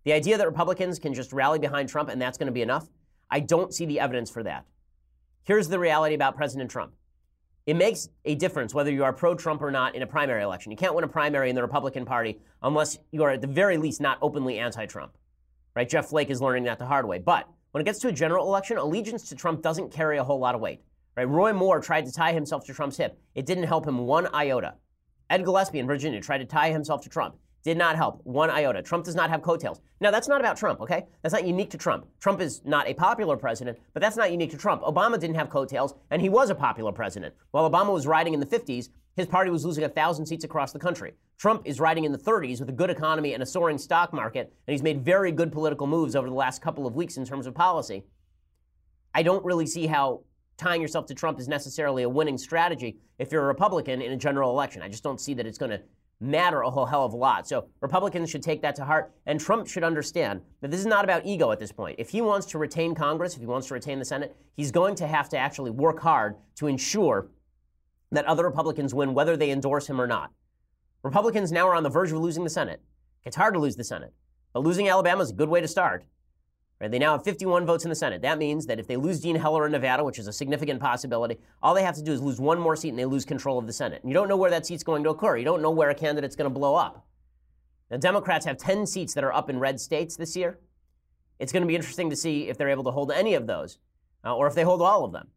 The 0.04 0.12
idea 0.12 0.36
that 0.36 0.46
Republicans 0.46 0.98
can 0.98 1.14
just 1.14 1.32
rally 1.32 1.58
behind 1.58 1.88
Trump 1.88 2.10
and 2.10 2.20
that's 2.20 2.36
going 2.36 2.46
to 2.46 2.52
be 2.52 2.60
enough, 2.60 2.88
I 3.30 3.40
don't 3.40 3.72
see 3.72 3.86
the 3.86 4.00
evidence 4.00 4.30
for 4.30 4.42
that. 4.42 4.66
Here's 5.44 5.68
the 5.68 5.78
reality 5.78 6.14
about 6.14 6.36
President 6.36 6.70
Trump. 6.70 6.92
It 7.66 7.76
makes 7.76 8.10
a 8.26 8.34
difference 8.34 8.74
whether 8.74 8.92
you 8.92 9.04
are 9.04 9.12
pro 9.12 9.34
Trump 9.34 9.62
or 9.62 9.70
not 9.70 9.94
in 9.94 10.02
a 10.02 10.06
primary 10.06 10.42
election. 10.42 10.70
You 10.70 10.76
can't 10.76 10.94
win 10.94 11.02
a 11.02 11.08
primary 11.08 11.48
in 11.48 11.56
the 11.56 11.62
Republican 11.62 12.04
Party 12.04 12.38
unless 12.62 12.98
you 13.10 13.22
are 13.22 13.30
at 13.30 13.40
the 13.40 13.46
very 13.46 13.78
least 13.78 14.02
not 14.02 14.18
openly 14.20 14.58
anti 14.58 14.84
Trump. 14.84 15.16
Right? 15.74 15.88
Jeff 15.88 16.10
Flake 16.10 16.28
is 16.28 16.42
learning 16.42 16.64
that 16.64 16.78
the 16.78 16.84
hard 16.84 17.08
way. 17.08 17.18
But 17.18 17.48
when 17.70 17.80
it 17.80 17.84
gets 17.84 18.00
to 18.00 18.08
a 18.08 18.12
general 18.12 18.46
election, 18.46 18.76
allegiance 18.76 19.28
to 19.30 19.34
Trump 19.34 19.62
doesn't 19.62 19.92
carry 19.92 20.18
a 20.18 20.24
whole 20.24 20.38
lot 20.38 20.54
of 20.54 20.60
weight. 20.60 20.80
Right? 21.16 21.26
Roy 21.26 21.54
Moore 21.54 21.80
tried 21.80 22.04
to 22.04 22.12
tie 22.12 22.32
himself 22.32 22.66
to 22.66 22.74
Trump's 22.74 22.98
hip. 22.98 23.18
It 23.34 23.46
didn't 23.46 23.64
help 23.64 23.86
him 23.86 23.98
one 23.98 24.28
iota. 24.34 24.74
Ed 25.30 25.44
Gillespie 25.44 25.78
in 25.78 25.86
Virginia 25.86 26.20
tried 26.20 26.38
to 26.38 26.44
tie 26.44 26.70
himself 26.70 27.00
to 27.02 27.08
Trump. 27.08 27.36
Did 27.64 27.78
not 27.78 27.96
help 27.96 28.20
one 28.24 28.50
iota. 28.50 28.82
Trump 28.82 29.06
does 29.06 29.14
not 29.14 29.30
have 29.30 29.40
coattails. 29.40 29.80
Now, 29.98 30.10
that's 30.10 30.28
not 30.28 30.38
about 30.38 30.58
Trump, 30.58 30.82
okay? 30.82 31.06
That's 31.22 31.32
not 31.32 31.46
unique 31.46 31.70
to 31.70 31.78
Trump. 31.78 32.06
Trump 32.20 32.42
is 32.42 32.60
not 32.66 32.86
a 32.86 32.92
popular 32.92 33.38
president, 33.38 33.78
but 33.94 34.02
that's 34.02 34.16
not 34.18 34.30
unique 34.30 34.50
to 34.50 34.58
Trump. 34.58 34.82
Obama 34.82 35.18
didn't 35.18 35.36
have 35.36 35.48
coattails, 35.48 35.94
and 36.10 36.20
he 36.20 36.28
was 36.28 36.50
a 36.50 36.54
popular 36.54 36.92
president. 36.92 37.34
While 37.52 37.68
Obama 37.70 37.92
was 37.92 38.06
riding 38.06 38.34
in 38.34 38.40
the 38.40 38.46
50s, 38.46 38.90
his 39.16 39.26
party 39.26 39.50
was 39.50 39.64
losing 39.64 39.82
1,000 39.82 40.26
seats 40.26 40.44
across 40.44 40.72
the 40.72 40.78
country. 40.78 41.14
Trump 41.38 41.62
is 41.64 41.80
riding 41.80 42.04
in 42.04 42.12
the 42.12 42.18
30s 42.18 42.60
with 42.60 42.68
a 42.68 42.72
good 42.72 42.90
economy 42.90 43.32
and 43.32 43.42
a 43.42 43.46
soaring 43.46 43.78
stock 43.78 44.12
market, 44.12 44.52
and 44.66 44.72
he's 44.74 44.82
made 44.82 45.02
very 45.02 45.32
good 45.32 45.50
political 45.50 45.86
moves 45.86 46.14
over 46.14 46.28
the 46.28 46.34
last 46.34 46.60
couple 46.60 46.86
of 46.86 46.94
weeks 46.94 47.16
in 47.16 47.24
terms 47.24 47.46
of 47.46 47.54
policy. 47.54 48.02
I 49.14 49.22
don't 49.22 49.44
really 49.44 49.66
see 49.66 49.86
how 49.86 50.24
tying 50.58 50.82
yourself 50.82 51.06
to 51.06 51.14
Trump 51.14 51.40
is 51.40 51.48
necessarily 51.48 52.02
a 52.02 52.08
winning 52.08 52.36
strategy 52.36 52.98
if 53.18 53.32
you're 53.32 53.42
a 53.42 53.46
Republican 53.46 54.02
in 54.02 54.12
a 54.12 54.16
general 54.16 54.50
election. 54.50 54.82
I 54.82 54.88
just 54.88 55.02
don't 55.02 55.20
see 55.20 55.34
that 55.34 55.46
it's 55.46 55.58
going 55.58 55.70
to 55.70 55.80
matter 56.20 56.62
a 56.62 56.70
whole 56.70 56.86
hell 56.86 57.04
of 57.04 57.12
a 57.12 57.16
lot. 57.16 57.46
So 57.46 57.68
Republicans 57.80 58.30
should 58.30 58.42
take 58.42 58.62
that 58.62 58.74
to 58.76 58.84
heart, 58.84 59.12
and 59.26 59.40
Trump 59.40 59.66
should 59.66 59.84
understand 59.84 60.40
that 60.60 60.70
this 60.70 60.80
is 60.80 60.86
not 60.86 61.04
about 61.04 61.26
ego 61.26 61.50
at 61.50 61.58
this 61.58 61.72
point. 61.72 61.96
If 61.98 62.10
he 62.10 62.20
wants 62.20 62.46
to 62.46 62.58
retain 62.58 62.94
Congress, 62.94 63.34
if 63.34 63.40
he 63.40 63.46
wants 63.46 63.68
to 63.68 63.74
retain 63.74 63.98
the 63.98 64.04
Senate, 64.04 64.36
he's 64.54 64.70
going 64.70 64.94
to 64.96 65.06
have 65.06 65.28
to 65.30 65.38
actually 65.38 65.70
work 65.70 66.00
hard 66.00 66.36
to 66.56 66.66
ensure 66.66 67.28
that 68.12 68.24
other 68.26 68.44
Republicans 68.44 68.94
win, 68.94 69.14
whether 69.14 69.36
they 69.36 69.50
endorse 69.50 69.86
him 69.88 70.00
or 70.00 70.06
not. 70.06 70.30
Republicans 71.02 71.52
now 71.52 71.68
are 71.68 71.74
on 71.74 71.82
the 71.82 71.90
verge 71.90 72.12
of 72.12 72.18
losing 72.18 72.44
the 72.44 72.50
Senate. 72.50 72.80
It's 73.24 73.36
hard 73.36 73.54
to 73.54 73.60
lose 73.60 73.76
the 73.76 73.84
Senate, 73.84 74.14
but 74.52 74.62
losing 74.62 74.88
Alabama 74.88 75.22
is 75.22 75.30
a 75.30 75.34
good 75.34 75.48
way 75.48 75.60
to 75.60 75.68
start. 75.68 76.04
Right? 76.84 76.90
They 76.90 76.98
now 76.98 77.12
have 77.12 77.24
51 77.24 77.64
votes 77.64 77.84
in 77.84 77.88
the 77.88 77.94
Senate. 77.94 78.20
That 78.20 78.36
means 78.36 78.66
that 78.66 78.78
if 78.78 78.86
they 78.86 78.98
lose 78.98 79.18
Dean 79.18 79.36
Heller 79.36 79.64
in 79.64 79.72
Nevada, 79.72 80.04
which 80.04 80.18
is 80.18 80.26
a 80.26 80.32
significant 80.34 80.80
possibility, 80.80 81.38
all 81.62 81.72
they 81.72 81.82
have 81.82 81.94
to 81.94 82.02
do 82.02 82.12
is 82.12 82.20
lose 82.20 82.38
one 82.38 82.60
more 82.60 82.76
seat 82.76 82.90
and 82.90 82.98
they 82.98 83.06
lose 83.06 83.24
control 83.24 83.58
of 83.58 83.66
the 83.66 83.72
Senate. 83.72 84.02
And 84.02 84.10
you 84.10 84.14
don't 84.14 84.28
know 84.28 84.36
where 84.36 84.50
that 84.50 84.66
seat's 84.66 84.82
going 84.82 85.02
to 85.04 85.08
occur. 85.08 85.38
You 85.38 85.46
don't 85.46 85.62
know 85.62 85.70
where 85.70 85.88
a 85.88 85.94
candidate's 85.94 86.36
going 86.36 86.44
to 86.44 86.54
blow 86.54 86.74
up. 86.74 87.06
Now, 87.90 87.96
Democrats 87.96 88.44
have 88.44 88.58
10 88.58 88.84
seats 88.84 89.14
that 89.14 89.24
are 89.24 89.32
up 89.32 89.48
in 89.48 89.58
red 89.58 89.80
states 89.80 90.14
this 90.14 90.36
year. 90.36 90.58
It's 91.38 91.52
going 91.52 91.62
to 91.62 91.66
be 91.66 91.74
interesting 91.74 92.10
to 92.10 92.16
see 92.16 92.48
if 92.48 92.58
they're 92.58 92.68
able 92.68 92.84
to 92.84 92.90
hold 92.90 93.10
any 93.10 93.32
of 93.32 93.46
those 93.46 93.78
uh, 94.22 94.36
or 94.36 94.46
if 94.46 94.54
they 94.54 94.62
hold 94.62 94.82
all 94.82 95.06
of 95.06 95.12
them. 95.12 95.28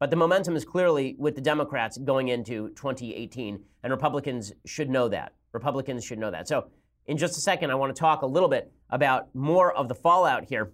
But 0.00 0.10
the 0.10 0.16
momentum 0.16 0.56
is 0.56 0.64
clearly 0.64 1.14
with 1.20 1.36
the 1.36 1.40
Democrats 1.40 1.98
going 1.98 2.28
into 2.28 2.70
2018, 2.70 3.60
and 3.84 3.92
Republicans 3.92 4.52
should 4.64 4.90
know 4.90 5.08
that. 5.10 5.34
Republicans 5.52 6.04
should 6.04 6.18
know 6.18 6.32
that. 6.32 6.48
So, 6.48 6.66
in 7.06 7.16
just 7.16 7.38
a 7.38 7.40
second, 7.40 7.70
I 7.70 7.76
want 7.76 7.94
to 7.94 8.00
talk 8.00 8.22
a 8.22 8.26
little 8.26 8.48
bit 8.48 8.72
about 8.90 9.32
more 9.36 9.72
of 9.72 9.86
the 9.86 9.94
fallout 9.94 10.44
here 10.46 10.72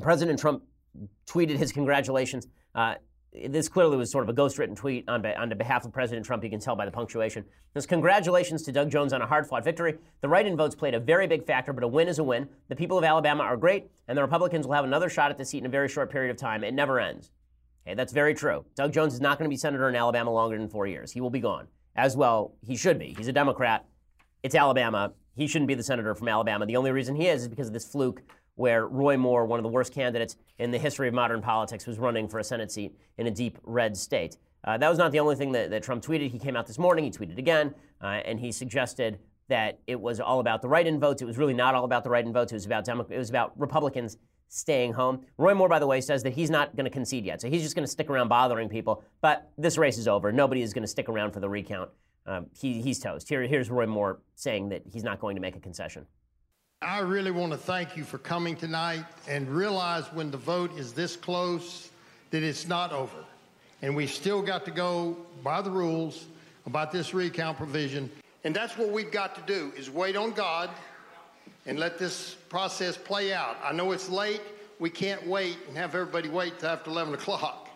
President 0.00 0.38
Trump 0.38 0.62
tweeted 1.26 1.56
his 1.56 1.72
congratulations. 1.72 2.48
Uh, 2.74 2.94
this 3.32 3.68
clearly 3.68 3.96
was 3.96 4.10
sort 4.10 4.28
of 4.28 4.28
a 4.28 4.38
ghostwritten 4.38 4.76
tweet 4.76 5.08
on, 5.08 5.24
on 5.24 5.56
behalf 5.56 5.86
of 5.86 5.92
President 5.92 6.26
Trump. 6.26 6.44
You 6.44 6.50
can 6.50 6.60
tell 6.60 6.76
by 6.76 6.84
the 6.84 6.90
punctuation. 6.90 7.44
His 7.74 7.86
congratulations 7.86 8.62
to 8.64 8.72
Doug 8.72 8.90
Jones 8.90 9.14
on 9.14 9.22
a 9.22 9.26
hard 9.26 9.46
fought 9.46 9.64
victory. 9.64 9.96
The 10.20 10.28
write 10.28 10.46
in 10.46 10.56
votes 10.56 10.74
played 10.74 10.94
a 10.94 11.00
very 11.00 11.26
big 11.26 11.46
factor, 11.46 11.72
but 11.72 11.82
a 11.82 11.88
win 11.88 12.08
is 12.08 12.18
a 12.18 12.24
win. 12.24 12.48
The 12.68 12.76
people 12.76 12.98
of 12.98 13.04
Alabama 13.04 13.44
are 13.44 13.56
great, 13.56 13.86
and 14.06 14.18
the 14.18 14.22
Republicans 14.22 14.66
will 14.66 14.74
have 14.74 14.84
another 14.84 15.08
shot 15.08 15.30
at 15.30 15.38
the 15.38 15.46
seat 15.46 15.58
in 15.58 15.66
a 15.66 15.70
very 15.70 15.88
short 15.88 16.10
period 16.10 16.30
of 16.30 16.36
time. 16.36 16.62
It 16.62 16.74
never 16.74 17.00
ends. 17.00 17.30
Okay, 17.86 17.94
that's 17.94 18.12
very 18.12 18.34
true. 18.34 18.66
Doug 18.76 18.92
Jones 18.92 19.14
is 19.14 19.20
not 19.20 19.38
going 19.38 19.48
to 19.48 19.52
be 19.52 19.56
senator 19.56 19.88
in 19.88 19.96
Alabama 19.96 20.30
longer 20.30 20.58
than 20.58 20.68
four 20.68 20.86
years. 20.86 21.10
He 21.10 21.20
will 21.22 21.30
be 21.30 21.40
gone. 21.40 21.68
As 21.96 22.16
well, 22.16 22.54
he 22.66 22.76
should 22.76 22.98
be. 22.98 23.14
He's 23.16 23.28
a 23.28 23.32
Democrat. 23.32 23.86
It's 24.42 24.54
Alabama. 24.54 25.12
He 25.36 25.46
shouldn't 25.46 25.68
be 25.68 25.74
the 25.74 25.82
senator 25.82 26.14
from 26.14 26.28
Alabama. 26.28 26.66
The 26.66 26.76
only 26.76 26.90
reason 26.90 27.16
he 27.16 27.28
is 27.28 27.42
is 27.42 27.48
because 27.48 27.68
of 27.68 27.72
this 27.72 27.90
fluke 27.90 28.22
where 28.54 28.86
Roy 28.86 29.16
Moore, 29.16 29.46
one 29.46 29.58
of 29.58 29.62
the 29.62 29.68
worst 29.68 29.92
candidates 29.92 30.36
in 30.58 30.70
the 30.70 30.78
history 30.78 31.08
of 31.08 31.14
modern 31.14 31.40
politics, 31.40 31.86
was 31.86 31.98
running 31.98 32.28
for 32.28 32.38
a 32.38 32.44
Senate 32.44 32.70
seat 32.70 32.96
in 33.18 33.26
a 33.26 33.30
deep 33.30 33.58
red 33.62 33.96
state. 33.96 34.36
Uh, 34.64 34.78
that 34.78 34.88
was 34.88 34.98
not 34.98 35.10
the 35.10 35.18
only 35.18 35.34
thing 35.34 35.52
that, 35.52 35.70
that, 35.70 35.82
Trump 35.82 36.04
tweeted. 36.04 36.30
He 36.30 36.38
came 36.38 36.56
out 36.56 36.66
this 36.66 36.78
morning, 36.78 37.04
he 37.04 37.10
tweeted 37.10 37.38
again, 37.38 37.74
uh, 38.00 38.20
and 38.24 38.38
he 38.38 38.52
suggested 38.52 39.18
that 39.48 39.80
it 39.86 40.00
was 40.00 40.20
all 40.20 40.38
about 40.38 40.62
the 40.62 40.68
write-in 40.68 41.00
votes. 41.00 41.20
It 41.20 41.24
was 41.24 41.36
really 41.36 41.54
not 41.54 41.74
all 41.74 41.84
about 41.84 42.04
the 42.04 42.10
write-in 42.10 42.32
votes. 42.32 42.52
It 42.52 42.56
was 42.56 42.66
about 42.66 42.84
Demo- 42.84 43.06
it 43.08 43.18
was 43.18 43.28
about 43.28 43.58
Republicans 43.58 44.18
staying 44.48 44.92
home. 44.92 45.24
Roy 45.38 45.54
Moore, 45.54 45.68
by 45.68 45.78
the 45.78 45.86
way, 45.86 46.00
says 46.00 46.22
that 46.22 46.34
he's 46.34 46.50
not 46.50 46.76
going 46.76 46.84
to 46.84 46.90
concede 46.90 47.24
yet, 47.24 47.40
so 47.40 47.48
he's 47.48 47.62
just 47.62 47.74
going 47.74 47.84
to 47.84 47.90
stick 47.90 48.08
around 48.08 48.28
bothering 48.28 48.68
people. 48.68 49.02
But 49.20 49.50
this 49.58 49.78
race 49.78 49.98
is 49.98 50.06
over. 50.06 50.30
Nobody 50.30 50.62
is 50.62 50.72
going 50.72 50.82
to 50.82 50.88
stick 50.88 51.08
around 51.08 51.32
for 51.32 51.40
the 51.40 51.48
recount. 51.48 51.90
Uh, 52.26 52.42
he, 52.56 52.80
he's 52.80 53.00
toast. 53.00 53.28
Here, 53.28 53.42
here's 53.42 53.70
Roy 53.70 53.86
Moore 53.86 54.20
saying 54.36 54.68
that 54.68 54.82
he's 54.92 55.02
not 55.02 55.18
going 55.18 55.34
to 55.34 55.42
make 55.42 55.56
a 55.56 55.60
concession. 55.60 56.06
I 56.82 56.98
really 56.98 57.30
want 57.30 57.52
to 57.52 57.58
thank 57.58 57.96
you 57.96 58.02
for 58.02 58.18
coming 58.18 58.56
tonight 58.56 59.04
and 59.28 59.48
realize 59.48 60.04
when 60.12 60.32
the 60.32 60.36
vote 60.36 60.76
is 60.76 60.92
this 60.92 61.14
close 61.14 61.90
that 62.32 62.42
it's 62.42 62.66
not 62.66 62.92
over. 62.92 63.24
And 63.82 63.94
we 63.94 64.08
still 64.08 64.42
got 64.42 64.64
to 64.64 64.72
go 64.72 65.16
by 65.44 65.62
the 65.62 65.70
rules 65.70 66.26
about 66.66 66.90
this 66.90 67.14
recount 67.14 67.56
provision. 67.56 68.10
And 68.42 68.54
that's 68.54 68.76
what 68.76 68.90
we've 68.90 69.12
got 69.12 69.36
to 69.36 69.42
do 69.42 69.72
is 69.76 69.90
wait 69.90 70.16
on 70.16 70.32
God 70.32 70.70
and 71.66 71.78
let 71.78 71.98
this 71.98 72.34
process 72.48 72.96
play 72.96 73.32
out. 73.32 73.56
I 73.62 73.72
know 73.72 73.92
it's 73.92 74.08
late. 74.08 74.42
We 74.80 74.90
can't 74.90 75.24
wait 75.24 75.58
and 75.68 75.76
have 75.76 75.94
everybody 75.94 76.30
wait 76.30 76.58
till 76.58 76.70
after 76.70 76.90
11 76.90 77.14
o'clock. 77.14 77.68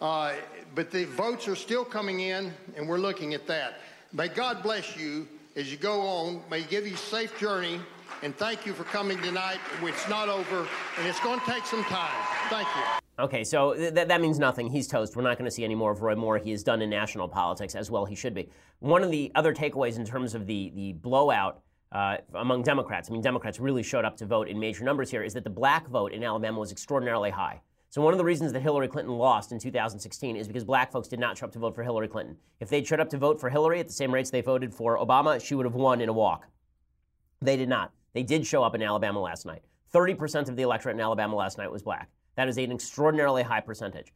Uh, 0.00 0.32
but 0.74 0.90
the 0.90 1.04
votes 1.04 1.46
are 1.46 1.54
still 1.54 1.84
coming 1.84 2.20
in, 2.20 2.52
and 2.76 2.88
we're 2.88 2.98
looking 2.98 3.32
at 3.32 3.46
that. 3.46 3.74
May 4.12 4.26
God 4.26 4.62
bless 4.64 4.96
you 4.96 5.28
as 5.54 5.70
you 5.70 5.76
go 5.76 6.00
on. 6.00 6.42
May 6.50 6.62
He 6.62 6.66
give 6.68 6.84
you 6.84 6.94
a 6.94 6.98
safe 6.98 7.38
journey 7.38 7.80
and 8.22 8.36
thank 8.36 8.66
you 8.66 8.72
for 8.72 8.84
coming 8.84 9.20
tonight. 9.20 9.58
It's 9.82 10.08
not 10.08 10.28
over, 10.28 10.66
and 10.98 11.06
it's 11.06 11.20
going 11.20 11.40
to 11.40 11.46
take 11.46 11.64
some 11.64 11.84
time. 11.84 12.12
Thank 12.48 12.68
you. 12.76 12.82
Okay, 13.24 13.44
so 13.44 13.74
th- 13.74 13.94
that 13.94 14.20
means 14.20 14.38
nothing. 14.38 14.68
He's 14.68 14.86
toast. 14.86 15.16
We're 15.16 15.22
not 15.22 15.36
going 15.36 15.44
to 15.44 15.50
see 15.50 15.64
any 15.64 15.74
more 15.74 15.90
of 15.90 16.02
Roy 16.02 16.14
Moore. 16.14 16.38
He 16.38 16.52
is 16.52 16.62
done 16.62 16.80
in 16.82 16.90
national 16.90 17.28
politics, 17.28 17.74
as 17.74 17.90
well 17.90 18.04
he 18.04 18.14
should 18.14 18.34
be. 18.34 18.48
One 18.78 19.02
of 19.02 19.10
the 19.10 19.30
other 19.34 19.54
takeaways 19.54 19.96
in 19.96 20.04
terms 20.04 20.34
of 20.34 20.46
the, 20.46 20.72
the 20.74 20.92
blowout 20.94 21.60
uh, 21.92 22.18
among 22.34 22.62
Democrats, 22.62 23.10
I 23.10 23.12
mean, 23.12 23.20
Democrats 23.20 23.60
really 23.60 23.82
showed 23.82 24.04
up 24.04 24.16
to 24.18 24.26
vote 24.26 24.48
in 24.48 24.58
major 24.58 24.84
numbers 24.84 25.10
here, 25.10 25.22
is 25.22 25.34
that 25.34 25.44
the 25.44 25.50
black 25.50 25.88
vote 25.88 26.12
in 26.12 26.22
Alabama 26.22 26.58
was 26.58 26.72
extraordinarily 26.72 27.30
high. 27.30 27.60
So 27.90 28.00
one 28.00 28.14
of 28.14 28.18
the 28.18 28.24
reasons 28.24 28.52
that 28.52 28.60
Hillary 28.60 28.86
Clinton 28.86 29.14
lost 29.14 29.50
in 29.50 29.58
2016 29.58 30.36
is 30.36 30.46
because 30.46 30.62
black 30.62 30.92
folks 30.92 31.08
did 31.08 31.18
not 31.18 31.36
show 31.36 31.46
up 31.46 31.52
to 31.52 31.58
vote 31.58 31.74
for 31.74 31.82
Hillary 31.82 32.06
Clinton. 32.06 32.36
If 32.60 32.68
they'd 32.68 32.86
showed 32.86 33.00
up 33.00 33.10
to 33.10 33.18
vote 33.18 33.40
for 33.40 33.50
Hillary 33.50 33.80
at 33.80 33.88
the 33.88 33.92
same 33.92 34.14
rates 34.14 34.30
they 34.30 34.42
voted 34.42 34.72
for 34.72 34.96
Obama, 34.96 35.44
she 35.44 35.56
would 35.56 35.66
have 35.66 35.74
won 35.74 36.00
in 36.00 36.08
a 36.08 36.12
walk. 36.12 36.46
They 37.42 37.56
did 37.56 37.68
not. 37.68 37.92
They 38.12 38.22
did 38.22 38.46
show 38.46 38.62
up 38.62 38.74
in 38.74 38.82
Alabama 38.82 39.20
last 39.20 39.46
night. 39.46 39.62
30% 39.94 40.48
of 40.48 40.56
the 40.56 40.62
electorate 40.62 40.94
in 40.94 41.00
Alabama 41.00 41.36
last 41.36 41.58
night 41.58 41.70
was 41.70 41.82
black. 41.82 42.08
That 42.36 42.48
is 42.48 42.58
an 42.58 42.72
extraordinarily 42.72 43.42
high 43.42 43.60
percentage. 43.60 44.12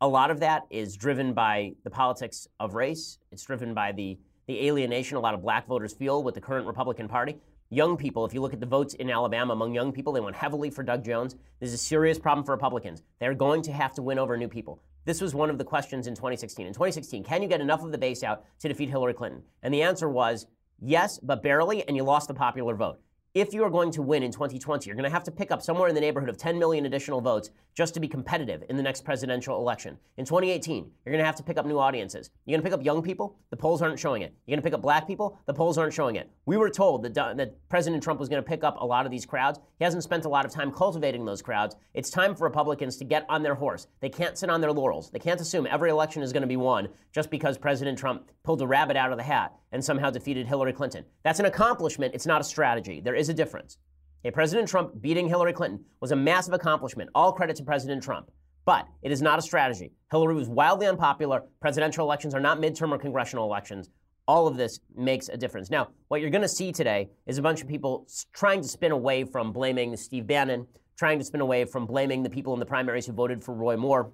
A 0.00 0.08
lot 0.08 0.30
of 0.30 0.40
that 0.40 0.64
is 0.70 0.96
driven 0.96 1.32
by 1.32 1.74
the 1.84 1.90
politics 1.90 2.48
of 2.58 2.74
race. 2.74 3.18
It's 3.30 3.44
driven 3.44 3.74
by 3.74 3.92
the, 3.92 4.18
the 4.46 4.66
alienation 4.66 5.16
a 5.16 5.20
lot 5.20 5.34
of 5.34 5.42
black 5.42 5.66
voters 5.66 5.92
feel 5.92 6.22
with 6.22 6.34
the 6.34 6.40
current 6.40 6.66
Republican 6.66 7.08
Party. 7.08 7.36
Young 7.70 7.96
people, 7.96 8.24
if 8.26 8.34
you 8.34 8.40
look 8.40 8.52
at 8.52 8.60
the 8.60 8.66
votes 8.66 8.94
in 8.94 9.10
Alabama 9.10 9.52
among 9.52 9.74
young 9.74 9.92
people, 9.92 10.12
they 10.12 10.20
went 10.20 10.36
heavily 10.36 10.70
for 10.70 10.82
Doug 10.82 11.04
Jones. 11.04 11.36
This 11.60 11.68
is 11.68 11.74
a 11.74 11.78
serious 11.78 12.18
problem 12.18 12.44
for 12.44 12.52
Republicans. 12.52 13.02
They're 13.18 13.32
going 13.32 13.62
to 13.62 13.72
have 13.72 13.94
to 13.94 14.02
win 14.02 14.18
over 14.18 14.36
new 14.36 14.48
people. 14.48 14.82
This 15.04 15.20
was 15.20 15.34
one 15.34 15.50
of 15.50 15.58
the 15.58 15.64
questions 15.64 16.06
in 16.06 16.14
2016. 16.14 16.66
In 16.66 16.72
2016, 16.72 17.24
can 17.24 17.42
you 17.42 17.48
get 17.48 17.60
enough 17.60 17.82
of 17.82 17.92
the 17.92 17.98
base 17.98 18.22
out 18.22 18.44
to 18.58 18.68
defeat 18.68 18.90
Hillary 18.90 19.14
Clinton? 19.14 19.42
And 19.62 19.72
the 19.72 19.82
answer 19.82 20.08
was 20.08 20.46
yes, 20.80 21.18
but 21.22 21.42
barely, 21.42 21.86
and 21.86 21.96
you 21.96 22.02
lost 22.02 22.28
the 22.28 22.34
popular 22.34 22.74
vote 22.74 23.00
if 23.34 23.54
you 23.54 23.64
are 23.64 23.70
going 23.70 23.90
to 23.90 24.02
win 24.02 24.22
in 24.22 24.30
2020, 24.30 24.86
you're 24.86 24.94
going 24.94 25.08
to 25.08 25.10
have 25.10 25.24
to 25.24 25.30
pick 25.30 25.50
up 25.50 25.62
somewhere 25.62 25.88
in 25.88 25.94
the 25.94 26.00
neighborhood 26.00 26.28
of 26.28 26.36
10 26.36 26.58
million 26.58 26.84
additional 26.84 27.22
votes 27.22 27.48
just 27.74 27.94
to 27.94 28.00
be 28.00 28.06
competitive 28.06 28.62
in 28.68 28.76
the 28.76 28.82
next 28.82 29.06
presidential 29.06 29.56
election. 29.56 29.96
In 30.18 30.26
2018, 30.26 30.90
you're 31.04 31.12
going 31.12 31.22
to 31.22 31.24
have 31.24 31.36
to 31.36 31.42
pick 31.42 31.56
up 31.56 31.64
new 31.64 31.78
audiences. 31.78 32.30
You're 32.44 32.58
going 32.58 32.62
to 32.62 32.70
pick 32.70 32.78
up 32.78 32.84
young 32.84 33.02
people, 33.02 33.38
the 33.48 33.56
polls 33.56 33.80
aren't 33.80 33.98
showing 33.98 34.20
it. 34.20 34.34
You're 34.44 34.56
going 34.56 34.62
to 34.62 34.66
pick 34.66 34.74
up 34.74 34.82
black 34.82 35.06
people, 35.06 35.38
the 35.46 35.54
polls 35.54 35.78
aren't 35.78 35.94
showing 35.94 36.16
it. 36.16 36.30
We 36.44 36.58
were 36.58 36.68
told 36.68 37.02
that, 37.04 37.14
that 37.14 37.68
President 37.70 38.02
Trump 38.02 38.20
was 38.20 38.28
going 38.28 38.42
to 38.42 38.46
pick 38.46 38.64
up 38.64 38.76
a 38.78 38.84
lot 38.84 39.06
of 39.06 39.10
these 39.10 39.24
crowds. 39.24 39.58
He 39.78 39.84
hasn't 39.84 40.02
spent 40.02 40.26
a 40.26 40.28
lot 40.28 40.44
of 40.44 40.52
time 40.52 40.70
cultivating 40.70 41.24
those 41.24 41.40
crowds. 41.40 41.76
It's 41.94 42.10
time 42.10 42.34
for 42.34 42.44
Republicans 42.44 42.98
to 42.98 43.04
get 43.04 43.24
on 43.30 43.42
their 43.42 43.54
horse. 43.54 43.86
They 44.00 44.10
can't 44.10 44.36
sit 44.36 44.50
on 44.50 44.60
their 44.60 44.72
laurels. 44.72 45.10
They 45.10 45.18
can't 45.18 45.40
assume 45.40 45.66
every 45.66 45.88
election 45.88 46.22
is 46.22 46.34
going 46.34 46.42
to 46.42 46.46
be 46.46 46.58
won 46.58 46.88
just 47.12 47.30
because 47.30 47.56
President 47.56 47.98
Trump 47.98 48.28
pulled 48.42 48.60
a 48.60 48.66
rabbit 48.66 48.96
out 48.96 49.10
of 49.10 49.16
the 49.16 49.24
hat 49.24 49.54
and 49.72 49.82
somehow 49.82 50.10
defeated 50.10 50.46
Hillary 50.46 50.72
Clinton. 50.72 51.04
That's 51.22 51.40
an 51.40 51.46
accomplishment, 51.46 52.14
it's 52.14 52.26
not 52.26 52.40
a 52.40 52.44
strategy. 52.44 53.00
There 53.00 53.14
is 53.22 53.30
a 53.30 53.34
difference. 53.34 53.78
Okay, 54.24 54.32
President 54.32 54.68
Trump 54.68 55.00
beating 55.00 55.28
Hillary 55.28 55.52
Clinton 55.52 55.84
was 56.00 56.12
a 56.12 56.16
massive 56.16 56.52
accomplishment. 56.52 57.08
All 57.14 57.32
credit 57.32 57.56
to 57.56 57.64
President 57.64 58.02
Trump. 58.02 58.30
But 58.64 58.86
it 59.02 59.10
is 59.10 59.22
not 59.22 59.38
a 59.38 59.42
strategy. 59.42 59.92
Hillary 60.10 60.34
was 60.34 60.48
wildly 60.48 60.86
unpopular. 60.86 61.42
Presidential 61.60 62.04
elections 62.04 62.34
are 62.34 62.40
not 62.40 62.58
midterm 62.58 62.92
or 62.92 62.98
congressional 62.98 63.44
elections. 63.44 63.90
All 64.28 64.46
of 64.46 64.56
this 64.56 64.78
makes 64.94 65.28
a 65.28 65.36
difference. 65.36 65.70
Now, 65.70 65.88
what 66.08 66.20
you're 66.20 66.30
going 66.30 66.42
to 66.42 66.48
see 66.48 66.70
today 66.70 67.08
is 67.26 67.38
a 67.38 67.42
bunch 67.42 67.62
of 67.62 67.68
people 67.68 68.06
trying 68.32 68.60
to 68.62 68.68
spin 68.68 68.92
away 68.92 69.24
from 69.24 69.52
blaming 69.52 69.96
Steve 69.96 70.26
Bannon, 70.26 70.66
trying 70.96 71.18
to 71.18 71.24
spin 71.24 71.40
away 71.40 71.64
from 71.64 71.86
blaming 71.86 72.22
the 72.22 72.30
people 72.30 72.54
in 72.54 72.60
the 72.60 72.66
primaries 72.66 73.06
who 73.06 73.12
voted 73.12 73.42
for 73.42 73.54
Roy 73.54 73.76
Moore 73.76 74.12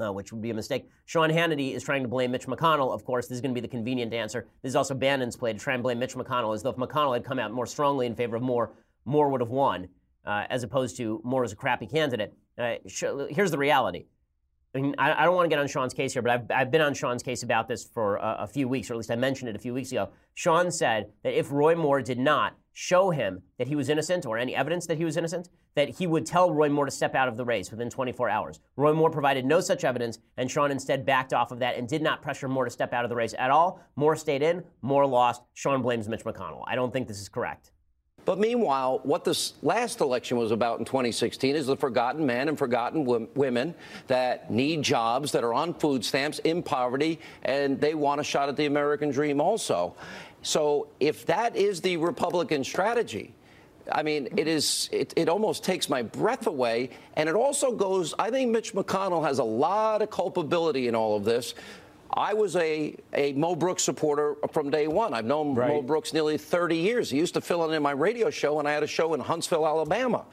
uh, 0.00 0.12
which 0.12 0.32
would 0.32 0.42
be 0.42 0.50
a 0.50 0.54
mistake. 0.54 0.88
Sean 1.04 1.30
Hannity 1.30 1.74
is 1.74 1.82
trying 1.82 2.02
to 2.02 2.08
blame 2.08 2.30
Mitch 2.30 2.46
McConnell. 2.46 2.92
Of 2.92 3.04
course, 3.04 3.26
this 3.26 3.36
is 3.36 3.40
going 3.40 3.54
to 3.54 3.60
be 3.60 3.66
the 3.66 3.70
convenient 3.70 4.12
answer. 4.12 4.46
This 4.62 4.70
is 4.70 4.76
also 4.76 4.94
Bannon's 4.94 5.36
play 5.36 5.52
to 5.52 5.58
try 5.58 5.74
and 5.74 5.82
blame 5.82 5.98
Mitch 5.98 6.14
McConnell, 6.14 6.54
as 6.54 6.62
though 6.62 6.70
if 6.70 6.76
McConnell 6.76 7.14
had 7.14 7.24
come 7.24 7.38
out 7.38 7.52
more 7.52 7.66
strongly 7.66 8.06
in 8.06 8.14
favor 8.14 8.36
of 8.36 8.42
Moore, 8.42 8.72
Moore 9.04 9.28
would 9.28 9.40
have 9.40 9.50
won, 9.50 9.88
uh, 10.24 10.44
as 10.50 10.62
opposed 10.62 10.96
to 10.98 11.20
Moore 11.24 11.44
as 11.44 11.52
a 11.52 11.56
crappy 11.56 11.86
candidate. 11.86 12.34
Uh, 12.58 12.74
here's 12.84 13.50
the 13.50 13.58
reality. 13.58 14.06
I, 14.74 14.80
mean, 14.80 14.94
I, 14.98 15.22
I, 15.22 15.24
don't 15.24 15.34
want 15.34 15.46
to 15.46 15.48
get 15.48 15.58
on 15.58 15.66
Sean's 15.66 15.94
case 15.94 16.12
here, 16.12 16.22
but 16.22 16.30
I've, 16.30 16.50
I've 16.50 16.70
been 16.70 16.80
on 16.80 16.94
Sean's 16.94 17.22
case 17.22 17.42
about 17.42 17.66
this 17.66 17.84
for 17.84 18.18
a 18.22 18.46
few 18.46 18.68
weeks, 18.68 18.88
or 18.88 18.94
at 18.94 18.98
least 18.98 19.10
I 19.10 19.16
mentioned 19.16 19.48
it 19.48 19.56
a 19.56 19.58
few 19.58 19.74
weeks 19.74 19.90
ago. 19.90 20.10
Sean 20.34 20.70
said 20.70 21.10
that 21.24 21.36
if 21.36 21.50
Roy 21.50 21.74
Moore 21.74 22.02
did 22.02 22.18
not 22.20 22.54
show 22.72 23.10
him 23.10 23.42
that 23.58 23.68
he 23.68 23.76
was 23.76 23.88
innocent 23.88 24.26
or 24.26 24.38
any 24.38 24.54
evidence 24.54 24.86
that 24.86 24.98
he 24.98 25.04
was 25.04 25.16
innocent, 25.16 25.48
that 25.74 25.88
he 25.88 26.06
would 26.06 26.26
tell 26.26 26.52
Roy 26.52 26.68
Moore 26.68 26.84
to 26.84 26.90
step 26.90 27.14
out 27.14 27.28
of 27.28 27.36
the 27.36 27.44
race 27.44 27.70
within 27.70 27.90
24 27.90 28.28
hours. 28.28 28.60
Roy 28.76 28.92
Moore 28.92 29.10
provided 29.10 29.44
no 29.44 29.60
such 29.60 29.84
evidence, 29.84 30.18
and 30.36 30.50
Sean 30.50 30.70
instead 30.70 31.04
backed 31.04 31.32
off 31.32 31.52
of 31.52 31.58
that 31.58 31.76
and 31.76 31.88
did 31.88 32.02
not 32.02 32.22
pressure 32.22 32.48
Moore 32.48 32.64
to 32.64 32.70
step 32.70 32.92
out 32.92 33.04
of 33.04 33.08
the 33.08 33.16
race 33.16 33.34
at 33.38 33.50
all. 33.50 33.80
Moore 33.96 34.16
stayed 34.16 34.42
in, 34.42 34.64
Moore 34.82 35.06
lost. 35.06 35.42
Sean 35.54 35.82
blames 35.82 36.08
Mitch 36.08 36.24
McConnell. 36.24 36.64
I 36.66 36.74
don't 36.74 36.92
think 36.92 37.08
this 37.08 37.20
is 37.20 37.28
correct. 37.28 37.72
But 38.26 38.38
meanwhile, 38.38 39.00
what 39.02 39.24
this 39.24 39.54
last 39.62 40.00
election 40.00 40.36
was 40.36 40.50
about 40.50 40.78
in 40.78 40.84
2016 40.84 41.56
is 41.56 41.66
the 41.66 41.76
forgotten 41.76 42.26
men 42.26 42.48
and 42.48 42.58
forgotten 42.58 43.04
women 43.34 43.74
that 44.08 44.50
need 44.50 44.82
jobs, 44.82 45.32
that 45.32 45.42
are 45.42 45.54
on 45.54 45.72
food 45.72 46.04
stamps, 46.04 46.38
in 46.40 46.62
poverty, 46.62 47.18
and 47.42 47.80
they 47.80 47.94
want 47.94 48.20
a 48.20 48.24
shot 48.24 48.48
at 48.50 48.56
the 48.56 48.66
American 48.66 49.10
dream 49.10 49.40
also. 49.40 49.94
So 50.42 50.88
if 51.00 51.26
that 51.26 51.56
is 51.56 51.80
the 51.80 51.96
Republican 51.98 52.64
strategy, 52.64 53.34
I 53.92 54.02
mean, 54.02 54.28
it 54.36 54.46
is. 54.46 54.88
It, 54.92 55.12
it, 55.16 55.28
almost 55.28 55.64
takes 55.64 55.88
my 55.88 56.02
breath 56.02 56.46
away, 56.46 56.90
and 57.16 57.28
it 57.28 57.34
also 57.34 57.72
goes. 57.72 58.14
I 58.18 58.30
think 58.30 58.50
Mitch 58.50 58.72
McConnell 58.72 59.24
has 59.24 59.38
a 59.38 59.44
lot 59.44 60.02
of 60.02 60.10
culpability 60.10 60.86
in 60.86 60.94
all 60.94 61.16
of 61.16 61.24
this. 61.24 61.54
I 62.12 62.34
was 62.34 62.56
a, 62.56 62.96
a 63.14 63.32
Mo 63.34 63.54
Brooks 63.54 63.84
supporter 63.84 64.34
from 64.52 64.70
day 64.70 64.88
one. 64.88 65.14
I've 65.14 65.24
known 65.24 65.54
right. 65.54 65.68
Mo 65.68 65.82
Brooks 65.82 66.12
nearly 66.12 66.38
30 66.38 66.76
years. 66.76 67.10
He 67.10 67.18
used 67.18 67.34
to 67.34 67.40
fill 67.40 67.64
in 67.68 67.74
in 67.74 67.82
my 67.82 67.92
radio 67.92 68.30
show, 68.30 68.58
and 68.58 68.66
I 68.66 68.72
had 68.72 68.82
a 68.82 68.88
show 68.88 69.14
in 69.14 69.20
Huntsville, 69.20 69.66
Alabama. 69.66 70.24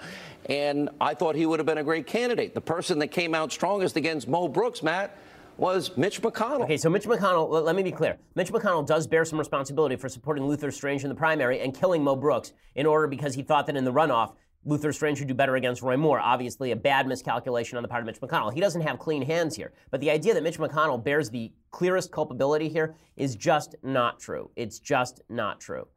And 0.48 0.90
I 1.00 1.14
thought 1.14 1.36
he 1.36 1.46
would 1.46 1.60
have 1.60 1.68
been 1.68 1.78
a 1.78 1.84
great 1.84 2.08
candidate. 2.08 2.56
The 2.56 2.62
person 2.62 3.00
that 3.00 3.10
came 3.10 3.36
out 3.36 3.52
strongest 3.52 3.96
against 3.96 4.28
Mo 4.28 4.48
Brooks, 4.48 4.82
Matt, 4.82 5.18
was 5.58 5.96
Mitch 5.98 6.22
McConnell. 6.22 6.64
Okay, 6.64 6.78
so 6.78 6.90
Mitch 6.90 7.06
McConnell, 7.06 7.50
let 7.64 7.76
me 7.76 7.84
be 7.84 7.92
clear. 7.92 8.18
Mitch 8.36 8.52
McConnell 8.52 8.86
does 8.86 9.08
bear 9.08 9.26
some 9.26 9.40
responsibility 9.40 9.96
for 9.96 10.10
supporting 10.10 10.46
Luther 10.46 10.72
Strange 10.72 11.04
in 11.04 11.10
the 11.10 11.16
primary 11.16 11.62
and 11.62 11.76
killing 11.76 12.04
Mo 12.04 12.16
Brooks 12.16 12.54
in 12.76 12.86
order 12.86 13.08
because 13.08 13.34
he 13.34 13.44
thought 13.44 13.66
that 13.68 13.76
in 13.76 13.84
the 13.84 13.94
runoff, 13.94 14.36
Luther 14.66 14.92
Strange 14.92 15.20
would 15.20 15.28
do 15.28 15.34
better 15.34 15.56
against 15.56 15.82
Roy 15.82 15.96
Moore. 15.96 16.20
Obviously, 16.20 16.72
a 16.72 16.76
bad 16.76 17.08
miscalculation 17.08 17.78
on 17.78 17.84
the 17.84 17.88
part 17.88 18.02
of 18.02 18.06
Mitch 18.06 18.20
McConnell. 18.20 18.54
He 18.54 18.60
doesn't 18.60 18.82
have 18.82 19.00
clean 19.00 19.22
hands 19.22 19.56
here. 19.56 19.72
But 19.92 20.02
the 20.02 20.12
idea 20.12 20.34
that 20.34 20.44
Mitch 20.44 20.60
McConnell 20.60 21.04
bears 21.04 21.30
the 21.30 21.54
clearest 21.72 22.12
culpability 22.12 22.68
here 22.68 22.96
is 23.16 23.36
just 23.36 23.76
not 23.82 24.20
true. 24.20 24.52
It's 24.56 24.80
just 24.80 25.22
not 25.30 25.62
true. 25.62 25.88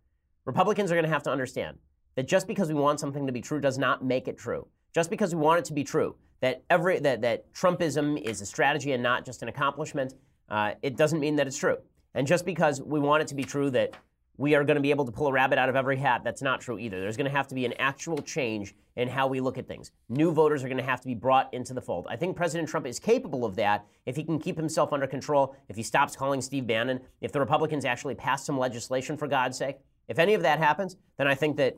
Republicans 0.45 0.91
are 0.91 0.95
going 0.95 1.05
to 1.05 1.11
have 1.11 1.25
to 1.25 1.31
understand 1.31 1.79
that 2.15 2.29
just 2.29 2.47
because 2.47 2.69
we 2.69 2.75
want 2.75 3.01
something 3.01 3.27
to 3.27 3.33
be 3.33 3.41
true 3.41 3.61
does 3.61 3.79
not 3.79 4.05
make 4.05 4.29
it 4.29 4.39
true. 4.39 4.67
Just 4.93 5.11
because 5.11 5.35
we 5.35 5.41
want 5.41 5.61
it 5.61 5.65
to 5.67 5.73
be 5.73 5.85
true 5.85 6.17
that 6.41 6.63
every 6.71 6.99
that, 7.01 7.21
that 7.21 7.53
Trumpism 7.53 8.21
is 8.21 8.41
a 8.41 8.47
strategy 8.47 8.93
and 8.93 9.03
not 9.03 9.25
just 9.25 9.43
an 9.43 9.49
accomplishment, 9.49 10.15
uh, 10.49 10.73
it 10.83 10.97
doesn't 10.97 11.21
mean 11.21 11.37
that 11.37 11.47
it's 11.47 11.59
true. 11.59 11.79
And 12.15 12.27
just 12.27 12.45
because 12.45 12.83
we 12.83 12.99
want 12.99 13.23
it 13.23 13.29
to 13.29 13.35
be 13.35 13.45
true 13.45 13.71
that 13.71 13.95
we 14.37 14.55
are 14.55 14.65
going 14.65 14.77
to 14.77 14.81
be 14.81 14.91
able 14.91 15.05
to 15.05 15.13
pull 15.13 15.27
a 15.27 15.33
rabbit 15.33 15.59
out 15.59 15.69
of 15.69 15.77
every 15.77 15.99
hat, 15.99 16.23
that's 16.25 16.41
not 16.41 16.63
true 16.63 16.79
either. 16.79 16.99
There's 16.99 17.17
going 17.17 17.31
to 17.31 17.37
have 17.37 17.47
to 17.49 17.55
be 17.55 17.67
an 17.67 17.75
actual 17.79 18.19
change 18.23 18.75
in 18.97 19.07
how 19.07 19.27
we 19.27 19.39
look 19.39 19.59
at 19.59 19.69
things. 19.69 19.93
New 20.09 20.33
voters 20.33 20.65
are 20.65 20.69
going 20.69 20.79
to 20.79 20.83
have 20.83 21.01
to 21.03 21.07
be 21.07 21.15
brought 21.15 21.53
into 21.53 21.75
the 21.75 21.81
fold. 21.83 22.07
I 22.09 22.17
think 22.17 22.37
President 22.37 22.69
Trump 22.69 22.87
is 22.87 22.99
capable 22.99 23.45
of 23.45 23.55
that 23.57 23.87
if 24.07 24.17
he 24.17 24.25
can 24.25 24.39
keep 24.39 24.57
himself 24.57 24.95
under 24.95 25.07
control, 25.07 25.55
if 25.69 25.77
he 25.77 25.83
stops 25.83 26.17
calling 26.17 26.41
Steve 26.41 26.67
Bannon, 26.67 27.01
if 27.21 27.33
the 27.33 27.39
Republicans 27.39 27.85
actually 27.85 28.15
pass 28.15 28.45
some 28.45 28.59
legislation, 28.59 29.17
for 29.17 29.29
God's 29.29 29.59
sake. 29.59 29.77
If 30.09 30.19
any 30.19 30.33
of 30.35 30.43
that 30.43 30.59
happens, 30.59 30.97
then 31.19 31.29
I 31.29 31.35
think 31.35 31.57
that 31.59 31.77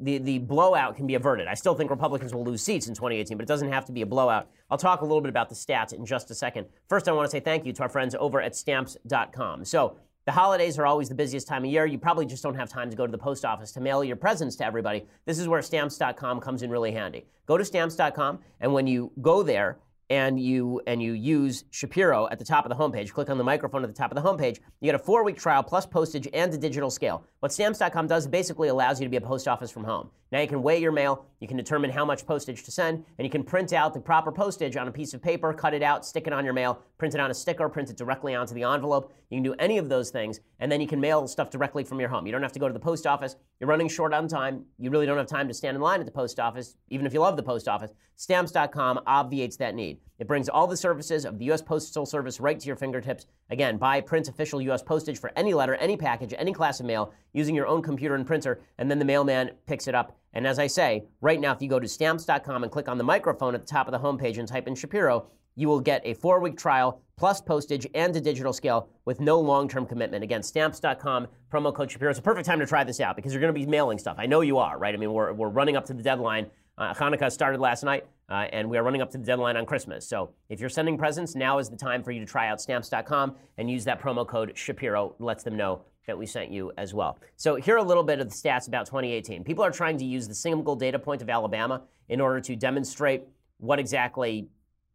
the, 0.00 0.18
the 0.18 0.38
blowout 0.38 0.96
can 0.96 1.06
be 1.06 1.14
averted. 1.14 1.46
I 1.46 1.54
still 1.54 1.74
think 1.74 1.90
Republicans 1.90 2.34
will 2.34 2.44
lose 2.44 2.62
seats 2.62 2.88
in 2.88 2.94
2018, 2.94 3.36
but 3.36 3.44
it 3.44 3.48
doesn't 3.48 3.70
have 3.70 3.84
to 3.86 3.92
be 3.92 4.02
a 4.02 4.06
blowout. 4.06 4.48
I'll 4.70 4.78
talk 4.78 5.02
a 5.02 5.04
little 5.04 5.20
bit 5.20 5.28
about 5.28 5.48
the 5.48 5.54
stats 5.54 5.92
in 5.92 6.04
just 6.04 6.30
a 6.30 6.34
second. 6.34 6.66
First, 6.88 7.08
I 7.08 7.12
want 7.12 7.26
to 7.26 7.30
say 7.30 7.40
thank 7.40 7.64
you 7.64 7.72
to 7.72 7.82
our 7.82 7.88
friends 7.88 8.14
over 8.18 8.40
at 8.40 8.56
stamps.com. 8.56 9.64
So, 9.64 9.96
the 10.26 10.32
holidays 10.32 10.78
are 10.78 10.86
always 10.86 11.10
the 11.10 11.14
busiest 11.14 11.46
time 11.46 11.64
of 11.64 11.70
year. 11.70 11.84
You 11.84 11.98
probably 11.98 12.24
just 12.24 12.42
don't 12.42 12.54
have 12.54 12.70
time 12.70 12.88
to 12.88 12.96
go 12.96 13.04
to 13.04 13.12
the 13.12 13.18
post 13.18 13.44
office 13.44 13.72
to 13.72 13.80
mail 13.80 14.02
your 14.02 14.16
presents 14.16 14.56
to 14.56 14.64
everybody. 14.64 15.04
This 15.26 15.38
is 15.38 15.48
where 15.48 15.60
stamps.com 15.60 16.40
comes 16.40 16.62
in 16.62 16.70
really 16.70 16.92
handy. 16.92 17.26
Go 17.44 17.58
to 17.58 17.64
stamps.com, 17.64 18.38
and 18.60 18.72
when 18.72 18.86
you 18.86 19.12
go 19.20 19.42
there, 19.42 19.78
and 20.10 20.38
you 20.38 20.80
and 20.86 21.02
you 21.02 21.12
use 21.12 21.64
Shapiro 21.70 22.28
at 22.30 22.38
the 22.38 22.44
top 22.44 22.64
of 22.64 22.68
the 22.70 22.76
homepage, 22.76 23.12
click 23.12 23.30
on 23.30 23.38
the 23.38 23.44
microphone 23.44 23.82
at 23.82 23.88
the 23.88 23.94
top 23.94 24.10
of 24.10 24.22
the 24.22 24.28
homepage, 24.28 24.58
you 24.80 24.86
get 24.86 24.94
a 24.94 24.98
four-week 24.98 25.38
trial 25.38 25.62
plus 25.62 25.86
postage 25.86 26.28
and 26.32 26.52
a 26.52 26.58
digital 26.58 26.90
scale. 26.90 27.24
What 27.40 27.52
stamps.com 27.52 28.06
does 28.06 28.26
basically 28.26 28.68
allows 28.68 29.00
you 29.00 29.06
to 29.06 29.10
be 29.10 29.16
a 29.16 29.20
post 29.20 29.48
office 29.48 29.70
from 29.70 29.84
home. 29.84 30.10
Now 30.32 30.40
you 30.40 30.48
can 30.48 30.62
weigh 30.62 30.80
your 30.80 30.92
mail, 30.92 31.26
you 31.40 31.46
can 31.46 31.56
determine 31.56 31.90
how 31.90 32.04
much 32.04 32.26
postage 32.26 32.64
to 32.64 32.70
send, 32.70 33.04
and 33.18 33.24
you 33.24 33.30
can 33.30 33.44
print 33.44 33.72
out 33.72 33.94
the 33.94 34.00
proper 34.00 34.32
postage 34.32 34.76
on 34.76 34.88
a 34.88 34.92
piece 34.92 35.14
of 35.14 35.22
paper, 35.22 35.52
cut 35.52 35.74
it 35.74 35.82
out, 35.82 36.04
stick 36.04 36.26
it 36.26 36.32
on 36.32 36.44
your 36.44 36.54
mail, 36.54 36.80
print 36.98 37.14
it 37.14 37.20
on 37.20 37.30
a 37.30 37.34
sticker, 37.34 37.68
print 37.68 37.88
it 37.88 37.96
directly 37.96 38.34
onto 38.34 38.52
the 38.52 38.64
envelope. 38.64 39.12
You 39.30 39.36
can 39.36 39.44
do 39.44 39.54
any 39.58 39.78
of 39.78 39.88
those 39.88 40.10
things, 40.10 40.40
and 40.64 40.72
then 40.72 40.80
you 40.80 40.86
can 40.86 40.98
mail 40.98 41.28
stuff 41.28 41.50
directly 41.50 41.84
from 41.84 42.00
your 42.00 42.08
home. 42.08 42.24
You 42.24 42.32
don't 42.32 42.40
have 42.40 42.52
to 42.52 42.58
go 42.58 42.68
to 42.68 42.72
the 42.72 42.80
post 42.80 43.06
office. 43.06 43.36
You're 43.60 43.68
running 43.68 43.86
short 43.86 44.14
on 44.14 44.26
time. 44.26 44.64
You 44.78 44.88
really 44.88 45.04
don't 45.04 45.18
have 45.18 45.26
time 45.26 45.46
to 45.46 45.52
stand 45.52 45.74
in 45.74 45.82
line 45.82 46.00
at 46.00 46.06
the 46.06 46.10
post 46.10 46.40
office, 46.40 46.76
even 46.88 47.04
if 47.04 47.12
you 47.12 47.20
love 47.20 47.36
the 47.36 47.42
post 47.42 47.68
office. 47.68 47.90
Stamps.com 48.16 49.00
obviates 49.06 49.58
that 49.58 49.74
need. 49.74 49.98
It 50.18 50.26
brings 50.26 50.48
all 50.48 50.66
the 50.66 50.74
services 50.74 51.26
of 51.26 51.38
the 51.38 51.44
U.S. 51.44 51.60
Postal 51.60 52.06
Service 52.06 52.40
right 52.40 52.58
to 52.58 52.66
your 52.66 52.76
fingertips. 52.76 53.26
Again, 53.50 53.76
buy 53.76 54.00
print 54.00 54.26
official 54.26 54.62
U.S. 54.62 54.82
postage 54.82 55.18
for 55.18 55.30
any 55.36 55.52
letter, 55.52 55.74
any 55.74 55.98
package, 55.98 56.32
any 56.38 56.54
class 56.54 56.80
of 56.80 56.86
mail 56.86 57.12
using 57.34 57.54
your 57.54 57.66
own 57.66 57.82
computer 57.82 58.14
and 58.14 58.26
printer, 58.26 58.62
and 58.78 58.90
then 58.90 58.98
the 58.98 59.04
mailman 59.04 59.50
picks 59.66 59.86
it 59.86 59.94
up 59.94 60.16
and 60.34 60.48
as 60.48 60.58
I 60.58 60.66
say, 60.66 61.04
right 61.20 61.40
now, 61.40 61.52
if 61.52 61.62
you 61.62 61.68
go 61.68 61.78
to 61.78 61.88
stamps.com 61.88 62.64
and 62.64 62.72
click 62.72 62.88
on 62.88 62.98
the 62.98 63.04
microphone 63.04 63.54
at 63.54 63.60
the 63.60 63.66
top 63.66 63.86
of 63.86 63.92
the 63.92 64.00
homepage 64.00 64.36
and 64.36 64.48
type 64.48 64.66
in 64.66 64.74
Shapiro, 64.74 65.28
you 65.56 65.68
will 65.68 65.80
get 65.80 66.02
a 66.04 66.14
four 66.14 66.40
week 66.40 66.56
trial 66.56 67.00
plus 67.16 67.40
postage 67.40 67.86
and 67.94 68.14
a 68.16 68.20
digital 68.20 68.52
scale 68.52 68.88
with 69.04 69.20
no 69.20 69.38
long 69.38 69.68
term 69.68 69.86
commitment. 69.86 70.24
Again, 70.24 70.42
stamps.com, 70.42 71.28
promo 71.52 71.72
code 71.74 71.90
Shapiro. 71.90 72.10
It's 72.10 72.18
a 72.18 72.22
perfect 72.22 72.46
time 72.46 72.58
to 72.58 72.66
try 72.66 72.84
this 72.84 73.00
out 73.00 73.16
because 73.16 73.32
you're 73.32 73.40
going 73.40 73.54
to 73.54 73.58
be 73.58 73.66
mailing 73.66 73.98
stuff. 73.98 74.16
I 74.18 74.26
know 74.26 74.40
you 74.40 74.58
are, 74.58 74.78
right? 74.78 74.94
I 74.94 74.98
mean, 74.98 75.12
we're, 75.12 75.32
we're 75.32 75.48
running 75.48 75.76
up 75.76 75.84
to 75.86 75.94
the 75.94 76.02
deadline 76.02 76.50
Uh, 76.76 76.92
Hanukkah 76.92 77.30
started 77.30 77.60
last 77.60 77.84
night, 77.84 78.04
uh, 78.28 78.48
and 78.52 78.68
we 78.68 78.76
are 78.76 78.82
running 78.82 79.00
up 79.00 79.08
to 79.10 79.18
the 79.18 79.24
deadline 79.24 79.56
on 79.56 79.64
Christmas. 79.64 80.08
So 80.08 80.30
if 80.48 80.58
you're 80.58 80.68
sending 80.68 80.98
presents, 80.98 81.36
now 81.36 81.58
is 81.60 81.70
the 81.70 81.76
time 81.76 82.02
for 82.02 82.10
you 82.10 82.18
to 82.18 82.26
try 82.26 82.48
out 82.48 82.60
stamps.com 82.60 83.36
and 83.58 83.70
use 83.70 83.84
that 83.84 84.00
promo 84.00 84.26
code 84.26 84.50
Shapiro. 84.56 85.14
Lets 85.20 85.44
them 85.44 85.56
know 85.56 85.82
that 86.08 86.18
we 86.18 86.26
sent 86.26 86.50
you 86.50 86.72
as 86.76 86.92
well. 86.92 87.16
So 87.36 87.54
here 87.54 87.76
are 87.76 87.78
a 87.78 87.84
little 87.84 88.02
bit 88.02 88.18
of 88.18 88.28
the 88.28 88.34
stats 88.34 88.66
about 88.66 88.86
2018. 88.86 89.44
People 89.44 89.64
are 89.64 89.70
trying 89.70 89.98
to 89.98 90.04
use 90.04 90.26
the 90.26 90.34
single 90.34 90.74
data 90.74 90.98
point 90.98 91.22
of 91.22 91.30
Alabama 91.30 91.82
in 92.08 92.20
order 92.20 92.40
to 92.40 92.56
demonstrate 92.56 93.22
what 93.58 93.78
exactly 93.78 94.48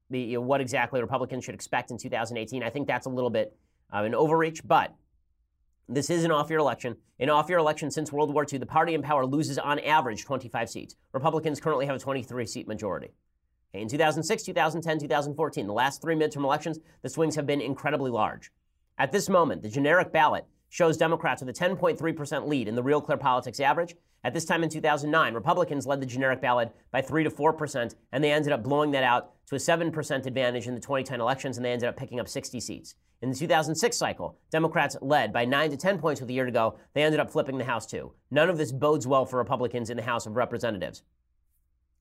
the, 0.09 0.19
you 0.19 0.33
know, 0.35 0.41
what 0.41 0.61
exactly 0.61 1.01
Republicans 1.01 1.43
should 1.43 1.55
expect 1.55 1.91
in 1.91 1.97
2018. 1.97 2.63
I 2.63 2.69
think 2.69 2.87
that's 2.87 3.05
a 3.05 3.09
little 3.09 3.29
bit 3.29 3.55
of 3.91 4.05
an 4.05 4.15
overreach, 4.15 4.61
but 4.67 4.93
this 5.87 6.09
is 6.09 6.23
an 6.23 6.31
off 6.31 6.49
year 6.49 6.59
election. 6.59 6.95
An 7.19 7.29
off 7.29 7.49
year 7.49 7.57
election 7.57 7.91
since 7.91 8.11
World 8.11 8.33
War 8.33 8.45
II, 8.51 8.59
the 8.59 8.65
party 8.65 8.93
in 8.93 9.01
power 9.01 9.25
loses 9.25 9.57
on 9.57 9.79
average 9.79 10.23
25 10.23 10.69
seats. 10.69 10.95
Republicans 11.13 11.59
currently 11.59 11.85
have 11.85 11.95
a 11.95 11.99
23 11.99 12.45
seat 12.45 12.67
majority. 12.67 13.09
In 13.73 13.87
2006, 13.87 14.43
2010, 14.43 14.99
2014, 14.99 15.67
the 15.67 15.73
last 15.73 16.01
three 16.01 16.15
midterm 16.15 16.43
elections, 16.43 16.79
the 17.03 17.09
swings 17.09 17.35
have 17.35 17.45
been 17.45 17.61
incredibly 17.61 18.09
large. 18.09 18.51
At 18.97 19.11
this 19.11 19.29
moment, 19.29 19.61
the 19.61 19.69
generic 19.69 20.11
ballot 20.11 20.45
shows 20.69 20.97
Democrats 20.97 21.41
with 21.41 21.49
a 21.49 21.59
10.3% 21.59 22.47
lead 22.47 22.67
in 22.67 22.75
the 22.75 22.83
Real 22.83 23.01
Clear 23.01 23.17
Politics 23.17 23.59
average. 23.59 23.95
At 24.23 24.33
this 24.33 24.43
time 24.43 24.63
in 24.63 24.69
2009, 24.69 25.33
Republicans 25.33 25.87
led 25.87 26.01
the 26.01 26.05
generic 26.05 26.41
ballot 26.41 26.75
by 26.91 27.01
3 27.01 27.23
to 27.23 27.29
4%, 27.29 27.95
and 28.11 28.23
they 28.23 28.33
ended 28.33 28.51
up 28.51 28.63
blowing 28.63 28.91
that 28.91 29.03
out 29.03 29.31
to 29.47 29.55
a 29.55 29.59
7% 29.59 30.25
advantage 30.25 30.67
in 30.67 30.75
the 30.75 30.81
2010 30.81 31.21
elections, 31.21 31.55
and 31.57 31.65
they 31.65 31.71
ended 31.71 31.87
up 31.87 31.95
picking 31.95 32.19
up 32.19 32.27
60 32.27 32.59
seats. 32.59 32.95
In 33.21 33.29
the 33.29 33.35
2006 33.35 33.95
cycle, 33.95 34.37
Democrats 34.51 34.97
led 35.01 35.31
by 35.31 35.45
9 35.45 35.71
to 35.71 35.77
10 35.77 35.99
points 35.99 36.19
with 36.19 36.29
a 36.29 36.33
year 36.33 36.45
to 36.45 36.51
go. 36.51 36.77
They 36.93 37.03
ended 37.03 37.19
up 37.19 37.31
flipping 37.31 37.57
the 37.57 37.65
House 37.65 37.85
too. 37.85 38.13
None 38.29 38.49
of 38.49 38.57
this 38.57 38.73
bodes 38.73 39.07
well 39.07 39.25
for 39.25 39.37
Republicans 39.37 39.89
in 39.89 39.97
the 39.97 40.03
House 40.03 40.25
of 40.25 40.35
Representatives. 40.35 41.03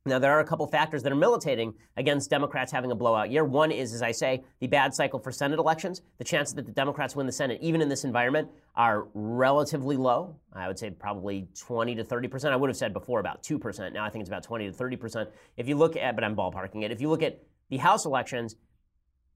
Now, 0.07 0.19
there 0.19 0.33
are 0.33 0.41
a 0.41 0.45
couple 0.45 0.67
factors 0.67 1.03
that 1.03 1.13
are 1.13 1.17
militating 1.17 1.75
against 1.97 2.31
Democrats 2.31 2.73
having 2.73 2.91
a 2.91 2.95
blowout 2.95 3.31
year. 3.31 3.45
One 3.45 3.71
is, 3.71 3.93
as 3.93 4.01
I 4.01 4.13
say, 4.13 4.43
the 4.61 4.67
bad 4.67 4.95
cycle 4.95 5.19
for 5.19 5.31
Senate 5.31 5.59
elections. 5.59 6.03
The 6.17 6.25
chances 6.25 6.55
that 6.55 6.65
the 6.67 6.73
Democrats 6.73 7.15
win 7.15 7.27
the 7.27 7.33
Senate, 7.33 7.59
even 7.61 7.83
in 7.83 7.89
this 7.89 8.05
environment, 8.05 8.49
are 8.75 9.09
relatively 9.13 9.97
low. 9.97 10.37
I 10.53 10.67
would 10.67 10.79
say 10.79 10.91
probably 10.91 11.49
20 11.59 11.95
to 11.97 12.05
30 12.05 12.29
percent. 12.29 12.55
I 12.55 12.57
would 12.57 12.71
have 12.71 12.77
said 12.77 12.93
before 12.93 13.21
about 13.21 13.43
2 13.43 13.59
percent. 13.59 13.93
Now 13.93 14.05
I 14.05 14.11
think 14.11 14.23
it's 14.23 14.31
about 14.31 14.45
20 14.45 14.67
to 14.67 14.73
30 14.73 14.97
percent. 14.97 15.29
If 15.57 15.69
you 15.69 15.77
look 15.77 15.97
at, 15.97 16.15
but 16.15 16.25
I'm 16.25 16.35
ballparking 16.35 16.85
it. 16.85 16.91
If 16.91 17.01
you 17.01 17.11
look 17.11 17.23
at 17.23 17.43
the 17.69 17.77
House 17.77 18.07
elections, 18.07 18.57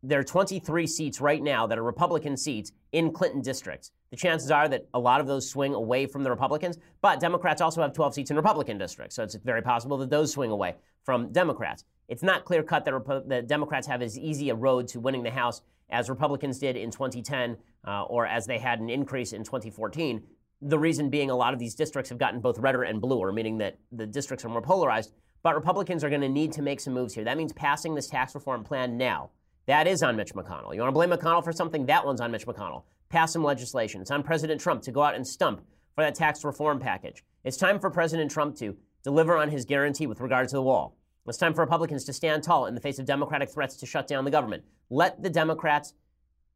there 0.02 0.18
are 0.18 0.24
23 0.24 0.86
seats 0.86 1.20
right 1.20 1.42
now 1.42 1.66
that 1.66 1.78
are 1.78 1.82
Republican 1.82 2.36
seats 2.36 2.72
in 2.90 3.12
Clinton 3.12 3.40
districts. 3.40 3.92
The 4.10 4.16
chances 4.16 4.50
are 4.50 4.68
that 4.68 4.88
a 4.94 4.98
lot 4.98 5.20
of 5.20 5.26
those 5.26 5.48
swing 5.48 5.74
away 5.74 6.06
from 6.06 6.24
the 6.24 6.30
Republicans, 6.30 6.76
but 7.00 7.20
Democrats 7.20 7.60
also 7.60 7.82
have 7.82 7.92
12 7.92 8.14
seats 8.14 8.30
in 8.30 8.36
Republican 8.36 8.78
districts, 8.78 9.14
so 9.16 9.22
it's 9.22 9.36
very 9.36 9.62
possible 9.62 9.96
that 9.98 10.10
those 10.10 10.32
swing 10.32 10.50
away 10.50 10.74
from 11.04 11.32
Democrats. 11.32 11.84
It's 12.08 12.22
not 12.22 12.44
clear 12.44 12.62
cut 12.62 12.84
that, 12.84 12.94
Repo- 12.94 13.28
that 13.28 13.46
Democrats 13.46 13.86
have 13.86 14.02
as 14.02 14.18
easy 14.18 14.50
a 14.50 14.54
road 14.54 14.88
to 14.88 15.00
winning 15.00 15.22
the 15.22 15.30
House 15.30 15.62
as 15.88 16.10
Republicans 16.10 16.58
did 16.58 16.76
in 16.76 16.90
2010 16.90 17.56
uh, 17.86 18.02
or 18.04 18.26
as 18.26 18.46
they 18.46 18.58
had 18.58 18.80
an 18.80 18.90
increase 18.90 19.32
in 19.32 19.44
2014. 19.44 20.22
The 20.62 20.78
reason 20.78 21.10
being 21.10 21.30
a 21.30 21.36
lot 21.36 21.52
of 21.52 21.58
these 21.58 21.74
districts 21.74 22.08
have 22.08 22.18
gotten 22.18 22.40
both 22.40 22.58
redder 22.58 22.82
and 22.82 23.00
bluer, 23.00 23.32
meaning 23.32 23.58
that 23.58 23.78
the 23.92 24.06
districts 24.06 24.44
are 24.44 24.48
more 24.48 24.62
polarized. 24.62 25.12
But 25.42 25.54
Republicans 25.54 26.04
are 26.04 26.08
going 26.08 26.20
to 26.20 26.28
need 26.28 26.52
to 26.52 26.62
make 26.62 26.80
some 26.80 26.94
moves 26.94 27.14
here. 27.14 27.24
That 27.24 27.36
means 27.36 27.52
passing 27.52 27.94
this 27.94 28.08
tax 28.08 28.34
reform 28.34 28.62
plan 28.62 28.96
now. 28.96 29.30
That 29.66 29.87
is 29.87 30.03
on 30.03 30.16
Mitch 30.16 30.35
McConnell. 30.35 30.75
You 30.75 30.81
want 30.81 30.88
to 30.88 30.92
blame 30.92 31.11
McConnell 31.11 31.44
for 31.44 31.53
something? 31.53 31.87
That 31.87 32.05
one's 32.05 32.20
on 32.20 32.33
Mitch 32.33 32.46
McConnell. 32.46 32.83
Pass 33.09 33.33
some 33.33 33.44
legislation. 33.44 34.01
It's 34.01 34.11
on 34.11 34.22
President 34.22 34.61
Trump 34.61 34.83
to 34.83 34.92
go 34.92 35.03
out 35.03 35.14
and 35.14 35.27
stump 35.27 35.62
for 35.94 36.03
that 36.03 36.14
tax 36.14 36.44
reform 36.44 36.81
package. 36.81 37.22
It's 37.44 37.57
time 37.57 37.79
for 37.79 37.90
President 37.90 38.31
Trump 38.31 38.57
to 38.57 38.77
deliver 39.05 39.37
on 39.37 39.51
his 39.51 39.64
guarantee 39.64 40.07
with 40.07 40.20
regard 40.20 40.48
to 40.48 40.57
the 40.57 40.62
wall. 40.62 40.96
It's 41.29 41.38
time 41.38 41.55
for 41.55 41.61
Republicans 41.61 42.05
to 42.05 42.12
stand 42.12 42.42
tall 42.42 42.66
in 42.66 42.75
the 42.75 42.81
face 42.81 42.98
of 42.98 43.07
Democratic 43.07 43.51
threats 43.51 43.77
to 43.77 43.87
shut 43.87 44.09
down 44.09 44.25
the 44.25 44.31
government. 44.33 44.64
Let 44.90 45.22
the 45.22 45.31
Democrats 45.31 45.94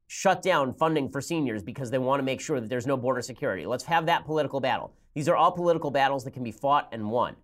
shut 0.08 0.42
down 0.42 0.74
funding 0.74 1.08
for 1.08 1.20
seniors 1.20 1.62
because 1.62 1.90
they 1.90 1.98
want 1.98 2.18
to 2.18 2.24
make 2.24 2.40
sure 2.40 2.60
that 2.60 2.68
there's 2.68 2.86
no 2.86 2.96
border 2.96 3.22
security. 3.22 3.66
Let's 3.66 3.84
have 3.84 4.06
that 4.06 4.24
political 4.24 4.60
battle. 4.60 4.92
These 5.14 5.28
are 5.28 5.36
all 5.36 5.52
political 5.52 5.92
battles 5.92 6.24
that 6.24 6.32
can 6.32 6.42
be 6.42 6.52
fought 6.52 6.88
and 6.90 7.08
won. 7.10 7.36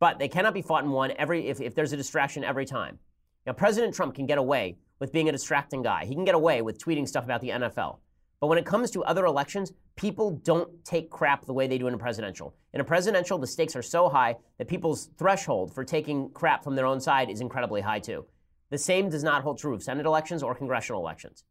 But 0.00 0.18
they 0.18 0.28
cannot 0.28 0.54
be 0.54 0.62
fought 0.62 0.82
and 0.82 0.92
won 0.92 1.12
every 1.16 1.48
if, 1.48 1.60
if 1.60 1.74
there's 1.74 1.92
a 1.92 1.96
distraction 1.96 2.42
every 2.42 2.66
time. 2.66 2.98
Now, 3.46 3.52
President 3.52 3.94
Trump 3.94 4.14
can 4.14 4.26
get 4.26 4.38
away 4.38 4.76
with 4.98 5.12
being 5.12 5.28
a 5.28 5.32
distracting 5.32 5.82
guy. 5.82 6.04
He 6.04 6.14
can 6.14 6.24
get 6.24 6.34
away 6.34 6.62
with 6.62 6.78
tweeting 6.78 7.06
stuff 7.06 7.24
about 7.24 7.40
the 7.40 7.50
NFL. 7.50 7.98
But 8.40 8.48
when 8.48 8.58
it 8.58 8.66
comes 8.66 8.90
to 8.90 9.04
other 9.04 9.24
elections, 9.24 9.72
people 9.96 10.30
don't 10.30 10.84
take 10.84 11.10
crap 11.10 11.46
the 11.46 11.54
way 11.54 11.66
they 11.66 11.78
do 11.78 11.86
in 11.86 11.94
a 11.94 11.98
presidential. 11.98 12.54
In 12.74 12.80
a 12.80 12.84
presidential, 12.84 13.38
the 13.38 13.46
stakes 13.46 13.74
are 13.74 13.82
so 13.82 14.08
high 14.08 14.36
that 14.58 14.68
people's 14.68 15.10
threshold 15.16 15.74
for 15.74 15.84
taking 15.84 16.30
crap 16.30 16.62
from 16.62 16.76
their 16.76 16.86
own 16.86 17.00
side 17.00 17.30
is 17.30 17.40
incredibly 17.40 17.80
high 17.80 18.00
too. 18.00 18.26
The 18.70 18.78
same 18.78 19.08
does 19.08 19.24
not 19.24 19.42
hold 19.42 19.58
true 19.58 19.74
of 19.74 19.82
Senate 19.82 20.06
elections 20.06 20.42
or 20.42 20.54
congressional 20.54 21.00
elections. 21.00 21.44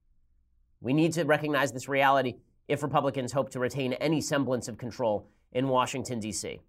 We 0.81 0.93
need 0.93 1.13
to 1.13 1.23
recognize 1.23 1.71
this 1.71 1.89
reality 1.89 2.35
if 2.67 2.83
Republicans 2.83 3.31
hope 3.31 3.49
to 3.51 3.59
retain 3.59 3.93
any 3.93 4.21
semblance 4.21 4.67
of 4.67 4.77
control 4.77 5.27
in 5.51 5.69
Washington, 5.69 6.19
D.C. 6.19 6.59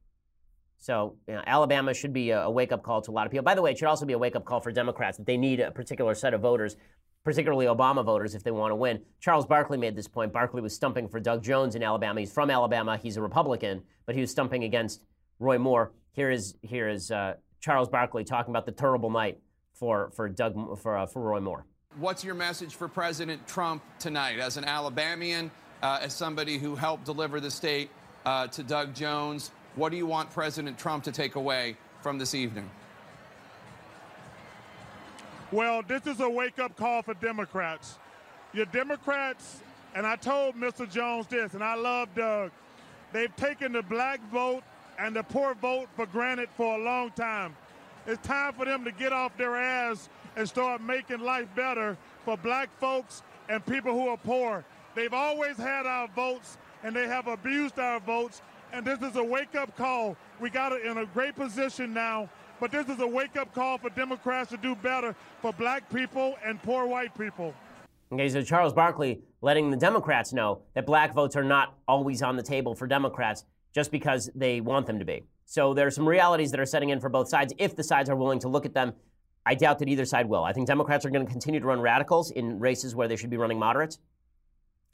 So, 0.79 1.17
you 1.27 1.35
know, 1.35 1.43
Alabama 1.47 1.95
should 1.95 2.13
be 2.13 2.31
a, 2.31 2.43
a 2.43 2.51
wake 2.51 2.73
up 2.73 2.83
call 2.83 3.01
to 3.03 3.11
a 3.11 3.13
lot 3.13 3.27
of 3.27 3.33
people. 3.33 3.45
By 3.45 3.55
the 3.55 3.63
way, 3.63 3.73
it 3.73 3.79
should 3.79 3.89
also 3.89 4.05
be 4.07 4.13
a 4.13 4.19
wake 4.19 4.37
up 4.37 4.45
call 4.45 4.61
for 4.61 4.71
Democrats 4.71 5.17
that 5.19 5.27
they 5.27 5.37
need 5.37 5.61
a 5.61 5.71
particular 5.71 6.15
set 6.15 6.35
of 6.35 6.41
voters, 6.41 6.77
particularly 7.25 7.67
Obama 7.67 8.05
voters, 8.05 8.35
if 8.35 8.43
they 8.43 8.51
want 8.51 8.71
to 8.73 8.77
win. 8.77 9.03
Charles 9.21 9.47
Barkley 9.47 9.79
made 9.79 9.97
this 9.97 10.09
point. 10.09 10.33
Barkley 10.33 10.61
was 10.61 10.75
stumping 10.75 11.09
for 11.09 11.19
Doug 11.19 11.43
Jones 11.43 11.75
in 11.75 11.83
Alabama. 11.83 12.21
He's 12.21 12.33
from 12.33 12.51
Alabama. 12.51 12.97
He's 12.97 13.17
a 13.17 13.23
Republican, 13.23 13.83
but 14.05 14.15
he 14.15 14.21
was 14.21 14.31
stumping 14.31 14.65
against 14.65 15.03
Roy 15.39 15.59
Moore. 15.59 15.93
Here 16.13 16.31
is 16.31 16.57
here 16.63 16.89
is 16.89 17.11
uh, 17.11 17.35
Charles 17.61 17.89
Barkley 17.89 18.25
talking 18.25 18.53
about 18.53 18.67
the 18.67 18.73
terrible 18.73 19.11
night 19.11 19.39
for 19.73 20.11
for 20.15 20.29
Doug 20.29 20.79
for 20.79 20.97
uh, 20.97 21.07
for 21.07 21.23
Roy 21.23 21.41
Moore. 21.41 21.67
What's 21.99 22.23
your 22.23 22.35
message 22.35 22.75
for 22.75 22.89
President 22.89 23.47
Trump 23.49 23.83
tonight 23.99 24.39
as 24.39 24.57
an 24.59 24.65
Alabamian, 24.65 25.51
uh, 25.83 26.01
as 26.03 26.15
somebody 26.15 26.59
who 26.59 26.75
helped 26.75 27.05
deliver 27.05 27.41
the 27.41 27.51
state 27.51 27.91
uh, 28.27 28.47
to 28.49 28.63
Doug 28.63 28.95
Jones? 28.95 29.51
What 29.77 29.91
do 29.91 29.99
you 29.99 30.07
want 30.07 30.31
President 30.31 30.79
Trump 30.79 31.05
to 31.05 31.13
take 31.13 31.35
away 31.35 31.77
from 32.01 32.17
this 32.17 32.35
evening? 32.35 32.71
Well, 35.53 35.83
this 35.87 36.07
is 36.07 36.21
a 36.21 36.29
wake 36.29 36.59
up 36.59 36.77
call 36.77 37.03
for 37.03 37.13
Democrats. 37.15 37.99
Your 38.55 38.65
Democrats, 38.67 39.61
and 39.95 40.07
I 40.07 40.17
told 40.17 40.57
Mr. 40.57 40.91
Jones 40.91 41.27
this, 41.27 41.53
and 41.53 41.63
I 41.63 41.75
love 41.75 42.09
Doug, 42.15 42.53
they've 43.13 43.35
taken 43.37 43.73
the 43.73 43.83
black 43.83 44.21
vote 44.33 44.63
and 44.99 45.15
the 45.15 45.23
poor 45.23 45.55
vote 45.55 45.89
for 45.95 46.07
granted 46.07 46.49
for 46.57 46.81
a 46.81 46.83
long 46.83 47.11
time. 47.11 47.55
It's 48.07 48.27
time 48.27 48.55
for 48.55 48.65
them 48.65 48.83
to 48.85 48.93
get 48.93 49.13
off 49.13 49.37
their 49.37 49.57
ass 49.57 50.09
and 50.37 50.49
start 50.49 50.81
making 50.81 51.21
life 51.21 51.49
better 51.55 51.99
for 52.25 52.39
black 52.39 52.71
folks 52.81 53.23
and 53.51 53.65
people 53.67 53.93
who 53.93 54.09
are 54.09 54.17
poor. 54.17 54.65
They've 54.95 55.13
always 55.13 55.59
had 55.59 55.85
our 55.85 56.09
votes 56.09 56.57
and 56.83 56.97
they 56.97 57.07
have 57.09 57.27
abused 57.27 57.79
our 57.79 58.01
votes, 58.01 58.41
and 58.73 58.85
this 58.85 59.01
is 59.03 59.17
a 59.17 59.25
wake 59.25 59.55
up 59.55 59.77
call. 59.77 60.17
We 60.41 60.51
got 60.51 60.73
it 60.73 60.85
in 60.85 60.99
a 60.99 61.07
great 61.07 61.35
position 61.35 61.93
now, 61.93 62.29
but 62.61 62.71
this 62.71 62.89
is 62.89 63.01
a 63.01 63.07
wake 63.07 63.37
up 63.37 63.55
call 63.55 63.79
for 63.79 63.91
Democrats 63.91 64.51
to 64.51 64.57
do 64.57 64.75
better 64.75 65.15
for 65.41 65.53
black 65.53 65.91
people 65.93 66.37
and 66.45 66.63
poor 66.63 66.87
white 66.87 67.17
people. 67.19 67.55
Okay, 68.13 68.29
so 68.29 68.43
Charles 68.43 68.73
Barkley 68.73 69.21
letting 69.41 69.71
the 69.71 69.77
Democrats 69.77 70.33
know 70.33 70.63
that 70.75 70.87
black 70.87 71.13
votes 71.13 71.35
are 71.37 71.45
not 71.45 71.77
always 71.89 72.23
on 72.23 72.37
the 72.37 72.43
table 72.43 72.75
for 72.75 72.87
Democrats 72.87 73.45
just 73.75 73.91
because 73.91 74.31
they 74.35 74.61
want 74.61 74.87
them 74.87 74.99
to 74.99 75.05
be. 75.05 75.25
So 75.45 75.75
there 75.75 75.87
are 75.87 75.91
some 75.91 76.09
realities 76.09 76.51
that 76.53 76.61
are 76.61 76.67
setting 76.67 76.91
in 76.91 77.01
for 77.01 77.09
both 77.09 77.29
sides 77.29 77.53
if 77.59 77.75
the 77.77 77.85
sides 77.85 78.09
are 78.09 78.17
willing 78.17 78.39
to 78.41 78.49
look 78.49 78.65
at 78.65 78.75
them. 78.75 78.95
I 79.45 79.55
doubt 79.55 79.79
that 79.81 79.89
either 79.89 80.05
side 80.05 80.27
will. 80.29 80.43
I 80.43 80.53
think 80.53 80.67
Democrats 80.67 81.05
are 81.05 81.11
going 81.11 81.25
to 81.25 81.31
continue 81.31 81.61
to 81.61 81.67
run 81.67 81.81
radicals 81.81 82.31
in 82.31 82.59
races 82.59 82.95
where 82.95 83.07
they 83.07 83.17
should 83.17 83.31
be 83.31 83.37
running 83.37 83.59
moderates. 83.59 83.99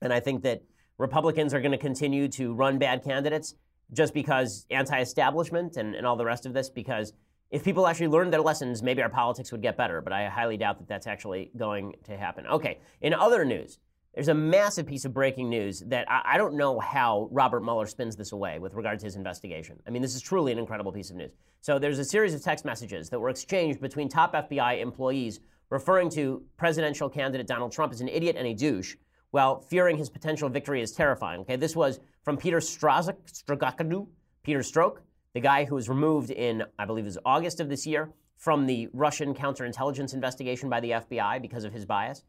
And 0.03 0.13
I 0.13 0.21
think 0.21 0.43
that 0.43 0.63
Republicans 0.99 1.55
are 1.55 1.61
going 1.61 1.73
to 1.73 1.79
continue 1.79 2.29
to 2.29 2.53
run 2.53 2.79
bad 2.79 3.03
candidates 3.03 3.55
just 3.93 4.15
because 4.15 4.67
anti 4.71 5.01
establishment 5.01 5.77
and, 5.77 5.95
and 5.95 6.07
all 6.07 6.17
the 6.17 6.25
rest 6.25 6.47
of 6.47 6.53
this, 6.53 6.71
because 6.71 7.13
if 7.51 7.63
people 7.63 7.87
actually 7.87 8.09
learned 8.09 8.33
their 8.33 8.41
lessons, 8.41 8.83
maybe 8.83 9.03
our 9.03 9.11
politics 9.11 9.53
would 9.53 9.63
get 9.63 9.77
better. 9.77 10.01
But 10.01 10.13
I 10.13 10.29
highly 10.29 10.57
doubt 10.57 10.79
that 10.79 10.89
that's 10.89 11.07
actually 11.07 11.51
going 11.57 11.95
to 12.05 12.17
happen. 12.17 12.47
Okay, 12.47 12.79
in 13.01 13.13
other 13.13 13.45
news, 13.45 13.79
there's 14.15 14.29
a 14.29 14.35
massive 14.35 14.87
piece 14.87 15.05
of 15.05 15.15
breaking 15.15 15.49
news 15.49 15.81
that 15.87 16.11
I, 16.11 16.23
I 16.35 16.39
don't 16.39 16.55
know 16.55 16.79
how 16.81 17.29
Robert 17.31 17.63
Mueller 17.63 17.87
spins 17.87 18.17
this 18.17 18.33
away 18.33 18.59
with 18.59 18.75
regard 18.75 18.99
to 19.01 19.07
his 19.07 19.17
investigation. 19.17 19.81
I 19.87 19.91
mean, 19.91 20.03
this 20.03 20.15
is 20.15 20.21
truly 20.21 20.53
an 20.53 20.59
incredible 20.59 20.93
piece 20.93 21.11
of 21.11 21.17
news. 21.17 21.33
So 21.61 21.79
there's 21.79 21.99
a 21.99 22.05
series 22.05 22.35
of 22.35 22.43
text 22.43 22.65
messages 22.65 23.09
that 23.11 23.19
were 23.19 23.31
exchanged 23.31 23.81
between 23.81 24.09
top 24.09 24.35
FBI 24.35 24.81
employees 24.81 25.41
referring 25.71 26.11
to 26.11 26.43
presidential 26.59 27.09
candidate 27.09 27.47
Donald 27.47 27.73
Trump 27.73 27.93
as 27.93 28.03
an 28.03 28.09
idiot 28.09 28.37
and 28.39 28.47
a 28.47 28.53
douche 28.53 28.97
while 29.33 29.61
fearing 29.61 29.97
his 29.97 30.09
potential 30.09 30.49
victory 30.49 30.81
is 30.81 30.93
terrifying. 30.93 31.41
Okay, 31.41 31.57
this 31.57 31.75
was 31.75 31.99
from 32.23 32.37
Peter 32.37 32.59
Strazak, 32.59 33.17
Stragakadu, 33.27 34.07
Peter 34.43 34.63
Stroke, 34.63 35.03
the 35.35 35.41
guy 35.41 35.65
who 35.65 35.75
was 35.75 35.89
removed 35.89 36.31
in, 36.31 36.63
I 36.79 36.85
believe 36.85 37.05
it 37.05 37.09
was 37.09 37.19
August 37.25 37.59
of 37.59 37.69
this 37.69 37.87
year, 37.87 38.13
from 38.37 38.67
the 38.67 38.89
Russian 38.93 39.35
counterintelligence 39.35 40.15
investigation 40.15 40.69
by 40.69 40.81
the 40.81 40.91
FBI 40.91 41.41
because 41.41 41.65
of 41.65 41.73
his 41.73 41.87
bias. 41.87 42.25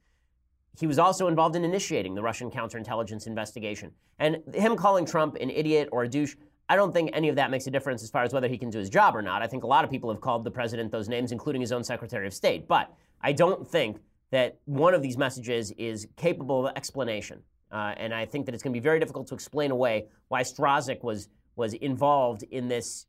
He 0.80 0.88
was 0.88 0.98
also 0.98 1.28
involved 1.28 1.56
in 1.56 1.66
initiating 1.66 2.16
the 2.16 2.22
Russian 2.22 2.50
counterintelligence 2.50 3.28
investigation. 3.28 3.92
And 4.18 4.38
him 4.54 4.76
calling 4.76 5.06
Trump 5.06 5.36
an 5.36 5.50
idiot 5.50 5.90
or 5.92 6.04
a 6.04 6.08
douche, 6.08 6.36
I 6.70 6.78
don't 6.78 6.94
think 6.94 7.10
any 7.14 7.28
of 7.28 7.36
that 7.36 7.52
makes 7.52 7.68
a 7.68 7.72
difference 7.72 8.02
as 8.02 8.10
far 8.10 8.24
as 8.24 8.32
whether 8.32 8.48
he 8.48 8.58
can 8.58 8.70
do 8.70 8.80
his 8.80 8.90
job 8.90 9.16
or 9.16 9.22
not. 9.22 9.42
I 9.42 9.48
think 9.48 9.64
a 9.64 9.68
lot 9.68 9.84
of 9.84 9.92
people 9.92 10.10
have 10.10 10.22
called 10.22 10.46
the 10.46 10.52
president 10.52 10.92
those 10.92 11.10
names, 11.10 11.32
including 11.34 11.62
his 11.62 11.74
own 11.74 11.84
Secretary 11.84 12.26
of 12.26 12.34
State. 12.34 12.68
But 12.68 12.92
I 13.22 13.34
don't 13.34 13.68
think 13.68 13.98
that 14.34 14.58
one 14.66 14.96
of 14.96 15.04
these 15.04 15.16
messages 15.16 15.70
is 15.78 16.08
capable 16.18 16.66
of 16.66 16.76
explanation. 16.76 17.40
Uh, 17.72 17.94
and 17.98 18.12
I 18.16 18.26
think 18.26 18.48
that 18.48 18.56
it's 18.56 18.64
going 18.64 18.74
to 18.74 18.80
be 18.80 18.84
very 18.84 19.00
difficult 19.00 19.28
to 19.28 19.36
explain 19.36 19.70
away 19.70 20.08
why 20.28 20.42
Strzok 20.42 21.04
was 21.04 21.30
was 21.56 21.76
involved 21.76 22.42
in 22.50 22.68
this 22.68 23.06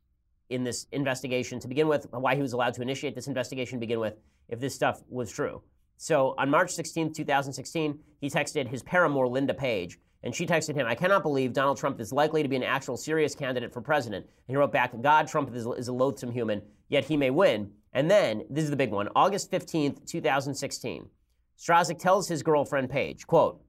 in 0.51 0.63
this 0.63 0.85
investigation 0.91 1.59
to 1.61 1.67
begin 1.67 1.87
with, 1.87 2.05
why 2.11 2.35
he 2.35 2.43
was 2.43 2.53
allowed 2.53 2.75
to 2.75 2.83
initiate 2.83 3.15
this 3.15 3.25
investigation 3.25 3.79
to 3.79 3.79
begin 3.79 3.99
with, 3.99 4.13
if 4.49 4.59
this 4.59 4.75
stuff 4.75 5.01
was 5.09 5.31
true. 5.31 5.63
So 5.97 6.35
on 6.37 6.51
March 6.51 6.69
16, 6.69 7.13
2016, 7.13 7.97
he 8.21 8.29
texted 8.29 8.67
his 8.67 8.83
paramour, 8.83 9.27
Linda 9.27 9.55
Page, 9.55 9.97
and 10.21 10.35
she 10.35 10.45
texted 10.45 10.75
him, 10.75 10.85
I 10.85 10.93
cannot 10.93 11.23
believe 11.23 11.53
Donald 11.53 11.77
Trump 11.79 11.99
is 11.99 12.13
likely 12.13 12.43
to 12.43 12.49
be 12.49 12.55
an 12.55 12.63
actual 12.63 12.97
serious 12.97 13.33
candidate 13.33 13.73
for 13.73 13.81
president. 13.81 14.25
And 14.25 14.53
he 14.53 14.57
wrote 14.57 14.71
back, 14.71 14.91
God, 15.01 15.27
Trump 15.27 15.55
is, 15.55 15.65
is 15.65 15.87
a 15.87 15.93
loathsome 15.93 16.31
human, 16.31 16.61
yet 16.89 17.05
he 17.05 17.17
may 17.17 17.31
win. 17.31 17.71
And 17.93 18.11
then, 18.11 18.43
this 18.49 18.65
is 18.65 18.69
the 18.69 18.75
big 18.75 18.91
one, 18.91 19.07
August 19.15 19.49
15, 19.49 20.01
2016, 20.05 21.09
Strzok 21.57 21.97
tells 21.99 22.27
his 22.27 22.43
girlfriend 22.43 22.89
Page, 22.89 23.25
quote, 23.27 23.61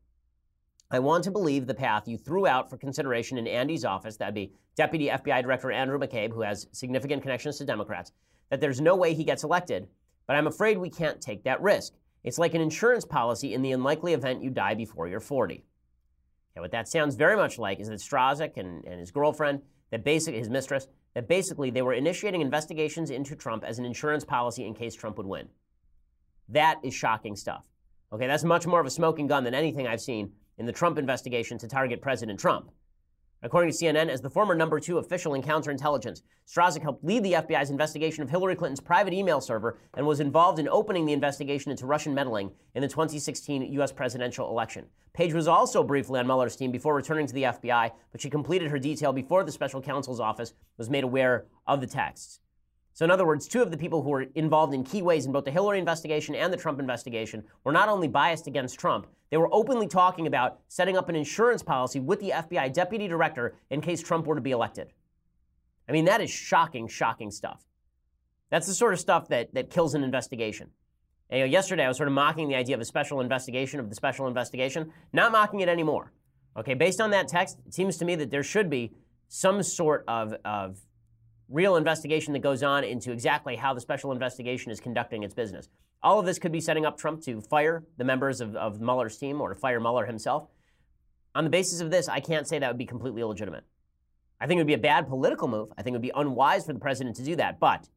I 0.91 0.99
want 0.99 1.25
to 1.25 1.31
believe 1.31 1.67
the 1.67 1.75
path 1.75 2.07
you 2.07 2.17
threw 2.17 2.47
out 2.47 2.71
for 2.71 2.77
consideration 2.77 3.39
in 3.39 3.47
Andy's 3.47 3.85
office, 3.85 4.17
that'd 4.17 4.35
be 4.35 4.53
Deputy 4.77 5.09
FBI 5.09 5.43
Director 5.43 5.73
Andrew 5.73 5.99
McCabe, 5.99 6.33
who 6.33 6.43
has 6.43 6.69
significant 6.73 7.23
connections 7.23 7.59
to 7.59 7.65
Democrats, 7.65 8.13
that 8.51 8.61
there's 8.61 8.81
no 8.81 8.95
way 8.95 9.15
he 9.15 9.25
gets 9.25 9.43
elected, 9.43 9.89
but 10.27 10.37
I'm 10.37 10.47
afraid 10.47 10.79
we 10.79 10.91
can't 10.91 11.21
take 11.21 11.43
that 11.45 11.61
risk. 11.61 11.95
It's 12.23 12.39
like 12.39 12.55
an 12.55 12.61
insurance 12.61 13.05
policy 13.05 13.55
in 13.55 13.63
the 13.63 13.73
unlikely 13.73 14.13
event 14.13 14.43
you 14.43 14.51
die 14.51 14.75
before 14.75 15.09
you're 15.09 15.21
40. 15.21 15.55
Okay, 15.55 16.61
what 16.61 16.73
that 16.73 16.89
sounds 16.89 17.15
very 17.15 17.37
much 17.37 17.59
like 17.59 17.81
is 17.81 17.89
that 17.89 18.01
Strzok 18.01 18.57
and, 18.57 18.85
and 18.85 19.01
his 19.01 19.11
girlfriend, 19.11 19.63
that 19.91 20.05
basically 20.05 20.39
his 20.39 20.51
mistress, 20.51 20.89
that 21.15 21.29
basically 21.29 21.71
they 21.71 21.83
were 21.83 21.95
initiating 21.95 22.41
investigations 22.41 23.11
into 23.11 23.35
Trump 23.35 23.65
as 23.65 23.79
an 23.79 23.85
insurance 23.85 24.25
policy 24.25 24.67
in 24.67 24.75
case 24.75 24.95
Trump 24.95 25.17
would 25.19 25.27
win. 25.27 25.49
That 26.49 26.79
is 26.85 26.95
shocking 26.95 27.37
stuff. 27.37 27.65
Okay, 28.13 28.29
that's 28.29 28.45
much 28.45 28.67
more 28.67 28.81
of 28.81 28.87
a 28.87 28.91
smoking 28.91 29.27
gun 29.27 29.43
than 29.43 29.55
anything 29.55 29.87
I've 29.89 30.01
seen 30.01 30.33
in 30.59 30.67
the 30.67 30.73
Trump 30.73 30.97
investigation 30.97 31.59
to 31.59 31.67
target 31.67 32.01
President 32.01 32.39
Trump. 32.39 32.71
According 33.43 33.73
to 33.73 33.77
CNN, 33.77 34.09
as 34.09 34.21
the 34.21 34.31
former 34.31 34.55
number 34.55 34.81
two 34.81 34.99
official 34.99 35.35
in 35.35 35.43
counterintelligence, 35.43 36.23
Strzok 36.47 36.83
helped 36.83 37.05
lead 37.05 37.23
the 37.23 37.35
FBI's 37.35 37.69
investigation 37.69 38.23
of 38.23 38.31
Hillary 38.31 38.55
Clinton's 38.55 38.81
private 38.81 39.13
email 39.13 39.41
server 39.41 39.79
and 39.95 40.07
was 40.07 40.21
involved 40.21 40.59
in 40.59 40.69
opening 40.69 41.05
the 41.05 41.13
investigation 41.13 41.71
into 41.71 41.85
Russian 41.85 42.15
meddling 42.15 42.53
in 42.75 42.81
the 42.81 42.89
2016 42.89 43.73
U.S. 43.75 43.93
presidential 43.93 44.49
election. 44.49 44.87
Page 45.13 45.35
was 45.35 45.49
also 45.49 45.83
briefly 45.83 46.21
on 46.21 46.27
Mueller's 46.27 46.57
team 46.57 46.71
before 46.71 46.95
returning 46.95 47.27
to 47.27 47.35
the 47.35 47.43
FBI, 47.43 47.91
but 48.13 48.21
she 48.21 48.31
completed 48.31 48.71
her 48.71 48.79
detail 48.79 49.13
before 49.13 49.45
the 49.45 49.53
special 49.53 49.83
counsel's 49.83 50.21
office 50.21 50.55
was 50.79 50.89
made 50.89 51.05
aware 51.05 51.47
of 51.67 51.81
the 51.81 51.87
texts. 51.87 52.41
So, 52.97 53.05
in 53.05 53.11
other 53.11 53.27
words, 53.27 53.47
two 53.47 53.61
of 53.61 53.71
the 53.71 53.77
people 53.77 54.01
who 54.01 54.09
were 54.09 54.23
involved 54.37 54.73
in 54.73 54.83
key 54.83 55.03
ways 55.03 55.27
in 55.27 55.33
both 55.33 55.45
the 55.45 55.51
Hillary 55.51 55.79
investigation 55.79 56.35
and 56.35 56.51
the 56.51 56.57
Trump 56.57 56.81
investigation 56.81 57.45
were 57.63 57.71
not 57.71 57.91
only 57.91 58.09
biased 58.09 58.47
against 58.47 58.81
Trump, 58.81 59.07
they 59.29 59.37
were 59.37 59.53
openly 59.53 59.87
talking 59.87 60.27
about 60.27 60.61
setting 60.69 60.97
up 60.97 61.11
an 61.11 61.15
insurance 61.15 61.63
policy 61.63 62.01
with 62.01 62.21
the 62.21 62.31
FBI 62.31 62.73
deputy 62.73 63.07
director 63.07 63.55
in 63.69 63.83
case 63.83 64.03
Trump 64.03 64.27
were 64.27 64.35
to 64.35 64.41
be 64.41 64.53
elected. 64.53 64.95
I 65.87 65.93
mean, 65.93 66.07
that 66.07 66.23
is 66.23 66.31
shocking, 66.31 66.89
shocking 66.89 67.31
stuff. 67.31 67.67
That's 68.49 68.67
the 68.67 68.73
sort 68.73 68.95
of 68.95 68.99
stuff 68.99 69.29
that, 69.29 69.53
that 69.53 69.69
kills 69.69 69.95
an 69.95 70.03
investigation. 70.03 70.71
And, 71.29 71.41
you 71.41 71.45
know, 71.45 71.53
yesterday, 71.53 71.85
I 71.85 71.89
was 71.89 71.99
sort 71.99 72.09
of 72.09 72.15
mocking 72.15 72.49
the 72.49 72.57
idea 72.57 72.77
of 72.77 72.81
a 72.81 72.87
special 72.87 73.21
investigation 73.21 73.79
of 73.79 73.91
the 73.91 73.95
special 73.95 74.27
investigation, 74.27 74.91
not 75.13 75.33
mocking 75.33 75.61
it 75.61 75.69
anymore. 75.69 76.13
Okay, 76.57 76.73
based 76.73 77.03
on 77.03 77.11
that 77.11 77.29
text, 77.29 77.59
it 77.67 77.75
seems 77.75 77.99
to 77.99 78.07
me 78.07 78.15
that 78.15 78.31
there 78.31 78.43
should 78.43 78.71
be 78.71 78.95
some 79.29 79.63
sort 79.63 80.03
of, 80.09 80.33
of 80.47 80.79
real 81.49 81.77
investigation 81.77 82.33
that 82.33 82.41
goes 82.41 82.63
on 82.63 82.85
into 82.85 83.13
exactly 83.13 83.57
how 83.57 83.73
the 83.73 83.81
special 83.81 84.13
investigation 84.13 84.73
is 84.73 84.81
conducting 84.81 85.23
its 85.23 85.35
business. 85.35 85.69
All 86.03 86.19
of 86.19 86.27
this 86.27 86.39
could 86.39 86.53
be 86.53 86.61
setting 86.61 86.85
up 86.85 86.99
Trump 86.99 87.23
to 87.23 87.41
fire 87.41 87.85
the 87.97 88.05
members 88.05 88.41
of, 88.41 88.55
of 88.57 88.81
Mueller's 88.81 89.17
team 89.17 89.41
or 89.41 89.51
to 89.51 89.55
fire 89.55 89.81
Mueller 89.81 90.07
himself. 90.07 90.49
On 91.35 91.45
the 91.45 91.51
basis 91.51 91.81
of 91.81 91.91
this, 91.91 92.09
I 92.09 92.21
can't 92.21 92.49
say 92.49 92.59
that 92.59 92.69
would 92.69 92.79
be 92.79 92.87
completely 92.87 93.21
illegitimate. 93.21 93.65
I 94.41 94.47
think 94.47 94.59
it 94.59 94.61
would 94.63 94.67
be 94.67 94.75
a 94.75 94.79
bad 94.79 95.09
political 95.09 95.49
move. 95.49 95.69
I 95.79 95.83
think 95.83 95.95
it 95.95 95.99
would 95.99 96.03
be 96.03 96.13
unwise 96.15 96.67
for 96.67 96.73
the 96.73 96.79
president 96.79 97.17
to 97.17 97.23
do 97.23 97.37
that, 97.37 97.59
but 97.59 97.89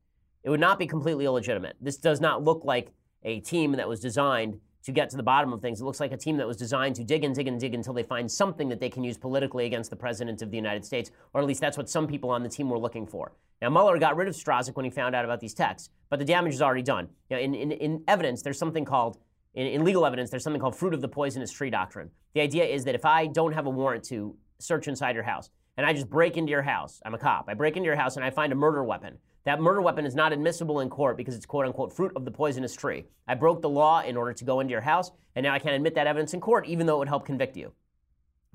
it 0.44 0.50
would 0.50 0.60
not 0.60 0.80
be 0.80 0.88
completely 0.88 1.26
illegitimate. 1.26 1.76
This 1.82 1.98
does 1.98 2.22
not 2.22 2.44
look 2.44 2.64
like 2.64 2.92
a 3.24 3.40
team 3.42 3.74
that 3.74 3.90
was 3.90 4.00
designed 4.00 4.60
to 4.90 4.94
get 4.94 5.10
to 5.12 5.18
the 5.18 5.24
bottom 5.24 5.54
of 5.54 5.62
things. 5.62 5.80
It 5.80 5.86
looks 5.86 6.00
like 6.00 6.12
a 6.12 6.18
team 6.18 6.38
that 6.38 6.48
was 6.48 6.58
designed 6.58 6.96
to 6.96 7.04
dig 7.04 7.24
and 7.24 7.34
dig 7.34 7.48
and 7.48 7.60
dig 7.60 7.74
until 7.74 7.94
they 7.94 8.04
find 8.04 8.30
something 8.30 8.70
that 8.70 8.80
they 8.80 8.90
can 8.90 9.04
use 9.04 9.18
politically 9.18 9.66
against 9.66 9.90
the 9.90 9.96
president 9.96 10.42
of 10.42 10.50
the 10.50 10.58
United 10.58 10.84
States, 10.84 11.12
or 11.34 11.42
at 11.42 11.48
least 11.48 11.62
that's 11.62 11.78
what 11.78 11.90
some 11.90 12.08
people 12.08 12.30
on 12.32 12.44
the 12.44 12.50
team 12.50 12.70
were 12.70 12.80
looking 12.80 13.06
for. 13.06 13.32
Now, 13.62 13.70
Mueller 13.70 14.00
got 14.00 14.16
rid 14.16 14.28
of 14.28 14.36
Strzok 14.36 14.76
when 14.76 14.86
he 14.86 14.92
found 14.92 15.16
out 15.16 15.26
about 15.26 15.40
these 15.40 15.54
texts, 15.54 15.90
but 16.10 16.18
the 16.18 16.26
damage 16.26 16.54
is 16.54 16.62
already 16.62 16.82
done. 16.82 17.10
In, 17.30 17.54
in, 17.54 17.72
in 17.72 18.04
evidence, 18.08 18.42
there's 18.42 18.58
something 18.58 18.86
called, 18.86 19.18
in, 19.54 19.68
in 19.68 19.84
legal 19.84 20.06
evidence, 20.06 20.30
there's 20.30 20.44
something 20.44 20.62
called 20.62 20.76
fruit 20.76 20.94
of 20.94 21.02
the 21.02 21.08
poisonous 21.08 21.52
tree 21.52 21.70
doctrine. 21.70 22.10
The 22.34 22.42
idea 22.42 22.66
is 22.66 22.84
that 22.86 22.96
if 22.96 23.06
I 23.06 23.28
don't 23.28 23.54
have 23.54 23.68
a 23.68 23.70
warrant 23.70 24.04
to 24.06 24.36
search 24.60 24.88
inside 24.88 25.16
your 25.16 25.24
house, 25.24 25.50
and 25.78 25.86
I 25.86 25.94
just 25.94 26.10
break 26.10 26.36
into 26.36 26.50
your 26.50 26.62
house, 26.64 27.00
I'm 27.06 27.14
a 27.14 27.18
cop, 27.18 27.46
I 27.48 27.54
break 27.54 27.78
into 27.78 27.88
your 27.88 27.96
house 27.96 28.16
and 28.16 28.26
I 28.26 28.32
find 28.32 28.52
a 28.52 28.56
murder 28.56 28.84
weapon, 28.84 29.18
that 29.50 29.60
murder 29.60 29.82
weapon 29.82 30.06
is 30.06 30.14
not 30.14 30.32
admissible 30.32 30.80
in 30.80 30.92
court 30.92 31.18
because 31.18 31.34
it's 31.34 31.48
quote 31.48 31.66
unquote 31.66 31.92
fruit 31.92 32.12
of 32.16 32.24
the 32.24 32.30
poisonous 32.30 32.76
tree. 32.76 33.06
I 33.28 33.34
broke 33.34 33.64
the 33.64 33.70
law 33.70 34.02
in 34.02 34.16
order 34.16 34.32
to 34.32 34.46
go 34.46 34.60
into 34.60 34.70
your 34.70 34.82
house, 34.82 35.10
and 35.36 35.44
now 35.44 35.56
I 35.56 35.58
can't 35.58 35.74
admit 35.74 35.96
that 35.96 36.06
evidence 36.06 36.36
in 36.36 36.40
court, 36.40 36.68
even 36.68 36.86
though 36.86 36.98
it 36.98 37.00
would 37.00 37.08
help 37.08 37.26
convict 37.26 37.58
you. 37.58 37.74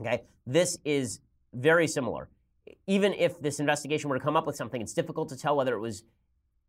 Okay? 0.01 0.23
This 0.47 0.79
is 0.85 1.19
very 1.53 1.89
similar. 1.89 2.29
Even 2.87 3.13
if 3.13 3.43
this 3.43 3.59
investigation 3.59 4.09
were 4.09 4.19
to 4.21 4.25
come 4.25 4.37
up 4.37 4.47
with 4.47 4.55
something, 4.55 4.81
it's 4.81 4.93
difficult 4.93 5.31
to 5.31 5.37
tell 5.37 5.57
whether 5.57 5.75
it 5.75 5.81
was 5.81 6.05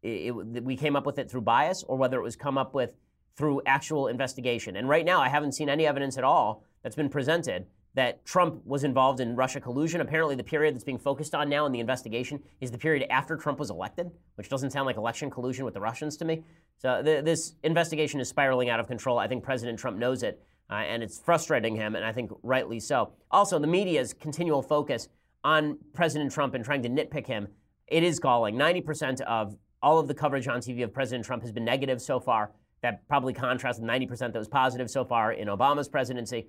it, 0.01 0.33
it, 0.33 0.63
we 0.63 0.75
came 0.75 0.95
up 0.95 1.05
with 1.05 1.19
it 1.19 1.29
through 1.29 1.41
bias 1.41 1.83
or 1.87 1.95
whether 1.95 2.17
it 2.17 2.23
was 2.23 2.35
come 2.35 2.57
up 2.57 2.73
with 2.73 2.95
through 3.35 3.61
actual 3.67 4.07
investigation. 4.07 4.75
And 4.75 4.89
right 4.89 5.05
now, 5.05 5.21
I 5.21 5.29
haven't 5.29 5.51
seen 5.51 5.69
any 5.69 5.85
evidence 5.85 6.17
at 6.17 6.23
all 6.23 6.63
that's 6.81 6.95
been 6.95 7.09
presented 7.09 7.67
that 7.95 8.25
Trump 8.25 8.61
was 8.65 8.83
involved 8.83 9.21
in 9.21 9.35
Russia 9.35 9.59
collusion. 9.59 10.01
Apparently, 10.01 10.35
the 10.35 10.43
period 10.43 10.75
that's 10.75 10.83
being 10.83 10.99
focused 10.99 11.33
on 11.33 11.49
now 11.49 11.65
in 11.65 11.71
the 11.71 11.79
investigation 11.79 12.41
is 12.59 12.69
the 12.69 12.77
period 12.77 13.07
after 13.09 13.37
Trump 13.37 13.57
was 13.57 13.69
elected, 13.69 14.11
which 14.35 14.49
doesn't 14.49 14.71
sound 14.71 14.85
like 14.85 14.97
election 14.97 15.29
collusion 15.29 15.63
with 15.63 15.73
the 15.73 15.79
Russians 15.79 16.17
to 16.17 16.25
me. 16.25 16.43
So 16.77 17.01
th- 17.01 17.23
this 17.23 17.55
investigation 17.63 18.19
is 18.19 18.27
spiraling 18.27 18.69
out 18.69 18.81
of 18.81 18.87
control. 18.87 19.17
I 19.17 19.27
think 19.27 19.43
President 19.43 19.79
Trump 19.79 19.97
knows 19.97 20.23
it, 20.23 20.43
uh, 20.69 20.73
and 20.73 21.01
it's 21.01 21.17
frustrating 21.17 21.75
him, 21.75 21.95
and 21.95 22.03
I 22.03 22.11
think 22.11 22.31
rightly 22.43 22.81
so. 22.81 23.13
Also, 23.31 23.59
the 23.59 23.67
media's 23.67 24.13
continual 24.13 24.61
focus 24.61 25.07
on 25.45 25.77
President 25.93 26.31
Trump 26.33 26.53
and 26.53 26.65
trying 26.65 26.83
to 26.83 26.89
nitpick 26.89 27.27
him, 27.27 27.47
it 27.87 28.03
is 28.03 28.19
galling. 28.19 28.55
90% 28.55 29.21
of 29.21 29.55
all 29.81 29.99
of 29.99 30.09
the 30.09 30.13
coverage 30.13 30.49
on 30.49 30.59
TV 30.59 30.83
of 30.83 30.93
President 30.93 31.25
Trump 31.25 31.43
has 31.43 31.51
been 31.53 31.63
negative 31.63 32.01
so 32.01 32.19
far. 32.19 32.51
That 32.81 33.07
probably 33.07 33.33
contrasts 33.33 33.79
with 33.79 33.89
90% 33.89 34.19
that 34.19 34.35
was 34.35 34.49
positive 34.49 34.91
so 34.91 35.05
far 35.05 35.31
in 35.31 35.47
Obama's 35.47 35.87
presidency. 35.87 36.47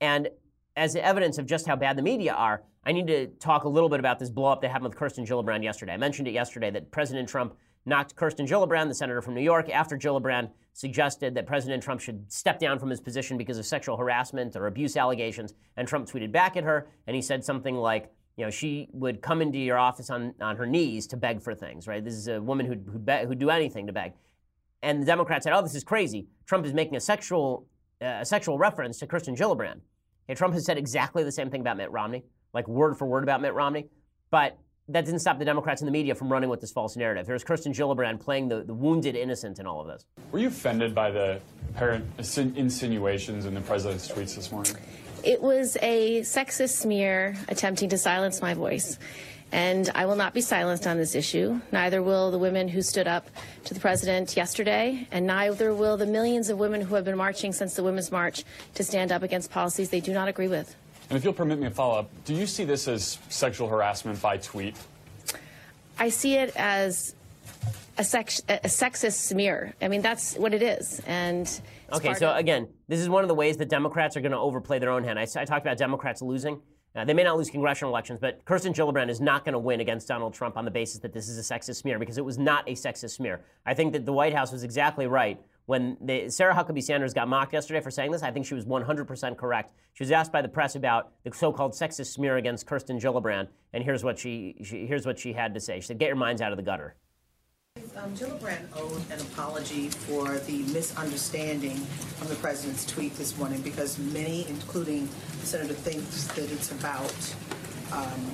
And 0.00 0.28
as 0.76 0.96
evidence 0.96 1.38
of 1.38 1.46
just 1.46 1.66
how 1.66 1.76
bad 1.76 1.96
the 1.96 2.02
media 2.02 2.32
are, 2.32 2.62
I 2.84 2.92
need 2.92 3.06
to 3.08 3.26
talk 3.26 3.64
a 3.64 3.68
little 3.68 3.88
bit 3.88 4.00
about 4.00 4.18
this 4.18 4.30
blowup 4.30 4.60
that 4.62 4.70
happened 4.70 4.88
with 4.88 4.96
Kirsten 4.96 5.24
Gillibrand 5.24 5.62
yesterday. 5.62 5.92
I 5.92 5.96
mentioned 5.96 6.28
it 6.28 6.32
yesterday 6.32 6.70
that 6.70 6.90
President 6.90 7.28
Trump 7.28 7.54
knocked 7.84 8.16
Kirsten 8.16 8.46
Gillibrand, 8.46 8.88
the 8.88 8.94
senator 8.94 9.20
from 9.20 9.34
New 9.34 9.42
York, 9.42 9.68
after 9.68 9.96
Gillibrand 9.96 10.50
suggested 10.72 11.34
that 11.34 11.46
President 11.46 11.82
Trump 11.82 12.00
should 12.00 12.32
step 12.32 12.58
down 12.58 12.78
from 12.78 12.90
his 12.90 13.00
position 13.00 13.36
because 13.36 13.58
of 13.58 13.66
sexual 13.66 13.96
harassment 13.96 14.56
or 14.56 14.66
abuse 14.66 14.96
allegations. 14.96 15.54
And 15.76 15.86
Trump 15.86 16.08
tweeted 16.08 16.32
back 16.32 16.56
at 16.56 16.64
her, 16.64 16.88
and 17.06 17.14
he 17.14 17.22
said 17.22 17.44
something 17.44 17.74
like, 17.76 18.12
you 18.36 18.44
know, 18.44 18.50
she 18.50 18.88
would 18.92 19.20
come 19.20 19.42
into 19.42 19.58
your 19.58 19.78
office 19.78 20.08
on, 20.10 20.34
on 20.40 20.56
her 20.56 20.66
knees 20.66 21.06
to 21.08 21.16
beg 21.16 21.42
for 21.42 21.54
things, 21.54 21.86
right? 21.86 22.02
This 22.02 22.14
is 22.14 22.28
a 22.28 22.40
woman 22.40 22.64
who'd, 22.64 22.88
who'd, 22.90 23.04
be, 23.04 23.18
who'd 23.26 23.38
do 23.38 23.50
anything 23.50 23.86
to 23.88 23.92
beg. 23.92 24.14
And 24.82 25.02
the 25.02 25.06
Democrats 25.06 25.44
said, 25.44 25.52
oh, 25.52 25.60
this 25.60 25.74
is 25.74 25.84
crazy. 25.84 26.28
Trump 26.46 26.64
is 26.64 26.72
making 26.72 26.96
a 26.96 27.00
sexual, 27.00 27.66
uh, 28.00 28.18
a 28.20 28.24
sexual 28.24 28.58
reference 28.58 28.98
to 29.00 29.06
Kirsten 29.06 29.36
Gillibrand. 29.36 29.80
Okay, 30.28 30.36
Trump 30.36 30.54
has 30.54 30.64
said 30.64 30.78
exactly 30.78 31.24
the 31.24 31.32
same 31.32 31.50
thing 31.50 31.60
about 31.60 31.76
Mitt 31.76 31.90
Romney, 31.90 32.24
like 32.52 32.68
word 32.68 32.96
for 32.96 33.06
word 33.06 33.22
about 33.22 33.40
Mitt 33.40 33.54
Romney. 33.54 33.86
But 34.30 34.58
that 34.88 35.04
didn't 35.04 35.20
stop 35.20 35.38
the 35.38 35.44
Democrats 35.44 35.80
and 35.80 35.88
the 35.88 35.92
media 35.92 36.14
from 36.14 36.30
running 36.30 36.50
with 36.50 36.60
this 36.60 36.72
false 36.72 36.96
narrative. 36.96 37.26
There's 37.26 37.44
Kirsten 37.44 37.72
Gillibrand 37.72 38.20
playing 38.20 38.48
the, 38.48 38.62
the 38.62 38.74
wounded 38.74 39.14
innocent 39.14 39.58
in 39.58 39.66
all 39.66 39.80
of 39.80 39.86
this. 39.86 40.04
Were 40.30 40.38
you 40.38 40.48
offended 40.48 40.94
by 40.94 41.10
the 41.10 41.40
apparent 41.70 42.04
insinuations 42.18 43.46
in 43.46 43.54
the 43.54 43.60
president's 43.60 44.08
tweets 44.08 44.34
this 44.34 44.50
morning? 44.50 44.76
It 45.24 45.40
was 45.40 45.76
a 45.82 46.20
sexist 46.22 46.80
smear 46.80 47.36
attempting 47.48 47.90
to 47.90 47.98
silence 47.98 48.42
my 48.42 48.54
voice. 48.54 48.98
And 49.52 49.90
I 49.94 50.06
will 50.06 50.16
not 50.16 50.32
be 50.32 50.40
silenced 50.40 50.86
on 50.86 50.96
this 50.96 51.14
issue. 51.14 51.60
Neither 51.70 52.02
will 52.02 52.30
the 52.30 52.38
women 52.38 52.68
who 52.68 52.80
stood 52.80 53.06
up 53.06 53.28
to 53.64 53.74
the 53.74 53.80
president 53.80 54.34
yesterday, 54.34 55.06
and 55.12 55.26
neither 55.26 55.74
will 55.74 55.98
the 55.98 56.06
millions 56.06 56.48
of 56.48 56.58
women 56.58 56.80
who 56.80 56.94
have 56.94 57.04
been 57.04 57.18
marching 57.18 57.52
since 57.52 57.74
the 57.74 57.82
Women's 57.82 58.10
March 58.10 58.44
to 58.74 58.82
stand 58.82 59.12
up 59.12 59.22
against 59.22 59.50
policies 59.50 59.90
they 59.90 60.00
do 60.00 60.14
not 60.14 60.26
agree 60.26 60.48
with. 60.48 60.74
And 61.10 61.18
if 61.18 61.24
you'll 61.24 61.34
permit 61.34 61.58
me 61.58 61.66
a 61.66 61.70
follow 61.70 61.98
up, 61.98 62.10
do 62.24 62.32
you 62.34 62.46
see 62.46 62.64
this 62.64 62.88
as 62.88 63.18
sexual 63.28 63.68
harassment 63.68 64.22
by 64.22 64.38
tweet? 64.38 64.74
I 65.98 66.08
see 66.08 66.36
it 66.36 66.56
as 66.56 67.14
a, 67.98 68.04
sex, 68.04 68.40
a 68.48 68.60
sexist 68.60 69.18
smear. 69.18 69.74
I 69.82 69.88
mean, 69.88 70.00
that's 70.00 70.34
what 70.36 70.54
it 70.54 70.62
is. 70.62 71.02
And 71.06 71.46
okay, 71.92 72.14
so 72.14 72.32
again, 72.34 72.68
this 72.88 73.00
is 73.00 73.10
one 73.10 73.22
of 73.22 73.28
the 73.28 73.34
ways 73.34 73.58
that 73.58 73.68
Democrats 73.68 74.16
are 74.16 74.22
going 74.22 74.32
to 74.32 74.38
overplay 74.38 74.78
their 74.78 74.90
own 74.90 75.04
hand. 75.04 75.18
I, 75.18 75.26
I 75.36 75.44
talked 75.44 75.66
about 75.66 75.76
Democrats 75.76 76.22
losing. 76.22 76.62
Uh, 76.94 77.04
they 77.04 77.14
may 77.14 77.22
not 77.22 77.38
lose 77.38 77.48
congressional 77.48 77.90
elections, 77.90 78.18
but 78.20 78.44
Kirsten 78.44 78.72
Gillibrand 78.72 79.08
is 79.08 79.20
not 79.20 79.44
going 79.44 79.54
to 79.54 79.58
win 79.58 79.80
against 79.80 80.08
Donald 80.08 80.34
Trump 80.34 80.56
on 80.56 80.64
the 80.64 80.70
basis 80.70 81.00
that 81.00 81.12
this 81.12 81.28
is 81.28 81.38
a 81.38 81.54
sexist 81.54 81.76
smear 81.76 81.98
because 81.98 82.18
it 82.18 82.24
was 82.24 82.38
not 82.38 82.68
a 82.68 82.72
sexist 82.72 83.12
smear. 83.12 83.40
I 83.64 83.72
think 83.72 83.92
that 83.94 84.04
the 84.04 84.12
White 84.12 84.34
House 84.34 84.52
was 84.52 84.62
exactly 84.62 85.06
right 85.06 85.40
when 85.66 85.96
they, 86.00 86.28
Sarah 86.28 86.54
Huckabee 86.54 86.82
Sanders 86.82 87.14
got 87.14 87.28
mocked 87.28 87.52
yesterday 87.54 87.80
for 87.80 87.90
saying 87.90 88.10
this. 88.10 88.22
I 88.22 88.30
think 88.30 88.44
she 88.44 88.54
was 88.54 88.66
100% 88.66 89.36
correct. 89.36 89.72
She 89.94 90.04
was 90.04 90.10
asked 90.10 90.32
by 90.32 90.42
the 90.42 90.48
press 90.48 90.74
about 90.74 91.12
the 91.24 91.32
so-called 91.32 91.72
sexist 91.72 92.12
smear 92.12 92.36
against 92.36 92.66
Kirsten 92.66 92.98
Gillibrand, 92.98 93.48
and 93.72 93.82
here's 93.82 94.04
what 94.04 94.18
she, 94.18 94.56
she 94.62 94.86
here's 94.86 95.06
what 95.06 95.18
she 95.18 95.32
had 95.32 95.54
to 95.54 95.60
say. 95.60 95.80
She 95.80 95.86
said, 95.86 95.98
"Get 95.98 96.08
your 96.08 96.16
minds 96.16 96.42
out 96.42 96.52
of 96.52 96.56
the 96.56 96.62
gutter." 96.62 96.96
Um, 98.02 98.16
Gillibrand 98.16 98.66
owed 98.76 99.00
an 99.12 99.20
apology 99.20 99.88
for 99.88 100.38
the 100.38 100.62
misunderstanding 100.72 101.76
from 101.76 102.28
the 102.28 102.34
president's 102.34 102.84
tweet 102.84 103.14
this 103.16 103.38
morning 103.38 103.60
because 103.62 103.96
many, 103.98 104.46
including 104.48 105.08
the 105.40 105.46
senator, 105.46 105.74
thinks 105.74 106.26
that 106.28 106.50
it's 106.50 106.72
about 106.72 107.34
um, 107.92 108.30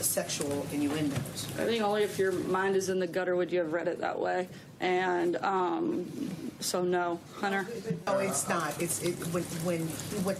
sexual 0.00 0.64
innuendos. 0.72 1.48
I 1.58 1.64
think 1.64 1.82
only 1.82 2.04
if 2.04 2.18
your 2.18 2.32
mind 2.32 2.76
is 2.76 2.88
in 2.88 3.00
the 3.00 3.06
gutter 3.06 3.34
would 3.34 3.50
you 3.50 3.58
have 3.58 3.72
read 3.72 3.88
it 3.88 3.98
that 3.98 4.18
way. 4.18 4.48
And 4.80 5.36
um, 5.38 6.30
so, 6.60 6.82
no, 6.82 7.18
Hunter. 7.34 7.66
No, 8.06 8.18
it's 8.18 8.48
not. 8.48 8.80
It's 8.80 9.02
it, 9.02 9.14
when, 9.32 9.42
when 9.64 9.80
what, 10.24 10.36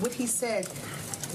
what 0.00 0.12
he 0.12 0.26
said 0.26 0.68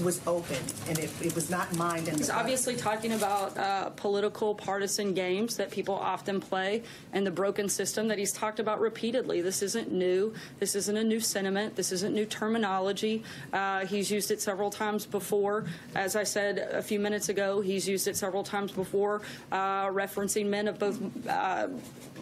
was 0.02 0.20
open, 0.26 0.58
and 0.88 0.98
it, 0.98 1.10
it 1.22 1.34
was 1.34 1.50
not 1.50 1.74
mind 1.76 2.08
and. 2.08 2.16
He's 2.18 2.30
obviously 2.30 2.76
talking 2.76 3.12
about 3.12 3.56
uh, 3.56 3.90
political 3.90 4.54
partisan 4.54 5.14
games 5.14 5.56
that 5.56 5.70
people 5.70 5.94
often 5.94 6.40
play 6.40 6.82
and 7.12 7.26
the 7.26 7.30
broken 7.30 7.68
system 7.68 8.08
that 8.08 8.18
he's 8.18 8.32
talked 8.32 8.60
about 8.60 8.80
repeatedly. 8.80 9.40
This 9.40 9.62
isn't 9.62 9.92
new. 9.92 10.34
This 10.58 10.74
isn't 10.74 10.96
a 10.96 11.04
new 11.04 11.20
sentiment. 11.20 11.76
This 11.76 11.92
isn't 11.92 12.14
new 12.14 12.26
terminology. 12.26 13.22
Uh, 13.52 13.86
he's 13.86 14.10
used 14.10 14.30
it 14.30 14.40
several 14.40 14.70
times 14.70 15.06
before. 15.06 15.66
As 15.94 16.16
I 16.16 16.24
said 16.24 16.58
a 16.58 16.82
few 16.82 17.00
minutes 17.00 17.28
ago, 17.28 17.60
he's 17.60 17.88
used 17.88 18.08
it 18.08 18.16
several 18.16 18.42
times 18.42 18.72
before, 18.72 19.22
uh, 19.52 19.86
referencing 19.86 20.46
men 20.46 20.68
of 20.68 20.78
both 20.78 20.98
uh, 21.26 21.68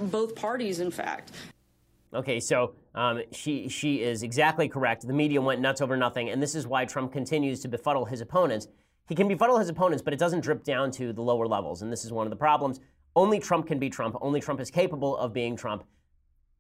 both 0.01 0.35
parties. 0.35 0.81
In 0.81 0.91
fact. 0.91 1.33
Okay, 2.15 2.41
so 2.41 2.73
um, 2.99 3.23
she 3.31 3.69
she 3.69 4.03
is 4.03 4.25
exactly 4.25 4.69
correct. 4.69 5.07
The 5.07 5.13
media 5.13 5.41
went 5.41 5.61
nuts 5.61 5.81
over 5.81 5.97
nothing, 5.97 6.31
and 6.31 6.43
this 6.43 6.57
is 6.57 6.67
why 6.67 6.85
Trump 6.85 7.13
continues 7.13 7.61
to 7.61 7.69
befuddle 7.69 8.07
his 8.07 8.21
opponents. 8.21 8.67
He 9.09 9.15
can 9.15 9.29
befuddle 9.29 9.57
his 9.57 9.69
opponents, 9.69 10.03
but 10.03 10.13
it 10.13 10.19
doesn't 10.19 10.41
drip 10.41 10.65
down 10.65 10.91
to 10.93 11.13
the 11.13 11.23
lower 11.23 11.47
levels, 11.47 11.81
and 11.81 11.93
this 11.93 12.05
is 12.05 12.13
one 12.13 12.27
of 12.27 12.31
the 12.31 12.37
problems. 12.37 12.81
Only 13.15 13.39
Trump 13.39 13.69
can 13.69 13.79
be 13.79 13.89
Trump. 13.89 14.17
Only 14.21 14.41
Trump 14.41 14.59
is 14.59 14.69
capable 14.69 15.17
of 15.17 15.33
being 15.33 15.55
Trump. 15.55 15.85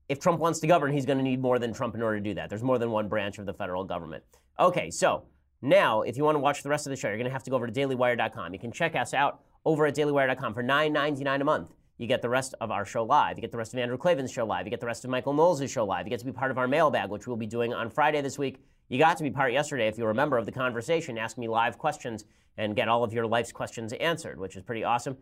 If 0.08 0.20
Trump 0.20 0.38
wants 0.38 0.60
to 0.60 0.68
govern, 0.68 0.92
he's 0.92 1.04
going 1.04 1.18
to 1.18 1.24
need 1.24 1.42
more 1.42 1.58
than 1.58 1.72
Trump 1.72 1.96
in 1.96 2.02
order 2.02 2.18
to 2.18 2.22
do 2.22 2.34
that. 2.34 2.48
There's 2.48 2.62
more 2.62 2.78
than 2.78 2.92
one 2.92 3.08
branch 3.08 3.38
of 3.38 3.46
the 3.46 3.52
federal 3.52 3.82
government. 3.82 4.22
Okay, 4.60 4.90
so 4.90 5.24
now 5.60 6.02
if 6.02 6.16
you 6.16 6.22
want 6.22 6.36
to 6.36 6.40
watch 6.40 6.62
the 6.62 6.68
rest 6.68 6.86
of 6.86 6.90
the 6.90 6.96
show, 6.96 7.08
you're 7.08 7.16
going 7.16 7.26
to 7.26 7.32
have 7.32 7.42
to 7.42 7.50
go 7.50 7.56
over 7.56 7.66
to 7.66 7.72
dailywire.com. 7.72 8.52
You 8.52 8.60
can 8.60 8.70
check 8.70 8.94
us 8.94 9.12
out 9.12 9.40
over 9.64 9.86
at 9.86 9.96
dailywire.com 9.96 10.54
for 10.54 10.62
$9.99 10.62 11.40
a 11.40 11.44
month. 11.44 11.74
You 11.98 12.06
get 12.06 12.22
the 12.22 12.28
rest 12.28 12.54
of 12.60 12.70
our 12.70 12.84
show 12.84 13.02
live. 13.02 13.36
You 13.36 13.42
get 13.42 13.50
the 13.50 13.58
rest 13.58 13.74
of 13.74 13.80
Andrew 13.80 13.98
Klavan's 13.98 14.32
show 14.32 14.46
live. 14.46 14.66
You 14.66 14.70
get 14.70 14.80
the 14.80 14.86
rest 14.86 15.04
of 15.04 15.10
Michael 15.10 15.32
Knowles' 15.32 15.68
show 15.70 15.84
live. 15.84 16.06
You 16.06 16.10
get 16.10 16.20
to 16.20 16.26
be 16.26 16.32
part 16.32 16.52
of 16.52 16.58
our 16.58 16.68
mailbag, 16.68 17.10
which 17.10 17.26
we'll 17.26 17.36
be 17.36 17.46
doing 17.46 17.74
on 17.74 17.90
Friday 17.90 18.20
this 18.20 18.38
week. 18.38 18.62
You 18.88 18.98
got 18.98 19.16
to 19.18 19.24
be 19.24 19.30
part 19.30 19.52
yesterday, 19.52 19.88
if 19.88 19.98
you 19.98 20.06
remember, 20.06 20.38
of 20.38 20.46
the 20.46 20.52
conversation. 20.52 21.18
Ask 21.18 21.36
me 21.36 21.48
live 21.48 21.76
questions 21.76 22.24
and 22.56 22.76
get 22.76 22.88
all 22.88 23.02
of 23.02 23.12
your 23.12 23.26
life's 23.26 23.52
questions 23.52 23.92
answered, 23.94 24.38
which 24.38 24.56
is 24.56 24.62
pretty 24.62 24.84
awesome. 24.84 25.16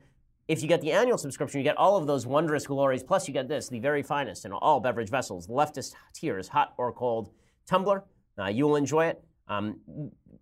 If 0.48 0.62
you 0.62 0.68
get 0.68 0.80
the 0.82 0.92
annual 0.92 1.18
subscription, 1.18 1.58
you 1.58 1.64
get 1.64 1.76
all 1.76 1.96
of 1.96 2.06
those 2.06 2.26
wondrous 2.26 2.66
glories. 2.66 3.02
Plus, 3.02 3.26
you 3.26 3.34
get 3.34 3.48
this 3.48 3.68
the 3.68 3.80
very 3.80 4.02
finest 4.02 4.44
in 4.44 4.52
all 4.52 4.78
beverage 4.78 5.08
vessels, 5.08 5.48
leftist 5.48 5.94
tears, 6.12 6.48
hot 6.48 6.74
or 6.76 6.92
cold 6.92 7.30
tumbler. 7.66 8.04
Uh, 8.38 8.46
you 8.46 8.66
will 8.66 8.76
enjoy 8.76 9.06
it. 9.06 9.24
Um, 9.48 9.80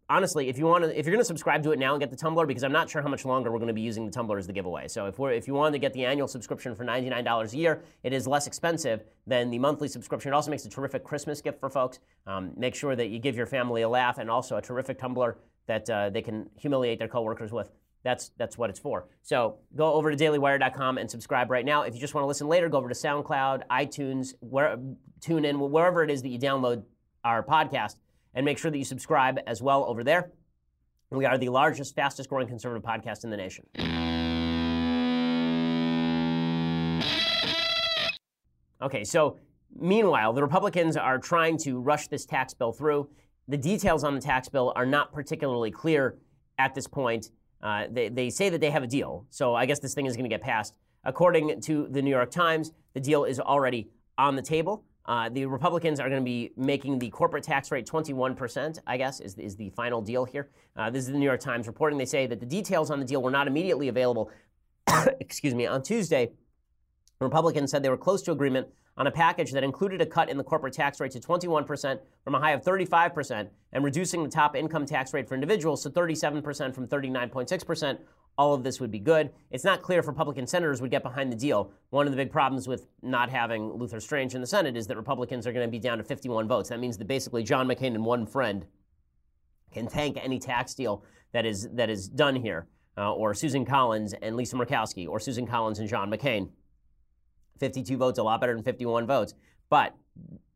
honestly, 0.09 0.49
if 0.49 0.59
you 0.59 0.67
want 0.67 0.85
to, 0.85 0.99
if 0.99 1.07
you're 1.07 1.13
going 1.13 1.21
to 1.21 1.25
subscribe 1.25 1.63
to 1.63 1.73
it 1.73 1.79
now 1.79 1.95
and 1.95 2.01
get 2.01 2.11
the 2.11 2.17
tumbler, 2.17 2.47
because 2.47 2.63
I'm 2.63 2.73
not 2.73 2.91
sure 2.91 3.03
how 3.03 3.09
much 3.09 3.25
longer 3.25 3.51
we're 3.51 3.59
going 3.59 3.69
to 3.69 3.75
be 3.75 3.81
using 3.81 4.05
the 4.07 4.13
tumbler 4.13 4.39
as 4.39 4.47
the 4.47 4.53
giveaway. 4.53 4.89
So 4.89 5.07
if 5.07 5.19
we're 5.19 5.33
if 5.33 5.47
you 5.47 5.55
want 5.55 5.75
to 5.75 5.79
get 5.79 5.93
the 5.93 6.05
annual 6.05 6.29
subscription 6.29 6.75
for 6.75 6.85
$99 6.85 7.53
a 7.53 7.57
year, 7.57 7.83
it 8.03 8.13
is 8.13 8.27
less 8.27 8.47
expensive 8.47 9.05
than 9.27 9.51
the 9.51 9.59
monthly 9.59 9.89
subscription. 9.89 10.33
It 10.33 10.35
also 10.35 10.51
makes 10.51 10.65
a 10.65 10.71
terrific 10.71 11.05
Christmas 11.05 11.41
gift 11.41 11.61
for 11.61 11.71
folks. 11.71 11.99
Um, 12.27 12.53
make 12.57 12.75
sure 12.75 12.97
that 12.97 13.09
you 13.09 13.19
give 13.19 13.37
your 13.37 13.47
family 13.47 13.83
a 13.83 13.89
laugh 13.89 14.19
and 14.19 14.31
also 14.31 14.57
a 14.57 14.63
terrific 14.63 14.99
tumbler 14.99 15.39
that 15.67 15.89
uh, 15.89 16.11
they 16.11 16.23
can 16.23 16.51
humiliate 16.57 16.99
their 16.99 17.09
coworkers 17.09 17.53
with. 17.53 17.71
That's 18.03 18.31
that's 18.37 18.59
what 18.59 18.69
it's 18.69 18.79
for. 18.79 19.07
So 19.23 19.57
go 19.75 19.95
over 19.95 20.15
to 20.15 20.17
dailywire.com 20.17 20.99
and 20.99 21.11
subscribe 21.11 21.51
right 21.51 21.65
now. 21.65 21.83
If 21.83 21.95
you 21.95 22.01
just 22.01 22.15
want 22.15 22.25
to 22.25 22.29
listen 22.29 22.49
later, 22.49 22.69
go 22.69 22.77
over 22.77 22.89
to 22.89 22.95
SoundCloud, 22.95 23.63
iTunes, 23.71 24.35
where 24.41 24.79
tune 25.23 25.47
in, 25.47 25.59
wherever 25.59 26.05
it 26.05 26.11
is 26.11 26.21
that 26.23 26.29
you 26.29 26.39
download 26.39 26.83
our 27.25 27.43
podcast 27.43 27.97
and 28.35 28.45
make 28.45 28.59
sure 28.59 28.71
that 28.71 28.79
you 28.79 28.85
subscribe 28.85 29.39
as 29.47 29.63
well 29.63 29.85
over 29.85 30.05
there. 30.05 30.31
We 31.11 31.25
are 31.27 31.39
the 31.39 31.49
largest, 31.49 31.95
fastest 31.95 32.29
growing 32.29 32.49
conservative 32.49 32.83
podcast 32.83 33.25
in 33.25 33.31
the 33.31 33.37
nation. 33.37 33.67
Okay, 38.83 39.05
so 39.05 39.39
meanwhile, 39.79 40.33
the 40.33 40.43
Republicans 40.43 40.97
are 40.97 41.19
trying 41.19 41.57
to 41.59 41.79
rush 41.79 42.09
this 42.09 42.27
tax 42.27 42.53
bill 42.53 42.73
through. 42.73 43.09
The 43.49 43.57
details 43.57 44.05
on 44.05 44.15
the 44.15 44.21
tax 44.21 44.49
bill 44.49 44.73
are 44.75 44.87
not 44.87 45.13
particularly 45.13 45.71
clear 45.71 46.17
at 46.59 46.75
this 46.75 46.87
point. 46.87 47.31
Uh, 47.63 47.85
they, 47.91 48.09
they 48.09 48.29
say 48.29 48.49
that 48.51 48.61
they 48.61 48.71
have 48.71 48.83
a 48.83 48.87
deal, 48.87 49.27
so 49.31 49.55
I 49.55 49.67
guess 49.67 49.79
this 49.79 49.95
thing 49.95 50.07
is 50.07 50.17
going 50.17 50.29
to 50.29 50.35
get 50.35 50.43
passed. 50.43 50.75
According 51.05 51.61
to 51.63 51.87
the 51.91 52.03
New 52.03 52.11
York 52.11 52.31
Times, 52.31 52.73
the 52.95 53.01
deal 53.01 53.25
is 53.25 53.39
already 53.39 53.89
on 54.19 54.37
the 54.37 54.43
table. 54.43 54.85
Uh, 55.07 55.29
the 55.29 55.45
Republicans 55.45 56.01
are 56.01 56.09
going 56.09 56.21
to 56.21 56.25
be 56.25 56.51
making 56.57 56.99
the 56.99 57.11
corporate 57.11 57.45
tax 57.45 57.71
rate 57.71 57.87
21%, 57.87 58.79
I 58.87 58.97
guess, 58.97 59.21
is, 59.21 59.35
is 59.39 59.55
the 59.57 59.69
final 59.71 60.01
deal 60.01 60.25
here. 60.25 60.49
Uh, 60.77 60.89
this 60.89 61.05
is 61.05 61.13
the 61.13 61.19
New 61.19 61.27
York 61.27 61.41
Times 61.41 61.67
reporting. 61.67 61.99
They 61.99 62.07
say 62.07 62.27
that 62.27 62.41
the 62.41 62.47
details 62.47 62.91
on 62.91 63.01
the 63.01 63.05
deal 63.05 63.23
were 63.23 63.31
not 63.31 63.47
immediately 63.47 63.89
available, 63.89 64.31
excuse 65.21 65.55
me, 65.55 65.67
on 65.67 65.83
Tuesday. 65.83 66.31
Republicans 67.21 67.71
said 67.71 67.83
they 67.83 67.91
were 67.91 67.99
close 67.99 68.23
to 68.23 68.33
agreement 68.33 68.69
on 68.97 69.07
a 69.07 69.11
package 69.11 69.53
that 69.53 69.65
included 69.65 70.01
a 70.01 70.07
cut 70.07 70.31
in 70.31 70.37
the 70.37 70.45
corporate 70.45 70.73
tax 70.73 71.01
rate 71.01 71.11
to 71.13 71.21
21% 71.21 71.99
from 72.23 72.35
a 72.35 72.41
high 72.41 72.53
of 72.53 72.63
35% 72.63 73.49
and 73.73 73.85
reducing 73.85 74.23
the 74.23 74.29
top 74.29 74.57
income 74.57 74.87
tax 74.87 75.13
rate 75.13 75.29
for 75.29 75.35
individuals 75.35 75.83
to 75.83 75.91
37% 75.91 76.75
from 76.75 76.87
39.6%, 76.87 77.99
all 78.37 78.55
of 78.55 78.65
this 78.65 78.81
would 78.81 78.91
be 78.91 78.99
good. 78.99 79.31
It's 79.51 79.65
not 79.65 79.83
clear 79.83 80.01
if 80.01 80.07
Republican 80.07 80.47
senators 80.47 80.81
would 80.81 80.91
get 80.91 81.03
behind 81.03 81.31
the 81.31 81.37
deal. 81.37 81.71
One 81.91 82.07
of 82.07 82.13
the 82.13 82.17
big 82.17 82.33
problems 82.33 82.67
with 82.67 82.87
not 83.03 83.31
having 83.31 83.73
Luther 83.73 84.01
Strange 84.01 84.35
in 84.35 84.41
the 84.41 84.47
Senate 84.47 84.77
is 84.77 84.87
that 84.89 84.97
Republicans 84.97 85.47
are 85.47 85.53
going 85.53 85.67
to 85.67 85.71
be 85.71 85.79
down 85.79 85.99
to 85.99 86.05
51 86.05 86.49
votes. 86.49 86.69
That 86.71 86.81
means 86.81 86.99
that 86.99 87.07
basically 87.07 87.45
John 87.45 87.69
McCain 87.69 87.95
and 87.95 88.05
one 88.05 88.27
friend 88.27 88.67
can 89.73 89.87
tank 89.87 90.19
any 90.21 90.39
tax 90.39 90.75
deal 90.75 91.05
that 91.33 91.45
is 91.45 91.69
that 91.73 91.91
is 91.91 92.09
done 92.09 92.37
here, 92.37 92.67
uh, 92.97 93.13
or 93.13 93.35
Susan 93.35 93.65
Collins 93.65 94.15
and 94.15 94.37
Lisa 94.37 94.57
Murkowski, 94.57 95.09
or 95.09 95.19
Susan 95.19 95.47
Collins 95.47 95.79
and 95.79 95.89
John 95.89 96.11
McCain. 96.11 96.51
52 97.59 97.97
votes, 97.97 98.19
a 98.19 98.23
lot 98.23 98.41
better 98.41 98.55
than 98.55 98.65
51 98.65 99.07
votes. 99.07 99.35
But 99.71 99.95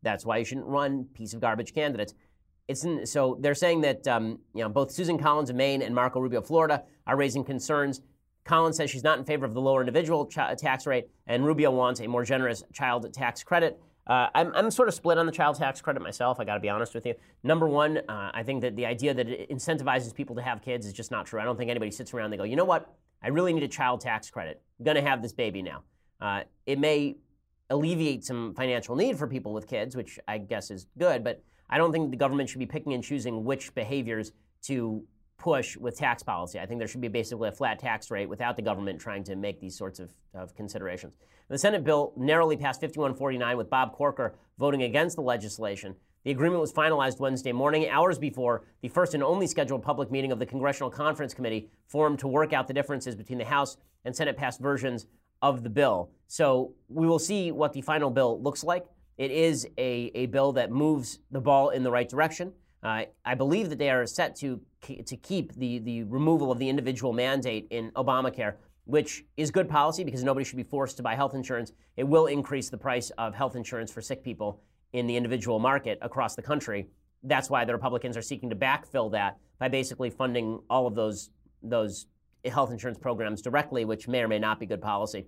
that's 0.01 0.25
why 0.25 0.37
you 0.37 0.45
shouldn't 0.45 0.67
run 0.67 1.05
piece 1.13 1.33
of 1.33 1.41
garbage 1.41 1.73
candidates. 1.73 2.13
It's 2.69 2.83
in, 2.83 3.05
so 3.05 3.37
they're 3.41 3.55
saying 3.55 3.81
that 3.81 4.07
um, 4.07 4.39
you 4.53 4.61
know 4.63 4.69
both 4.69 4.91
Susan 4.91 5.17
Collins 5.17 5.49
of 5.49 5.55
Maine 5.55 5.81
and 5.81 5.93
Marco 5.93 6.19
Rubio 6.19 6.39
of 6.39 6.47
Florida 6.47 6.83
are 7.07 7.17
raising 7.17 7.43
concerns. 7.43 8.01
Collins 8.45 8.77
says 8.77 8.91
she's 8.91 9.03
not 9.03 9.17
in 9.17 9.25
favor 9.25 9.43
of 9.45 9.55
the 9.55 9.61
lower 9.61 9.81
individual 9.81 10.27
ch- 10.27 10.37
tax 10.57 10.85
rate, 10.85 11.07
and 11.25 11.43
Rubio 11.43 11.71
wants 11.71 11.99
a 11.99 12.07
more 12.07 12.23
generous 12.23 12.63
child 12.71 13.11
tax 13.11 13.43
credit. 13.43 13.81
Uh, 14.05 14.27
I'm, 14.33 14.51
I'm, 14.55 14.71
sort 14.71 14.87
of 14.87 14.95
split 14.95 15.19
on 15.19 15.27
the 15.27 15.31
child 15.31 15.55
tax 15.55 15.81
credit 15.81 16.01
myself. 16.01 16.39
I 16.39 16.43
got 16.43 16.55
to 16.55 16.59
be 16.59 16.69
honest 16.69 16.95
with 16.95 17.05
you. 17.05 17.13
Number 17.43 17.67
one, 17.67 17.97
uh, 18.09 18.31
I 18.33 18.41
think 18.41 18.61
that 18.61 18.75
the 18.75 18.85
idea 18.87 19.13
that 19.13 19.29
it 19.29 19.49
incentivizes 19.51 20.15
people 20.15 20.35
to 20.35 20.41
have 20.41 20.63
kids 20.63 20.87
is 20.87 20.93
just 20.93 21.11
not 21.11 21.27
true. 21.27 21.39
I 21.39 21.43
don't 21.43 21.57
think 21.57 21.69
anybody 21.69 21.91
sits 21.91 22.11
around 22.11 22.25
and 22.25 22.33
they 22.33 22.37
go, 22.37 22.43
you 22.43 22.55
know 22.55 22.65
what? 22.65 22.91
I 23.21 23.27
really 23.27 23.53
need 23.53 23.61
a 23.61 23.67
child 23.67 24.01
tax 24.01 24.31
credit. 24.31 24.61
I'm 24.79 24.85
going 24.85 24.95
to 24.95 25.03
have 25.03 25.21
this 25.21 25.33
baby 25.33 25.61
now. 25.61 25.83
Uh, 26.19 26.41
it 26.65 26.79
may 26.79 27.17
alleviate 27.69 28.23
some 28.23 28.53
financial 28.55 28.95
need 28.95 29.17
for 29.17 29.27
people 29.27 29.53
with 29.53 29.67
kids, 29.67 29.95
which 29.95 30.17
I 30.27 30.39
guess 30.39 30.71
is 30.71 30.87
good, 30.97 31.23
but 31.23 31.43
I 31.69 31.77
don't 31.77 31.91
think 31.91 32.11
the 32.11 32.17
government 32.17 32.49
should 32.49 32.59
be 32.59 32.65
picking 32.65 32.93
and 32.93 33.03
choosing 33.03 33.43
which 33.43 33.73
behaviors 33.75 34.31
to 34.63 35.03
push 35.37 35.77
with 35.77 35.97
tax 35.97 36.21
policy. 36.21 36.59
I 36.59 36.65
think 36.65 36.79
there 36.79 36.87
should 36.87 37.01
be 37.01 37.07
basically 37.07 37.47
a 37.49 37.51
flat 37.51 37.79
tax 37.79 38.11
rate 38.11 38.27
without 38.27 38.55
the 38.55 38.61
government 38.61 38.99
trying 38.99 39.23
to 39.25 39.35
make 39.35 39.59
these 39.59 39.77
sorts 39.77 39.99
of, 39.99 40.13
of 40.33 40.53
considerations. 40.53 41.15
The 41.47 41.57
Senate 41.57 41.83
bill 41.83 42.13
narrowly 42.17 42.57
passed 42.57 42.81
5149 42.81 43.57
with 43.57 43.69
Bob 43.69 43.93
Corker 43.93 44.35
voting 44.57 44.83
against 44.83 45.15
the 45.15 45.21
legislation. 45.21 45.95
The 46.25 46.31
agreement 46.31 46.59
was 46.59 46.73
finalized 46.73 47.19
Wednesday 47.19 47.53
morning, 47.53 47.87
hours 47.87 48.19
before 48.19 48.65
the 48.81 48.89
first 48.89 49.13
and 49.13 49.23
only 49.23 49.47
scheduled 49.47 49.81
public 49.81 50.11
meeting 50.11 50.33
of 50.33 50.39
the 50.39 50.45
Congressional 50.45 50.89
Conference 50.89 51.33
Committee 51.33 51.69
formed 51.87 52.19
to 52.19 52.27
work 52.27 52.51
out 52.51 52.67
the 52.67 52.73
differences 52.73 53.15
between 53.15 53.39
the 53.39 53.45
House 53.45 53.77
and 54.03 54.13
Senate 54.13 54.35
passed 54.35 54.59
versions 54.59 55.07
of 55.41 55.63
the 55.63 55.69
bill. 55.69 56.11
So 56.27 56.73
we 56.89 57.07
will 57.07 57.19
see 57.19 57.51
what 57.51 57.71
the 57.71 57.81
final 57.81 58.09
bill 58.09 58.41
looks 58.41 58.63
like. 58.63 58.85
It 59.19 59.31
is 59.31 59.67
a, 59.77 60.11
a 60.15 60.27
bill 60.27 60.53
that 60.53 60.71
moves 60.71 61.19
the 61.29 61.41
ball 61.41 61.69
in 61.71 61.83
the 61.83 61.91
right 61.91 62.07
direction. 62.07 62.53
Uh, 62.81 63.03
I 63.25 63.35
believe 63.35 63.69
that 63.69 63.77
they 63.77 63.89
are 63.89 64.05
set 64.05 64.33
to, 64.37 64.61
to 65.05 65.17
keep 65.17 65.53
the, 65.55 65.79
the 65.79 66.03
removal 66.03 66.53
of 66.53 66.57
the 66.57 66.69
individual 66.69 67.11
mandate 67.11 67.67
in 67.69 67.91
Obamacare, 67.97 68.53
which 68.85 69.25
is 69.35 69.51
good 69.51 69.67
policy 69.67 70.05
because 70.05 70.23
nobody 70.23 70.45
should 70.45 70.55
be 70.55 70.63
forced 70.63 70.95
to 70.95 71.03
buy 71.03 71.15
health 71.15 71.35
insurance. 71.35 71.73
It 71.97 72.05
will 72.05 72.27
increase 72.27 72.69
the 72.69 72.77
price 72.77 73.09
of 73.17 73.35
health 73.35 73.57
insurance 73.57 73.91
for 73.91 74.01
sick 74.01 74.23
people 74.23 74.61
in 74.93 75.05
the 75.05 75.17
individual 75.17 75.59
market 75.59 75.99
across 76.01 76.35
the 76.35 76.41
country. 76.41 76.87
that's 77.23 77.49
why 77.49 77.65
the 77.65 77.73
Republicans 77.73 78.15
are 78.15 78.21
seeking 78.21 78.49
to 78.49 78.55
backfill 78.55 79.11
that 79.11 79.37
by 79.59 79.67
basically 79.67 80.09
funding 80.09 80.61
all 80.69 80.87
of 80.87 80.95
those 80.95 81.29
those 81.61 82.05
health 82.45 82.71
insurance 82.71 82.97
programs 82.97 83.41
directly, 83.41 83.83
which 83.83 84.07
may 84.07 84.21
or 84.21 84.29
may 84.29 84.39
not 84.39 84.61
be 84.61 84.65
good 84.65 84.81
policy. 84.81 85.27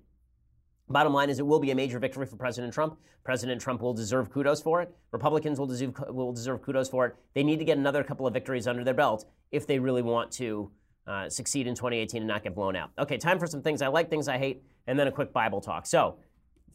Bottom 0.92 1.14
line 1.14 1.30
is, 1.30 1.39
it 1.39 1.46
will 1.46 1.60
be 1.60 1.72
a 1.72 1.76
major 1.76 2.00
victory 2.00 2.26
for 2.26 2.36
President 2.36 2.74
Trump. 2.74 3.00
President 3.24 3.62
Trump 3.62 3.82
will 3.82 3.94
deserve 3.94 4.30
kudos 4.32 4.62
for 4.62 4.82
it. 4.82 4.94
Republicans 5.12 5.60
will 5.60 5.68
deserve, 5.68 5.94
will 6.10 6.34
deserve 6.34 6.62
kudos 6.62 6.89
for 6.89 7.06
it. 7.06 7.16
They 7.34 7.44
need 7.44 7.60
to 7.60 7.66
get 7.66 7.78
another 7.78 8.04
couple 8.04 8.28
of 8.28 8.34
victories 8.34 8.68
under 8.68 8.84
their 8.84 8.94
belt 8.94 9.26
if 9.52 9.68
they 9.68 9.80
really 9.80 10.02
want 10.02 10.32
to 10.34 10.72
uh, 11.08 11.30
succeed 11.30 11.68
in 11.68 11.76
2018 11.76 12.22
and 12.22 12.28
not 12.28 12.44
get 12.44 12.56
blown 12.56 12.76
out. 12.76 12.92
Okay, 13.00 13.18
time 13.18 13.39
for 13.39 13.48
some 13.48 13.62
things 13.62 13.82
I 13.82 13.88
like, 13.88 14.10
things 14.10 14.28
I 14.28 14.38
hate, 14.38 14.64
and 14.88 15.00
then 15.00 15.08
a 15.08 15.12
quick 15.12 15.34
Bible 15.34 15.62
talk. 15.62 15.86
So, 15.86 16.18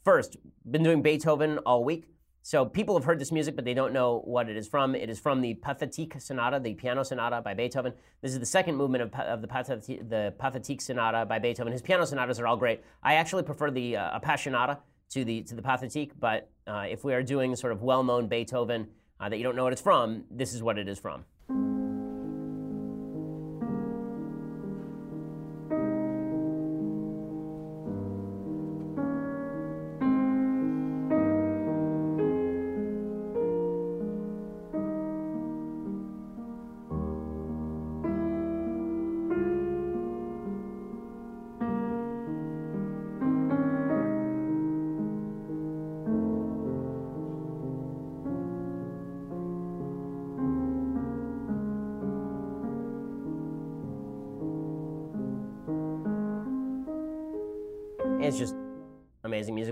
first, 0.05 0.37
been 0.71 0.83
doing 0.83 1.03
Beethoven 1.03 1.59
all 1.59 1.85
week. 1.85 2.07
So 2.47 2.65
people 2.65 2.95
have 2.95 3.03
heard 3.03 3.19
this 3.19 3.33
music, 3.33 3.57
but 3.57 3.65
they 3.65 3.75
don't 3.75 3.93
know 3.93 4.21
what 4.25 4.49
it 4.49 4.57
is 4.57 4.69
from. 4.69 4.95
It 4.95 5.11
is 5.11 5.19
from 5.19 5.41
the 5.41 5.55
Pathétique 5.55 6.23
Sonata, 6.23 6.61
the 6.61 6.75
piano 6.75 7.03
sonata 7.03 7.43
by 7.43 7.55
Beethoven. 7.55 7.93
This 8.23 8.35
is 8.35 8.39
the 8.39 8.47
second 8.47 8.77
movement 8.77 9.03
of, 9.03 9.13
of 9.15 9.43
the, 9.43 9.49
Pathétique, 9.49 10.09
the 10.09 10.33
Pathétique 10.39 10.81
Sonata 10.81 11.27
by 11.27 11.41
Beethoven. 11.41 11.73
His 11.73 11.83
piano 11.83 12.07
sonatas 12.07 12.39
are 12.39 12.47
all 12.47 12.57
great. 12.57 12.85
I 13.03 13.15
actually 13.15 13.43
prefer 13.43 13.73
the 13.73 13.97
uh, 13.97 14.21
Appassionata 14.21 14.79
to 15.11 15.25
the 15.25 15.43
to 15.43 15.57
the 15.57 15.63
Pathétique, 15.63 16.13
but 16.21 16.49
uh, 16.69 16.85
if 16.89 17.03
we 17.03 17.15
are 17.15 17.23
doing 17.25 17.57
sort 17.57 17.73
of 17.73 17.83
well-known 17.83 18.29
Beethoven 18.29 18.87
uh, 19.19 19.29
that 19.29 19.39
you 19.39 19.43
don't 19.43 19.57
know 19.57 19.65
what 19.65 19.73
it's 19.73 19.83
from, 19.83 20.23
this 20.31 20.55
is 20.55 20.63
what 20.63 20.79
it 20.79 20.87
is 20.87 21.01
from. 21.01 21.25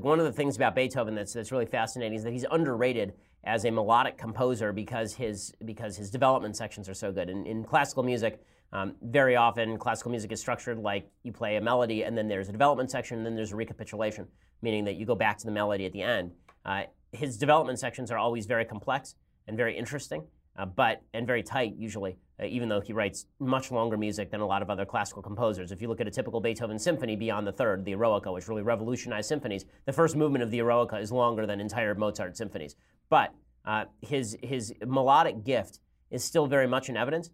One 0.04 0.18
of 0.18 0.26
the 0.26 0.32
things 0.32 0.54
about 0.54 0.74
Beethoven 0.74 1.14
that's, 1.14 1.32
that's 1.32 1.50
really 1.50 1.64
fascinating 1.64 2.18
is 2.18 2.24
that 2.24 2.32
he's 2.34 2.44
underrated 2.50 3.14
as 3.44 3.64
a 3.64 3.70
melodic 3.70 4.18
composer 4.18 4.70
because 4.70 5.14
his 5.14 5.54
because 5.64 5.96
his 5.96 6.10
development 6.10 6.58
sections 6.58 6.90
are 6.90 6.94
so 6.94 7.10
good. 7.10 7.30
In, 7.30 7.46
in 7.46 7.64
classical 7.64 8.02
music, 8.02 8.42
um, 8.74 8.96
very 9.00 9.34
often 9.34 9.78
classical 9.78 10.10
music 10.10 10.30
is 10.30 10.40
structured 10.40 10.78
like 10.78 11.10
you 11.22 11.32
play 11.32 11.56
a 11.56 11.60
melody 11.62 12.02
and 12.02 12.18
then 12.18 12.28
there's 12.28 12.50
a 12.50 12.52
development 12.52 12.90
section 12.90 13.16
and 13.16 13.24
then 13.24 13.34
there's 13.34 13.52
a 13.52 13.56
recapitulation, 13.56 14.28
meaning 14.60 14.84
that 14.84 14.96
you 14.96 15.06
go 15.06 15.14
back 15.14 15.38
to 15.38 15.46
the 15.46 15.52
melody 15.52 15.86
at 15.86 15.92
the 15.92 16.02
end. 16.02 16.32
Uh, 16.66 16.82
his 17.12 17.38
development 17.38 17.78
sections 17.78 18.10
are 18.10 18.18
always 18.18 18.44
very 18.44 18.66
complex 18.66 19.14
and 19.48 19.56
very 19.56 19.74
interesting, 19.74 20.22
uh, 20.58 20.66
but 20.66 21.00
and 21.14 21.26
very 21.26 21.42
tight 21.42 21.76
usually 21.78 22.18
uh, 22.40 22.46
even 22.46 22.68
though 22.68 22.80
he 22.80 22.92
writes 22.92 23.26
much 23.38 23.70
longer 23.70 23.96
music 23.96 24.30
than 24.30 24.40
a 24.40 24.46
lot 24.46 24.62
of 24.62 24.70
other 24.70 24.84
classical 24.84 25.22
composers. 25.22 25.70
If 25.70 25.80
you 25.80 25.88
look 25.88 26.00
at 26.00 26.08
a 26.08 26.10
typical 26.10 26.40
Beethoven 26.40 26.78
symphony 26.78 27.16
beyond 27.16 27.46
the 27.46 27.52
third, 27.52 27.84
the 27.84 27.92
Eroica, 27.92 28.32
which 28.32 28.48
really 28.48 28.62
revolutionized 28.62 29.28
symphonies, 29.28 29.64
the 29.86 29.92
first 29.92 30.16
movement 30.16 30.42
of 30.42 30.50
the 30.50 30.58
Eroica 30.58 31.00
is 31.00 31.12
longer 31.12 31.46
than 31.46 31.60
entire 31.60 31.94
Mozart 31.94 32.36
symphonies. 32.36 32.76
But 33.08 33.32
uh, 33.64 33.84
his, 34.00 34.36
his 34.42 34.74
melodic 34.84 35.44
gift 35.44 35.80
is 36.10 36.24
still 36.24 36.46
very 36.46 36.66
much 36.66 36.88
in 36.88 36.96
evidence. 36.96 37.30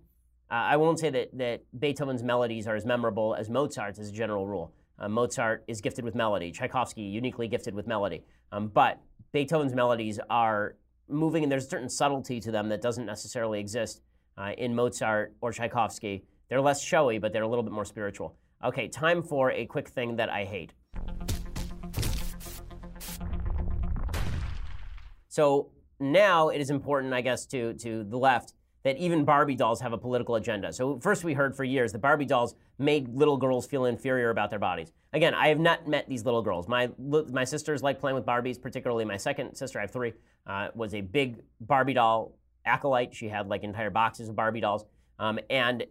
Uh, 0.50 0.54
I 0.54 0.76
won't 0.76 0.98
say 0.98 1.10
that, 1.10 1.36
that 1.38 1.62
Beethoven's 1.78 2.22
melodies 2.22 2.66
are 2.66 2.74
as 2.74 2.84
memorable 2.84 3.34
as 3.34 3.48
Mozart's 3.48 3.98
as 3.98 4.10
a 4.10 4.12
general 4.12 4.46
rule. 4.46 4.72
Uh, 4.98 5.08
Mozart 5.08 5.64
is 5.66 5.80
gifted 5.80 6.04
with 6.04 6.14
melody, 6.14 6.52
Tchaikovsky 6.52 7.02
uniquely 7.02 7.48
gifted 7.48 7.74
with 7.74 7.86
melody. 7.86 8.22
Um, 8.52 8.68
but 8.68 9.00
Beethoven's 9.32 9.74
melodies 9.74 10.18
are 10.28 10.76
moving, 11.08 11.42
and 11.42 11.50
there's 11.50 11.66
a 11.66 11.68
certain 11.68 11.88
subtlety 11.88 12.40
to 12.40 12.50
them 12.50 12.68
that 12.68 12.82
doesn't 12.82 13.06
necessarily 13.06 13.60
exist 13.60 14.02
uh, 14.40 14.52
in 14.56 14.74
Mozart 14.74 15.34
or 15.40 15.52
Tchaikovsky. 15.52 16.24
They're 16.48 16.60
less 16.60 16.82
showy, 16.82 17.18
but 17.18 17.32
they're 17.32 17.42
a 17.42 17.48
little 17.48 17.62
bit 17.62 17.72
more 17.72 17.84
spiritual. 17.84 18.36
Okay, 18.64 18.88
time 18.88 19.22
for 19.22 19.50
a 19.52 19.66
quick 19.66 19.88
thing 19.88 20.16
that 20.16 20.30
I 20.30 20.44
hate. 20.44 20.72
So 25.28 25.70
now 26.00 26.48
it 26.48 26.60
is 26.60 26.70
important, 26.70 27.12
I 27.12 27.20
guess, 27.20 27.46
to, 27.46 27.74
to 27.74 28.04
the 28.04 28.16
left 28.18 28.54
that 28.82 28.96
even 28.96 29.24
Barbie 29.24 29.54
dolls 29.54 29.80
have 29.82 29.92
a 29.92 29.98
political 29.98 30.36
agenda. 30.36 30.72
So 30.72 30.98
first 31.00 31.22
we 31.22 31.34
heard 31.34 31.54
for 31.54 31.64
years 31.64 31.92
that 31.92 31.98
Barbie 31.98 32.24
dolls 32.24 32.54
made 32.78 33.14
little 33.14 33.36
girls 33.36 33.66
feel 33.66 33.84
inferior 33.84 34.30
about 34.30 34.48
their 34.48 34.58
bodies. 34.58 34.92
Again, 35.12 35.34
I 35.34 35.48
have 35.48 35.60
not 35.60 35.86
met 35.86 36.08
these 36.08 36.24
little 36.24 36.40
girls. 36.40 36.66
My, 36.66 36.88
my 36.98 37.44
sisters 37.44 37.82
like 37.82 38.00
playing 38.00 38.14
with 38.14 38.24
Barbies, 38.24 38.60
particularly 38.60 39.04
my 39.04 39.18
second 39.18 39.54
sister, 39.54 39.78
I 39.78 39.82
have 39.82 39.90
three, 39.90 40.14
uh, 40.46 40.68
was 40.74 40.94
a 40.94 41.02
big 41.02 41.42
Barbie 41.60 41.92
doll 41.92 42.32
acolyte. 42.64 43.14
She 43.14 43.28
had 43.28 43.48
like 43.48 43.62
entire 43.62 43.90
boxes 43.90 44.28
of 44.28 44.36
Barbie 44.36 44.60
dolls. 44.60 44.84
Um, 45.18 45.38
and 45.48 45.84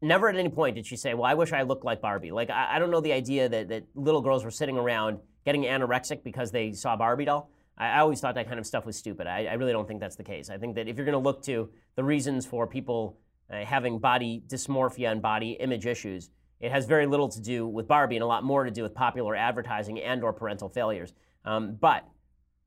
never 0.00 0.28
at 0.28 0.36
any 0.36 0.48
point 0.48 0.76
did 0.76 0.86
she 0.86 0.96
say, 0.96 1.14
Well, 1.14 1.24
I 1.24 1.34
wish 1.34 1.52
I 1.52 1.62
looked 1.62 1.84
like 1.84 2.00
Barbie. 2.00 2.30
Like, 2.30 2.50
I, 2.50 2.76
I, 2.76 2.78
don't 2.78 2.90
know 2.90 3.00
the 3.00 3.12
idea 3.12 3.48
that, 3.48 3.68
that 3.68 3.84
little 3.94 4.20
girls 4.20 4.44
were 4.44 4.50
sitting 4.50 4.76
around 4.76 5.18
getting 5.44 5.62
anorexic 5.62 6.22
because 6.22 6.50
they 6.50 6.72
saw 6.72 6.96
Barbie 6.96 7.24
doll. 7.24 7.50
I, 7.76 8.00
always 8.00 8.20
thought 8.20 8.34
that 8.34 8.48
kind 8.48 8.58
of 8.58 8.66
stuff 8.66 8.84
was 8.84 8.96
stupid. 8.96 9.26
I, 9.26 9.46
I, 9.46 9.54
really 9.54 9.72
don't 9.72 9.86
think 9.86 10.00
that's 10.00 10.16
the 10.16 10.24
case. 10.24 10.50
I 10.50 10.58
think 10.58 10.74
that 10.74 10.88
if 10.88 10.96
you're 10.96 11.06
going 11.06 11.14
to 11.14 11.18
look 11.18 11.42
to 11.44 11.70
the 11.96 12.04
reasons 12.04 12.44
for 12.44 12.66
people 12.66 13.18
uh, 13.50 13.64
having 13.64 13.98
body 13.98 14.42
dysmorphia 14.46 15.10
and 15.10 15.22
body 15.22 15.52
image 15.52 15.86
issues, 15.86 16.30
it 16.60 16.72
has 16.72 16.86
very 16.86 17.06
little 17.06 17.28
to 17.28 17.40
do 17.40 17.66
with 17.66 17.86
Barbie 17.86 18.16
and 18.16 18.22
a 18.22 18.26
lot 18.26 18.42
more 18.42 18.64
to 18.64 18.70
do 18.70 18.82
with 18.82 18.94
popular 18.94 19.36
advertising 19.36 20.00
and 20.00 20.24
or 20.24 20.32
parental 20.32 20.68
failures. 20.68 21.14
Um, 21.44 21.76
but 21.80 22.04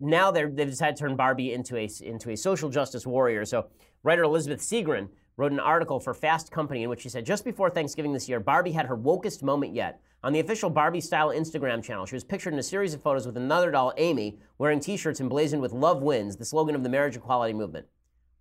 now 0.01 0.31
they've 0.31 0.53
decided 0.55 0.95
to 0.97 1.03
turn 1.03 1.15
Barbie 1.15 1.53
into 1.53 1.77
a, 1.77 1.89
into 2.01 2.31
a 2.31 2.37
social 2.37 2.69
justice 2.69 3.05
warrior. 3.05 3.45
So, 3.45 3.67
writer 4.03 4.23
Elizabeth 4.23 4.59
Segran 4.59 5.09
wrote 5.37 5.51
an 5.51 5.59
article 5.59 5.99
for 5.99 6.13
Fast 6.13 6.51
Company 6.51 6.83
in 6.83 6.89
which 6.89 7.01
she 7.01 7.09
said 7.09 7.25
just 7.25 7.45
before 7.45 7.69
Thanksgiving 7.69 8.11
this 8.11 8.27
year, 8.27 8.39
Barbie 8.39 8.71
had 8.71 8.87
her 8.87 8.97
wokest 8.97 9.43
moment 9.43 9.73
yet. 9.73 10.01
On 10.23 10.33
the 10.33 10.39
official 10.39 10.69
Barbie 10.69 11.01
style 11.01 11.29
Instagram 11.29 11.83
channel, 11.83 12.05
she 12.05 12.15
was 12.15 12.23
pictured 12.23 12.53
in 12.53 12.59
a 12.59 12.63
series 12.63 12.93
of 12.93 13.01
photos 13.01 13.25
with 13.25 13.37
another 13.37 13.71
doll, 13.71 13.93
Amy, 13.97 14.37
wearing 14.57 14.79
t 14.79 14.97
shirts 14.97 15.19
emblazoned 15.19 15.61
with 15.61 15.71
Love 15.71 16.01
Wins, 16.01 16.35
the 16.35 16.45
slogan 16.45 16.75
of 16.75 16.83
the 16.83 16.89
marriage 16.89 17.15
equality 17.15 17.53
movement. 17.53 17.87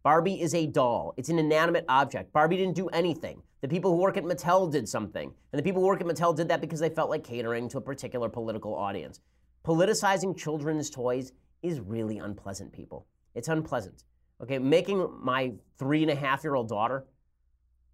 Barbie 0.02 0.40
is 0.40 0.54
a 0.54 0.66
doll. 0.66 1.12
It's 1.16 1.28
an 1.28 1.38
inanimate 1.38 1.84
object. 1.88 2.32
Barbie 2.32 2.56
didn't 2.56 2.76
do 2.76 2.88
anything. 2.88 3.42
The 3.60 3.68
people 3.68 3.90
who 3.90 3.98
work 3.98 4.16
at 4.16 4.24
Mattel 4.24 4.70
did 4.70 4.88
something. 4.88 5.30
And 5.52 5.58
the 5.58 5.62
people 5.62 5.82
who 5.82 5.88
work 5.88 6.00
at 6.00 6.06
Mattel 6.06 6.34
did 6.34 6.48
that 6.48 6.62
because 6.62 6.80
they 6.80 6.88
felt 6.88 7.10
like 7.10 7.22
catering 7.22 7.68
to 7.68 7.78
a 7.78 7.82
particular 7.82 8.30
political 8.30 8.74
audience. 8.74 9.20
Politicizing 9.64 10.36
children's 10.36 10.88
toys 10.88 11.32
is 11.62 11.80
really 11.80 12.18
unpleasant, 12.18 12.72
people. 12.72 13.06
It's 13.34 13.48
unpleasant. 13.48 14.04
Okay, 14.42 14.58
making 14.58 15.08
my 15.22 15.52
three 15.78 16.02
and 16.02 16.10
a 16.10 16.14
half 16.14 16.42
year 16.42 16.54
old 16.54 16.68
daughter 16.68 17.06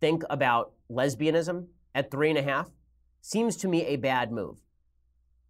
think 0.00 0.22
about 0.30 0.72
lesbianism 0.90 1.66
at 1.94 2.10
three 2.10 2.30
and 2.30 2.38
a 2.38 2.42
half 2.42 2.70
seems 3.20 3.56
to 3.56 3.68
me 3.68 3.84
a 3.86 3.96
bad 3.96 4.30
move. 4.30 4.58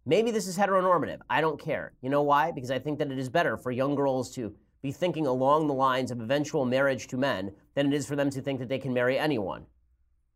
Maybe 0.05 0.31
this 0.31 0.47
is 0.47 0.57
heteronormative. 0.57 1.19
I 1.29 1.41
don't 1.41 1.59
care. 1.59 1.93
You 2.01 2.09
know 2.09 2.23
why? 2.23 2.51
Because 2.51 2.71
I 2.71 2.79
think 2.79 2.97
that 2.99 3.11
it 3.11 3.19
is 3.19 3.29
better 3.29 3.57
for 3.57 3.71
young 3.71 3.93
girls 3.93 4.33
to 4.35 4.55
be 4.81 4.91
thinking 4.91 5.27
along 5.27 5.67
the 5.67 5.73
lines 5.73 6.11
of 6.11 6.21
eventual 6.21 6.65
marriage 6.65 7.07
to 7.07 7.17
men 7.17 7.51
than 7.75 7.87
it 7.87 7.93
is 7.93 8.07
for 8.07 8.15
them 8.15 8.29
to 8.29 8.41
think 8.41 8.59
that 8.59 8.69
they 8.69 8.79
can 8.79 8.93
marry 8.93 9.19
anyone. 9.19 9.65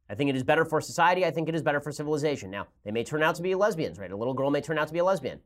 I 0.10 0.16
think 0.16 0.30
it 0.30 0.36
is 0.36 0.44
better 0.44 0.66
for 0.66 0.82
society. 0.82 1.26
I 1.26 1.32
think 1.32 1.48
it 1.48 1.56
is 1.56 1.62
better 1.62 1.80
for 1.80 1.92
civilization. 1.92 2.52
Now, 2.52 2.68
they 2.84 2.92
may 2.92 3.04
turn 3.04 3.24
out 3.24 3.36
to 3.36 3.42
be 3.42 3.56
lesbians, 3.56 3.98
right? 3.98 4.12
A 4.12 4.18
little 4.18 4.34
girl 4.34 4.52
may 4.52 4.60
turn 4.60 4.78
out 4.78 4.88
to 4.88 4.94
be 4.94 5.00
a 5.00 5.06
lesbian 5.06 5.40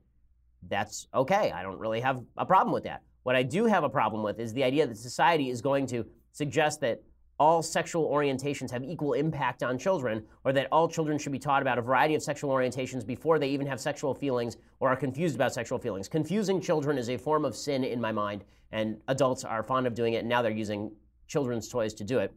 that's 0.70 1.08
okay. 1.14 1.52
I 1.52 1.64
don't 1.64 1.80
really 1.80 2.00
have 2.02 2.22
a 2.38 2.46
problem 2.46 2.74
with 2.74 2.84
that. 2.84 3.02
What 3.24 3.36
I 3.36 3.44
do 3.44 3.66
have 3.66 3.84
a 3.84 3.90
problem 3.90 4.24
with 4.24 4.40
is 4.40 4.54
the 4.54 4.64
idea 4.64 4.86
that 4.86 4.98
society 4.98 5.50
is 5.50 5.62
going 5.62 5.88
to 5.88 6.06
suggest 6.32 6.82
that 6.82 7.02
all 7.38 7.62
sexual 7.62 8.10
orientations 8.10 8.72
have 8.72 8.84
equal 8.84 9.14
impact 9.14 9.62
on 9.62 9.78
children, 9.78 10.24
or 10.46 10.54
that 10.54 10.68
all 10.72 10.88
children 10.88 11.18
should 11.18 11.34
be 11.34 11.40
taught 11.40 11.62
about 11.62 11.78
a 11.78 11.82
variety 11.82 12.16
of 12.16 12.24
sexual 12.24 12.50
orientations 12.50 13.06
before 13.06 13.40
they 13.40 13.50
even 13.50 13.68
have 13.68 13.80
sexual 13.80 14.14
feelings 14.14 14.56
or 14.80 14.90
are 14.90 14.96
confused 14.96 15.36
about 15.36 15.54
sexual 15.54 15.78
feelings. 15.78 16.08
Confusing 16.08 16.62
children 16.62 16.98
is 16.98 17.10
a 17.10 17.18
form 17.18 17.44
of 17.44 17.56
sin 17.56 17.84
in 17.84 18.00
my 18.00 18.12
mind, 18.12 18.46
and 18.72 18.98
adults 19.10 19.44
are 19.44 19.64
fond 19.64 19.86
of 19.86 19.94
doing 19.94 20.14
it, 20.14 20.20
and 20.20 20.30
now 20.30 20.42
they're 20.42 20.52
using 20.52 20.92
children's 21.28 21.68
toys 21.68 21.94
to 21.96 22.04
do 22.06 22.20
it. 22.20 22.34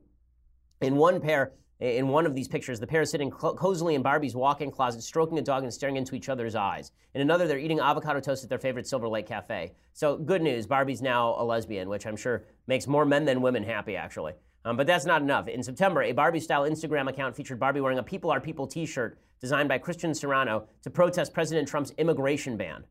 In 0.81 0.97
one 0.97 1.21
pair, 1.21 1.53
in 1.81 2.09
one 2.09 2.27
of 2.27 2.35
these 2.35 2.49
pictures, 2.49 2.81
the 2.81 2.87
pair 2.87 3.03
is 3.03 3.11
sitting 3.11 3.31
cozily 3.31 3.95
in 3.95 4.03
Barbie's 4.03 4.35
walk-in 4.35 4.71
closet, 4.71 5.03
stroking 5.03 5.39
a 5.39 5.43
dog 5.43 5.63
and 5.63 5.73
staring 5.73 5.97
into 5.97 6.17
each 6.17 6.29
other's 6.29 6.57
eyes. 6.57 6.91
In 7.15 7.21
another, 7.21 7.47
they're 7.47 7.59
eating 7.59 7.79
avocado 7.79 8.21
toast 8.21 8.43
at 8.43 8.51
their 8.51 8.59
favorite 8.59 8.87
Silver 8.87 9.09
Lake 9.09 9.27
Cafe. 9.27 9.73
So 9.93 10.17
good 10.17 10.43
news, 10.43 10.67
Barbie's 10.67 11.03
now 11.03 11.37
a 11.39 11.45
lesbian, 11.45 11.89
which 11.89 12.07
I'm 12.07 12.17
sure 12.17 12.45
makes 12.67 12.87
more 12.87 13.05
men 13.05 13.25
than 13.25 13.43
women 13.43 13.63
happy, 13.63 13.97
actually. 13.97 14.33
Um, 14.65 14.77
but 14.77 14.89
that's 14.89 15.07
not 15.07 15.23
enough. 15.23 15.47
In 15.47 15.63
September, 15.63 16.03
a 16.03 16.13
Barbie-style 16.13 16.69
Instagram 16.69 17.09
account 17.09 17.37
featured 17.37 17.61
Barbie 17.61 17.81
wearing 17.81 17.99
a 17.99 18.03
"People 18.03 18.31
Are 18.31 18.41
People" 18.41 18.67
T-shirt 18.67 19.19
designed 19.41 19.69
by 19.69 19.79
Christian 19.79 20.11
Siriano 20.11 20.67
to 20.83 20.91
protest 20.91 21.33
President 21.33 21.69
Trump's 21.69 21.93
immigration 21.97 22.57
ban. 22.57 22.85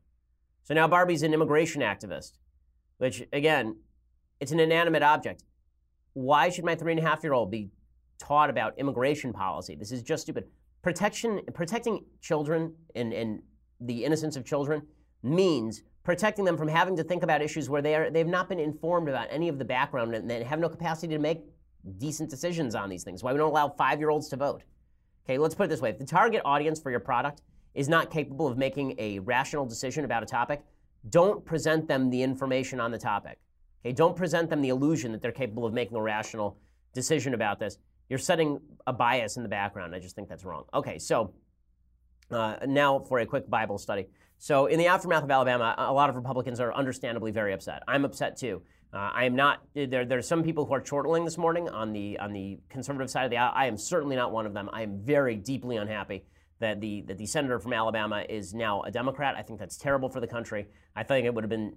So 0.64 0.72
now 0.72 0.88
Barbie's 0.88 1.22
an 1.22 1.34
immigration 1.34 1.82
activist, 1.82 2.38
which 2.96 3.22
again, 3.34 3.76
it's 4.40 4.50
an 4.50 4.60
inanimate 4.60 5.02
object. 5.02 5.44
why 6.18 6.48
should 6.48 6.64
my 6.64 6.74
three 6.74 6.92
and 6.92 6.98
a 6.98 7.02
half 7.02 7.22
year 7.22 7.32
old 7.32 7.50
be 7.50 7.70
taught 8.18 8.50
about 8.50 8.78
immigration 8.78 9.32
policy? 9.32 9.74
This 9.74 9.92
is 9.92 10.02
just 10.02 10.24
stupid. 10.24 10.44
Protection, 10.82 11.40
protecting 11.54 12.04
children 12.20 12.74
and, 12.94 13.12
and 13.12 13.42
the 13.80 14.04
innocence 14.04 14.36
of 14.36 14.44
children 14.44 14.82
means 15.22 15.82
protecting 16.04 16.44
them 16.44 16.56
from 16.56 16.68
having 16.68 16.96
to 16.96 17.04
think 17.04 17.22
about 17.22 17.42
issues 17.42 17.68
where 17.68 17.82
they 17.82 17.94
are 17.94 18.10
they've 18.10 18.26
not 18.26 18.48
been 18.48 18.58
informed 18.58 19.08
about 19.08 19.26
any 19.30 19.48
of 19.48 19.58
the 19.58 19.64
background 19.64 20.14
and 20.14 20.30
they 20.30 20.42
have 20.42 20.58
no 20.58 20.68
capacity 20.68 21.12
to 21.12 21.18
make 21.18 21.44
decent 21.98 22.30
decisions 22.30 22.74
on 22.74 22.88
these 22.88 23.04
things. 23.04 23.22
Why 23.22 23.32
we 23.32 23.38
don't 23.38 23.50
allow 23.50 23.68
five 23.68 23.98
year 23.98 24.10
olds 24.10 24.28
to 24.28 24.36
vote. 24.36 24.62
Okay, 25.24 25.38
let's 25.38 25.54
put 25.54 25.64
it 25.64 25.68
this 25.68 25.80
way: 25.80 25.90
if 25.90 25.98
the 25.98 26.06
target 26.06 26.42
audience 26.44 26.80
for 26.80 26.90
your 26.90 27.00
product 27.00 27.42
is 27.74 27.88
not 27.88 28.10
capable 28.10 28.46
of 28.46 28.56
making 28.56 28.94
a 28.98 29.18
rational 29.20 29.66
decision 29.66 30.04
about 30.04 30.22
a 30.22 30.26
topic, 30.26 30.62
don't 31.10 31.44
present 31.44 31.86
them 31.86 32.10
the 32.10 32.22
information 32.22 32.80
on 32.80 32.90
the 32.90 32.98
topic. 32.98 33.38
Okay, 33.84 33.92
don't 33.92 34.16
present 34.16 34.50
them 34.50 34.62
the 34.62 34.70
illusion 34.70 35.12
that 35.12 35.20
they're 35.20 35.30
capable 35.30 35.64
of 35.64 35.72
making 35.72 35.96
a 35.96 36.02
rational 36.02 36.58
decision 36.92 37.34
about 37.34 37.60
this. 37.60 37.78
You're 38.08 38.18
setting 38.18 38.60
a 38.86 38.92
bias 38.92 39.36
in 39.36 39.42
the 39.42 39.48
background. 39.48 39.94
I 39.94 39.98
just 39.98 40.14
think 40.14 40.28
that's 40.28 40.44
wrong. 40.44 40.64
Okay, 40.72 40.98
so 40.98 41.34
uh, 42.30 42.56
now 42.66 43.00
for 43.00 43.18
a 43.18 43.26
quick 43.26 43.48
Bible 43.48 43.78
study. 43.78 44.06
So, 44.40 44.66
in 44.66 44.78
the 44.78 44.86
aftermath 44.86 45.24
of 45.24 45.30
Alabama, 45.30 45.74
a 45.76 45.92
lot 45.92 46.10
of 46.10 46.16
Republicans 46.16 46.60
are 46.60 46.72
understandably 46.72 47.32
very 47.32 47.52
upset. 47.52 47.82
I'm 47.88 48.04
upset 48.04 48.36
too. 48.36 48.62
Uh, 48.92 49.10
I 49.12 49.24
am 49.24 49.34
not. 49.34 49.62
There, 49.74 50.04
there 50.04 50.18
are 50.18 50.22
some 50.22 50.42
people 50.42 50.64
who 50.64 50.74
are 50.74 50.80
chortling 50.80 51.24
this 51.24 51.36
morning 51.36 51.68
on 51.68 51.92
the 51.92 52.18
on 52.18 52.32
the 52.32 52.60
conservative 52.68 53.10
side 53.10 53.24
of 53.24 53.30
the 53.30 53.36
aisle. 53.36 53.52
I 53.54 53.66
am 53.66 53.76
certainly 53.76 54.16
not 54.16 54.32
one 54.32 54.46
of 54.46 54.54
them. 54.54 54.70
I 54.72 54.82
am 54.82 55.00
very 55.02 55.36
deeply 55.36 55.76
unhappy 55.76 56.24
that 56.60 56.80
the 56.80 57.02
that 57.02 57.18
the 57.18 57.26
senator 57.26 57.58
from 57.58 57.72
Alabama 57.72 58.24
is 58.28 58.54
now 58.54 58.82
a 58.82 58.90
Democrat. 58.90 59.34
I 59.36 59.42
think 59.42 59.58
that's 59.58 59.76
terrible 59.76 60.08
for 60.08 60.20
the 60.20 60.26
country. 60.26 60.68
I 60.96 61.02
think 61.02 61.26
it 61.26 61.34
would 61.34 61.44
have 61.44 61.50
been 61.50 61.74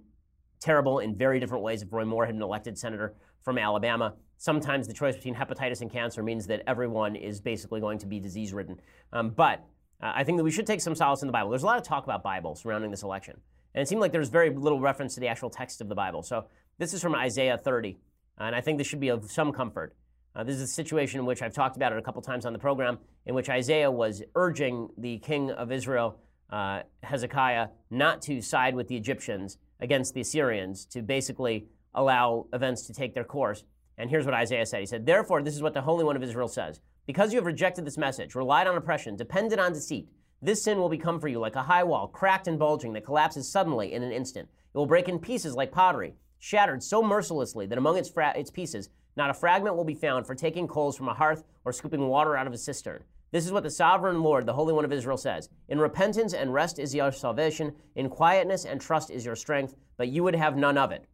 terrible 0.62 1.00
in 1.00 1.14
very 1.14 1.40
different 1.40 1.62
ways 1.62 1.82
if 1.82 1.92
Roy 1.92 2.04
Moore 2.04 2.24
had 2.26 2.34
been 2.34 2.42
elected 2.42 2.78
senator 2.78 3.14
from 3.42 3.58
Alabama. 3.58 4.14
Sometimes 4.38 4.86
the 4.86 4.94
choice 4.94 5.16
between 5.16 5.34
hepatitis 5.34 5.80
and 5.82 5.90
cancer 5.90 6.22
means 6.22 6.46
that 6.46 6.62
everyone 6.66 7.16
is 7.16 7.40
basically 7.40 7.80
going 7.80 7.98
to 7.98 8.06
be 8.06 8.20
disease 8.20 8.52
ridden. 8.52 8.80
Um, 9.12 9.30
but 9.30 9.64
uh, 10.02 10.12
I 10.14 10.24
think 10.24 10.38
that 10.38 10.44
we 10.44 10.50
should 10.50 10.66
take 10.66 10.80
some 10.80 10.94
solace 10.94 11.22
in 11.22 11.28
the 11.28 11.32
Bible. 11.32 11.50
There's 11.50 11.62
a 11.62 11.66
lot 11.66 11.78
of 11.78 11.84
talk 11.84 12.04
about 12.04 12.22
Bible 12.22 12.54
surrounding 12.54 12.90
this 12.90 13.02
election. 13.02 13.40
And 13.74 13.82
it 13.82 13.88
seemed 13.88 14.00
like 14.00 14.12
there's 14.12 14.28
very 14.28 14.50
little 14.50 14.80
reference 14.80 15.14
to 15.14 15.20
the 15.20 15.28
actual 15.28 15.50
text 15.50 15.80
of 15.80 15.88
the 15.88 15.94
Bible. 15.94 16.22
So 16.22 16.46
this 16.78 16.92
is 16.92 17.00
from 17.00 17.14
Isaiah 17.14 17.56
30. 17.56 17.98
And 18.38 18.54
I 18.54 18.60
think 18.60 18.78
this 18.78 18.86
should 18.86 19.00
be 19.00 19.08
of 19.08 19.30
some 19.30 19.52
comfort. 19.52 19.94
Uh, 20.34 20.42
this 20.44 20.56
is 20.56 20.62
a 20.62 20.66
situation 20.66 21.20
in 21.20 21.26
which 21.26 21.42
I've 21.42 21.52
talked 21.52 21.76
about 21.76 21.92
it 21.92 21.98
a 21.98 22.02
couple 22.02 22.22
times 22.22 22.46
on 22.46 22.52
the 22.52 22.58
program, 22.58 22.98
in 23.26 23.34
which 23.34 23.50
Isaiah 23.50 23.90
was 23.90 24.22
urging 24.34 24.88
the 24.96 25.18
king 25.18 25.50
of 25.50 25.70
Israel, 25.70 26.18
uh, 26.50 26.82
Hezekiah, 27.02 27.68
not 27.90 28.22
to 28.22 28.40
side 28.40 28.74
with 28.74 28.88
the 28.88 28.96
Egyptians 28.96 29.58
against 29.82 30.14
the 30.14 30.22
Assyrians, 30.22 30.86
to 30.86 31.02
basically 31.02 31.66
allow 31.94 32.46
events 32.54 32.86
to 32.86 32.94
take 32.94 33.12
their 33.12 33.24
course. 33.24 33.64
And 33.98 34.08
here's 34.08 34.24
what 34.24 34.34
Isaiah 34.34 34.64
said 34.64 34.80
He 34.80 34.86
said, 34.86 35.04
Therefore, 35.04 35.42
this 35.42 35.54
is 35.54 35.62
what 35.62 35.74
the 35.74 35.82
Holy 35.82 36.04
One 36.04 36.16
of 36.16 36.22
Israel 36.22 36.48
says 36.48 36.80
because 37.06 37.32
you 37.32 37.38
have 37.38 37.46
rejected 37.46 37.84
this 37.84 37.98
message, 37.98 38.34
relied 38.34 38.66
on 38.66 38.76
oppression, 38.76 39.16
depended 39.16 39.58
on 39.58 39.72
deceit, 39.72 40.08
this 40.40 40.62
sin 40.62 40.78
will 40.78 40.88
become 40.88 41.20
for 41.20 41.28
you 41.28 41.38
like 41.38 41.56
a 41.56 41.62
high 41.62 41.84
wall, 41.84 42.08
cracked 42.08 42.48
and 42.48 42.58
bulging, 42.58 42.92
that 42.92 43.04
collapses 43.04 43.50
suddenly 43.50 43.92
in 43.92 44.02
an 44.02 44.12
instant. 44.12 44.48
It 44.74 44.78
will 44.78 44.86
break 44.86 45.08
in 45.08 45.18
pieces 45.18 45.54
like 45.54 45.72
pottery, 45.72 46.14
shattered 46.38 46.82
so 46.82 47.02
mercilessly 47.02 47.66
that 47.66 47.78
among 47.78 47.96
its, 47.96 48.08
fra- 48.08 48.36
its 48.36 48.50
pieces, 48.50 48.88
not 49.16 49.30
a 49.30 49.34
fragment 49.34 49.76
will 49.76 49.84
be 49.84 49.94
found 49.94 50.26
for 50.26 50.34
taking 50.34 50.66
coals 50.66 50.96
from 50.96 51.08
a 51.08 51.14
hearth 51.14 51.44
or 51.64 51.72
scooping 51.72 52.08
water 52.08 52.36
out 52.36 52.46
of 52.46 52.52
a 52.52 52.58
cistern. 52.58 53.04
This 53.32 53.46
is 53.46 53.52
what 53.52 53.62
the 53.62 53.70
sovereign 53.70 54.22
Lord, 54.22 54.44
the 54.44 54.52
Holy 54.52 54.74
One 54.74 54.84
of 54.84 54.92
Israel, 54.92 55.16
says 55.16 55.48
In 55.68 55.80
repentance 55.80 56.34
and 56.34 56.52
rest 56.52 56.78
is 56.78 56.94
your 56.94 57.10
salvation, 57.10 57.74
in 57.96 58.10
quietness 58.10 58.66
and 58.66 58.80
trust 58.80 59.10
is 59.10 59.24
your 59.24 59.36
strength, 59.36 59.74
but 59.96 60.08
you 60.08 60.22
would 60.22 60.36
have 60.36 60.56
none 60.56 60.76
of 60.76 60.92
it. 60.92 61.06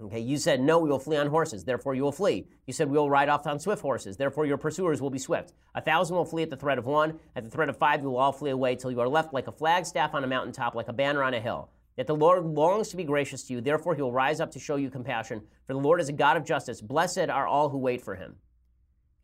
Okay, 0.00 0.20
you 0.20 0.36
said, 0.36 0.60
no, 0.60 0.78
we 0.78 0.88
will 0.88 1.00
flee 1.00 1.16
on 1.16 1.26
horses, 1.26 1.64
therefore 1.64 1.92
you 1.92 2.04
will 2.04 2.12
flee. 2.12 2.46
You 2.68 2.72
said, 2.72 2.88
we 2.88 2.96
will 2.96 3.10
ride 3.10 3.28
off 3.28 3.48
on 3.48 3.58
swift 3.58 3.82
horses, 3.82 4.16
therefore 4.16 4.46
your 4.46 4.56
pursuers 4.56 5.02
will 5.02 5.10
be 5.10 5.18
swift. 5.18 5.54
A 5.74 5.80
thousand 5.80 6.14
will 6.14 6.24
flee 6.24 6.44
at 6.44 6.50
the 6.50 6.56
threat 6.56 6.78
of 6.78 6.86
one, 6.86 7.18
at 7.34 7.42
the 7.42 7.50
threat 7.50 7.68
of 7.68 7.76
five 7.76 8.02
you 8.02 8.10
will 8.10 8.18
all 8.18 8.30
flee 8.30 8.50
away 8.50 8.76
till 8.76 8.92
you 8.92 9.00
are 9.00 9.08
left 9.08 9.34
like 9.34 9.48
a 9.48 9.52
flagstaff 9.52 10.14
on 10.14 10.22
a 10.22 10.28
mountaintop, 10.28 10.76
like 10.76 10.86
a 10.86 10.92
banner 10.92 11.24
on 11.24 11.34
a 11.34 11.40
hill. 11.40 11.70
Yet 11.96 12.06
the 12.06 12.14
Lord 12.14 12.44
longs 12.44 12.90
to 12.90 12.96
be 12.96 13.02
gracious 13.02 13.42
to 13.44 13.54
you, 13.54 13.60
therefore 13.60 13.96
he 13.96 14.02
will 14.02 14.12
rise 14.12 14.38
up 14.38 14.52
to 14.52 14.60
show 14.60 14.76
you 14.76 14.88
compassion, 14.88 15.42
for 15.66 15.72
the 15.72 15.80
Lord 15.80 16.00
is 16.00 16.08
a 16.08 16.12
God 16.12 16.36
of 16.36 16.44
justice. 16.44 16.80
Blessed 16.80 17.28
are 17.28 17.48
all 17.48 17.70
who 17.70 17.78
wait 17.78 18.00
for 18.00 18.14
him. 18.14 18.36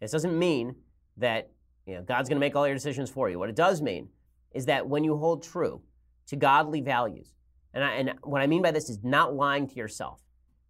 This 0.01 0.11
doesn't 0.11 0.37
mean 0.37 0.75
that 1.19 1.51
you 1.87 1.95
know, 1.95 2.03
God's 2.03 2.29
going 2.29 2.37
to 2.37 2.41
make 2.41 2.57
all 2.57 2.67
your 2.67 2.77
decisions 2.77 3.11
for 3.11 3.29
you. 3.29 3.39
What 3.39 3.49
it 3.49 3.57
does 3.57 3.83
mean 3.83 4.09
is 4.53 4.67
that 4.67 4.89
when 4.89 5.05
you 5.05 5.17
hold 5.17 5.43
true 5.43 5.83
to 6.27 6.37
godly 6.37 6.81
values, 6.81 7.35
and, 7.73 7.85
I, 7.85 7.93
and 7.95 8.15
what 8.23 8.41
I 8.41 8.47
mean 8.47 8.63
by 8.63 8.71
this 8.71 8.89
is 8.89 9.01
not 9.03 9.35
lying 9.35 9.67
to 9.67 9.75
yourself, 9.75 10.21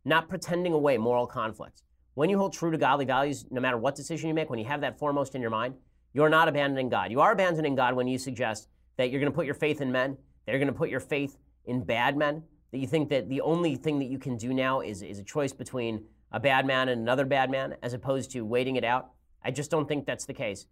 not 0.05 0.29
pretending 0.29 0.73
away 0.73 0.99
moral 0.99 1.27
conflicts. 1.27 1.83
When 2.15 2.31
you 2.31 2.39
hold 2.39 2.53
true 2.53 2.71
to 2.71 2.79
godly 2.79 3.05
values, 3.05 3.45
no 3.51 3.61
matter 3.61 3.77
what 3.77 3.95
decision 3.95 4.29
you 4.29 4.35
make, 4.35 4.51
when 4.51 4.59
you 4.59 4.65
have 4.65 4.81
that 4.81 4.99
foremost 4.99 5.35
in 5.35 5.41
your 5.41 5.51
mind, 5.51 5.75
you're 6.13 6.29
not 6.29 6.49
abandoning 6.49 6.89
God. 6.89 7.11
You 7.11 7.21
are 7.21 7.33
abandoning 7.33 7.75
God 7.75 7.95
when 7.95 8.07
you 8.07 8.19
suggest 8.19 8.69
that 8.97 9.11
you're 9.11 9.21
going 9.21 9.33
to 9.33 9.37
put 9.37 9.47
your 9.47 9.55
faith 9.55 9.81
in 9.81 9.91
men, 9.91 10.17
that 10.47 10.53
you're 10.53 10.61
going 10.61 10.73
to 10.73 10.79
put 10.79 10.91
your 10.91 11.01
faith 11.01 11.37
in 11.67 11.83
bad 11.83 12.17
men, 12.17 12.43
that 12.71 12.79
you 12.79 12.87
think 12.87 13.09
that 13.11 13.29
the 13.29 13.41
only 13.41 13.77
thing 13.77 13.99
that 13.99 14.07
you 14.07 14.19
can 14.19 14.37
do 14.37 14.55
now 14.55 14.81
is, 14.81 15.03
is 15.03 15.19
a 15.19 15.25
choice 15.25 15.53
between 15.53 16.05
a 16.33 16.41
bad 16.41 16.67
man 16.67 16.89
and 16.89 17.01
another 17.01 17.25
bad 17.25 17.51
man, 17.51 17.77
as 17.83 17.93
opposed 17.93 18.31
to 18.33 18.43
waiting 18.43 18.77
it 18.77 18.85
out. 18.85 19.11
I 19.45 19.51
just 19.51 19.71
don't 19.71 19.87
think 19.87 20.07
that's 20.07 20.25
the 20.25 20.35
case. 20.35 20.67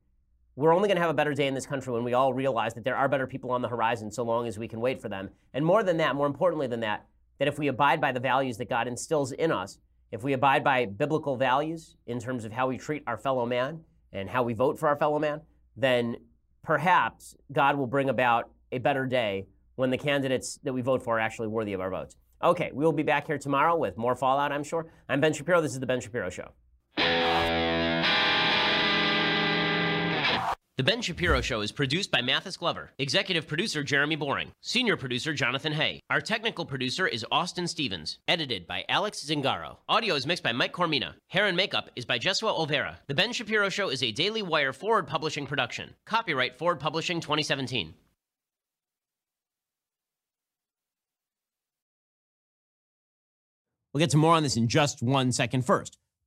We're 0.55 0.75
only 0.75 0.87
going 0.87 0.97
to 0.97 1.01
have 1.01 1.11
a 1.11 1.15
better 1.15 1.33
day 1.33 1.47
in 1.47 1.55
this 1.55 1.65
country 1.65 1.95
when 1.95 2.05
we 2.05 2.13
all 2.13 2.35
realize 2.35 2.75
that 2.75 2.85
there 2.85 2.97
are 2.97 3.09
better 3.09 3.27
people 3.27 3.53
on 3.53 3.63
the 3.63 3.69
horizon 3.69 4.11
so 4.11 4.23
long 4.23 4.47
as 4.47 4.59
we 4.59 4.69
can 4.69 4.81
wait 4.81 5.01
for 5.01 5.09
them. 5.09 5.31
And 5.55 5.65
more 5.65 5.83
than 5.83 5.97
that, 5.97 6.15
more 6.15 6.27
importantly 6.27 6.67
than 6.67 6.81
that, 6.81 7.07
that 7.39 7.49
if 7.49 7.59
we 7.59 7.69
abide 7.69 8.03
by 8.03 8.13
the 8.13 8.21
values 8.21 8.59
that 8.59 8.69
God 8.69 8.87
instills 8.87 9.33
in 9.33 9.51
us, 9.51 9.79
if 10.11 10.23
we 10.23 10.35
abide 10.35 10.63
by 10.63 10.85
biblical 10.85 11.37
values 11.37 11.97
in 12.07 12.21
terms 12.21 12.45
of 12.45 12.53
how 12.53 12.67
we 12.69 12.77
treat 12.77 13.03
our 13.07 13.17
fellow 13.17 13.47
man 13.47 13.81
and 14.13 14.29
how 14.29 14.43
we 14.43 14.53
vote 14.53 14.79
for 14.79 14.89
our 14.89 14.97
fellow 14.97 15.19
man, 15.19 15.41
then 15.75 16.17
perhaps 16.63 17.35
God 17.51 17.77
will 17.77 17.87
bring 17.87 18.11
about 18.11 18.51
a 18.73 18.79
better 18.79 19.07
day 19.07 19.47
when 19.77 19.89
the 19.89 19.97
candidates 19.97 20.59
that 20.65 20.75
we 20.75 20.83
vote 20.83 21.03
for 21.03 21.17
are 21.17 21.21
actually 21.21 21.49
worthy 21.49 21.73
of 21.73 21.81
our 21.81 21.91
votes. 21.91 22.17
Okay, 22.45 22.71
we 22.75 22.85
will 22.85 22.93
be 22.93 23.03
back 23.03 23.27
here 23.27 23.39
tomorrow 23.39 23.75
with 23.75 23.97
more 23.97 24.15
Fallout, 24.15 24.53
I'm 24.53 24.65
sure. 24.65 24.93
I'm 25.09 25.21
Ben 25.21 25.33
Shapiro. 25.33 25.63
This 25.63 25.73
is 25.73 25.81
The 25.81 25.87
Ben 25.87 26.01
Shapiro 26.01 26.29
Show. 26.29 26.53
The 30.83 30.91
Ben 30.91 31.01
Shapiro 31.01 31.41
Show 31.41 31.61
is 31.61 31.71
produced 31.71 32.11
by 32.11 32.23
Mathis 32.23 32.57
Glover, 32.57 32.91
executive 32.99 33.47
producer 33.47 33.85
Jeremy 33.85 34.17
Boring, 34.17 34.51
senior 34.63 34.97
producer 34.97 35.33
Jonathan 35.33 35.73
Hay. 35.73 36.01
Our 36.11 36.21
technical 36.21 36.67
producer 36.67 37.07
is 37.07 37.25
Austin 37.31 37.69
Stevens, 37.69 38.19
edited 38.27 38.67
by 38.67 38.85
Alex 38.89 39.25
Zingaro. 39.25 39.77
Audio 39.89 40.17
is 40.17 40.27
mixed 40.27 40.43
by 40.43 40.51
Mike 40.51 40.73
Coromina. 40.73 41.15
Hair 41.29 41.47
and 41.47 41.57
makeup 41.57 41.91
is 41.95 42.05
by 42.05 42.19
Jesua 42.19 42.59
Olvera. 42.59 42.97
The 43.07 43.15
Ben 43.15 43.33
Shapiro 43.33 43.69
Show 43.69 43.91
is 43.91 44.03
a 44.03 44.11
Daily 44.11 44.43
Wire 44.43 44.73
Forward 44.73 45.07
Publishing 45.07 45.47
production. 45.47 45.95
Copyright 46.05 46.57
Forward 46.57 46.81
Publishing 46.81 47.21
2017. 47.21 47.95
We'll 53.95 54.01
get 54.01 54.11
to 54.11 54.17
more 54.17 54.35
on 54.35 54.43
this 54.43 54.57
in 54.57 54.67
just 54.67 55.01
one 55.01 55.31
second 55.31 55.65
first. 55.65 55.97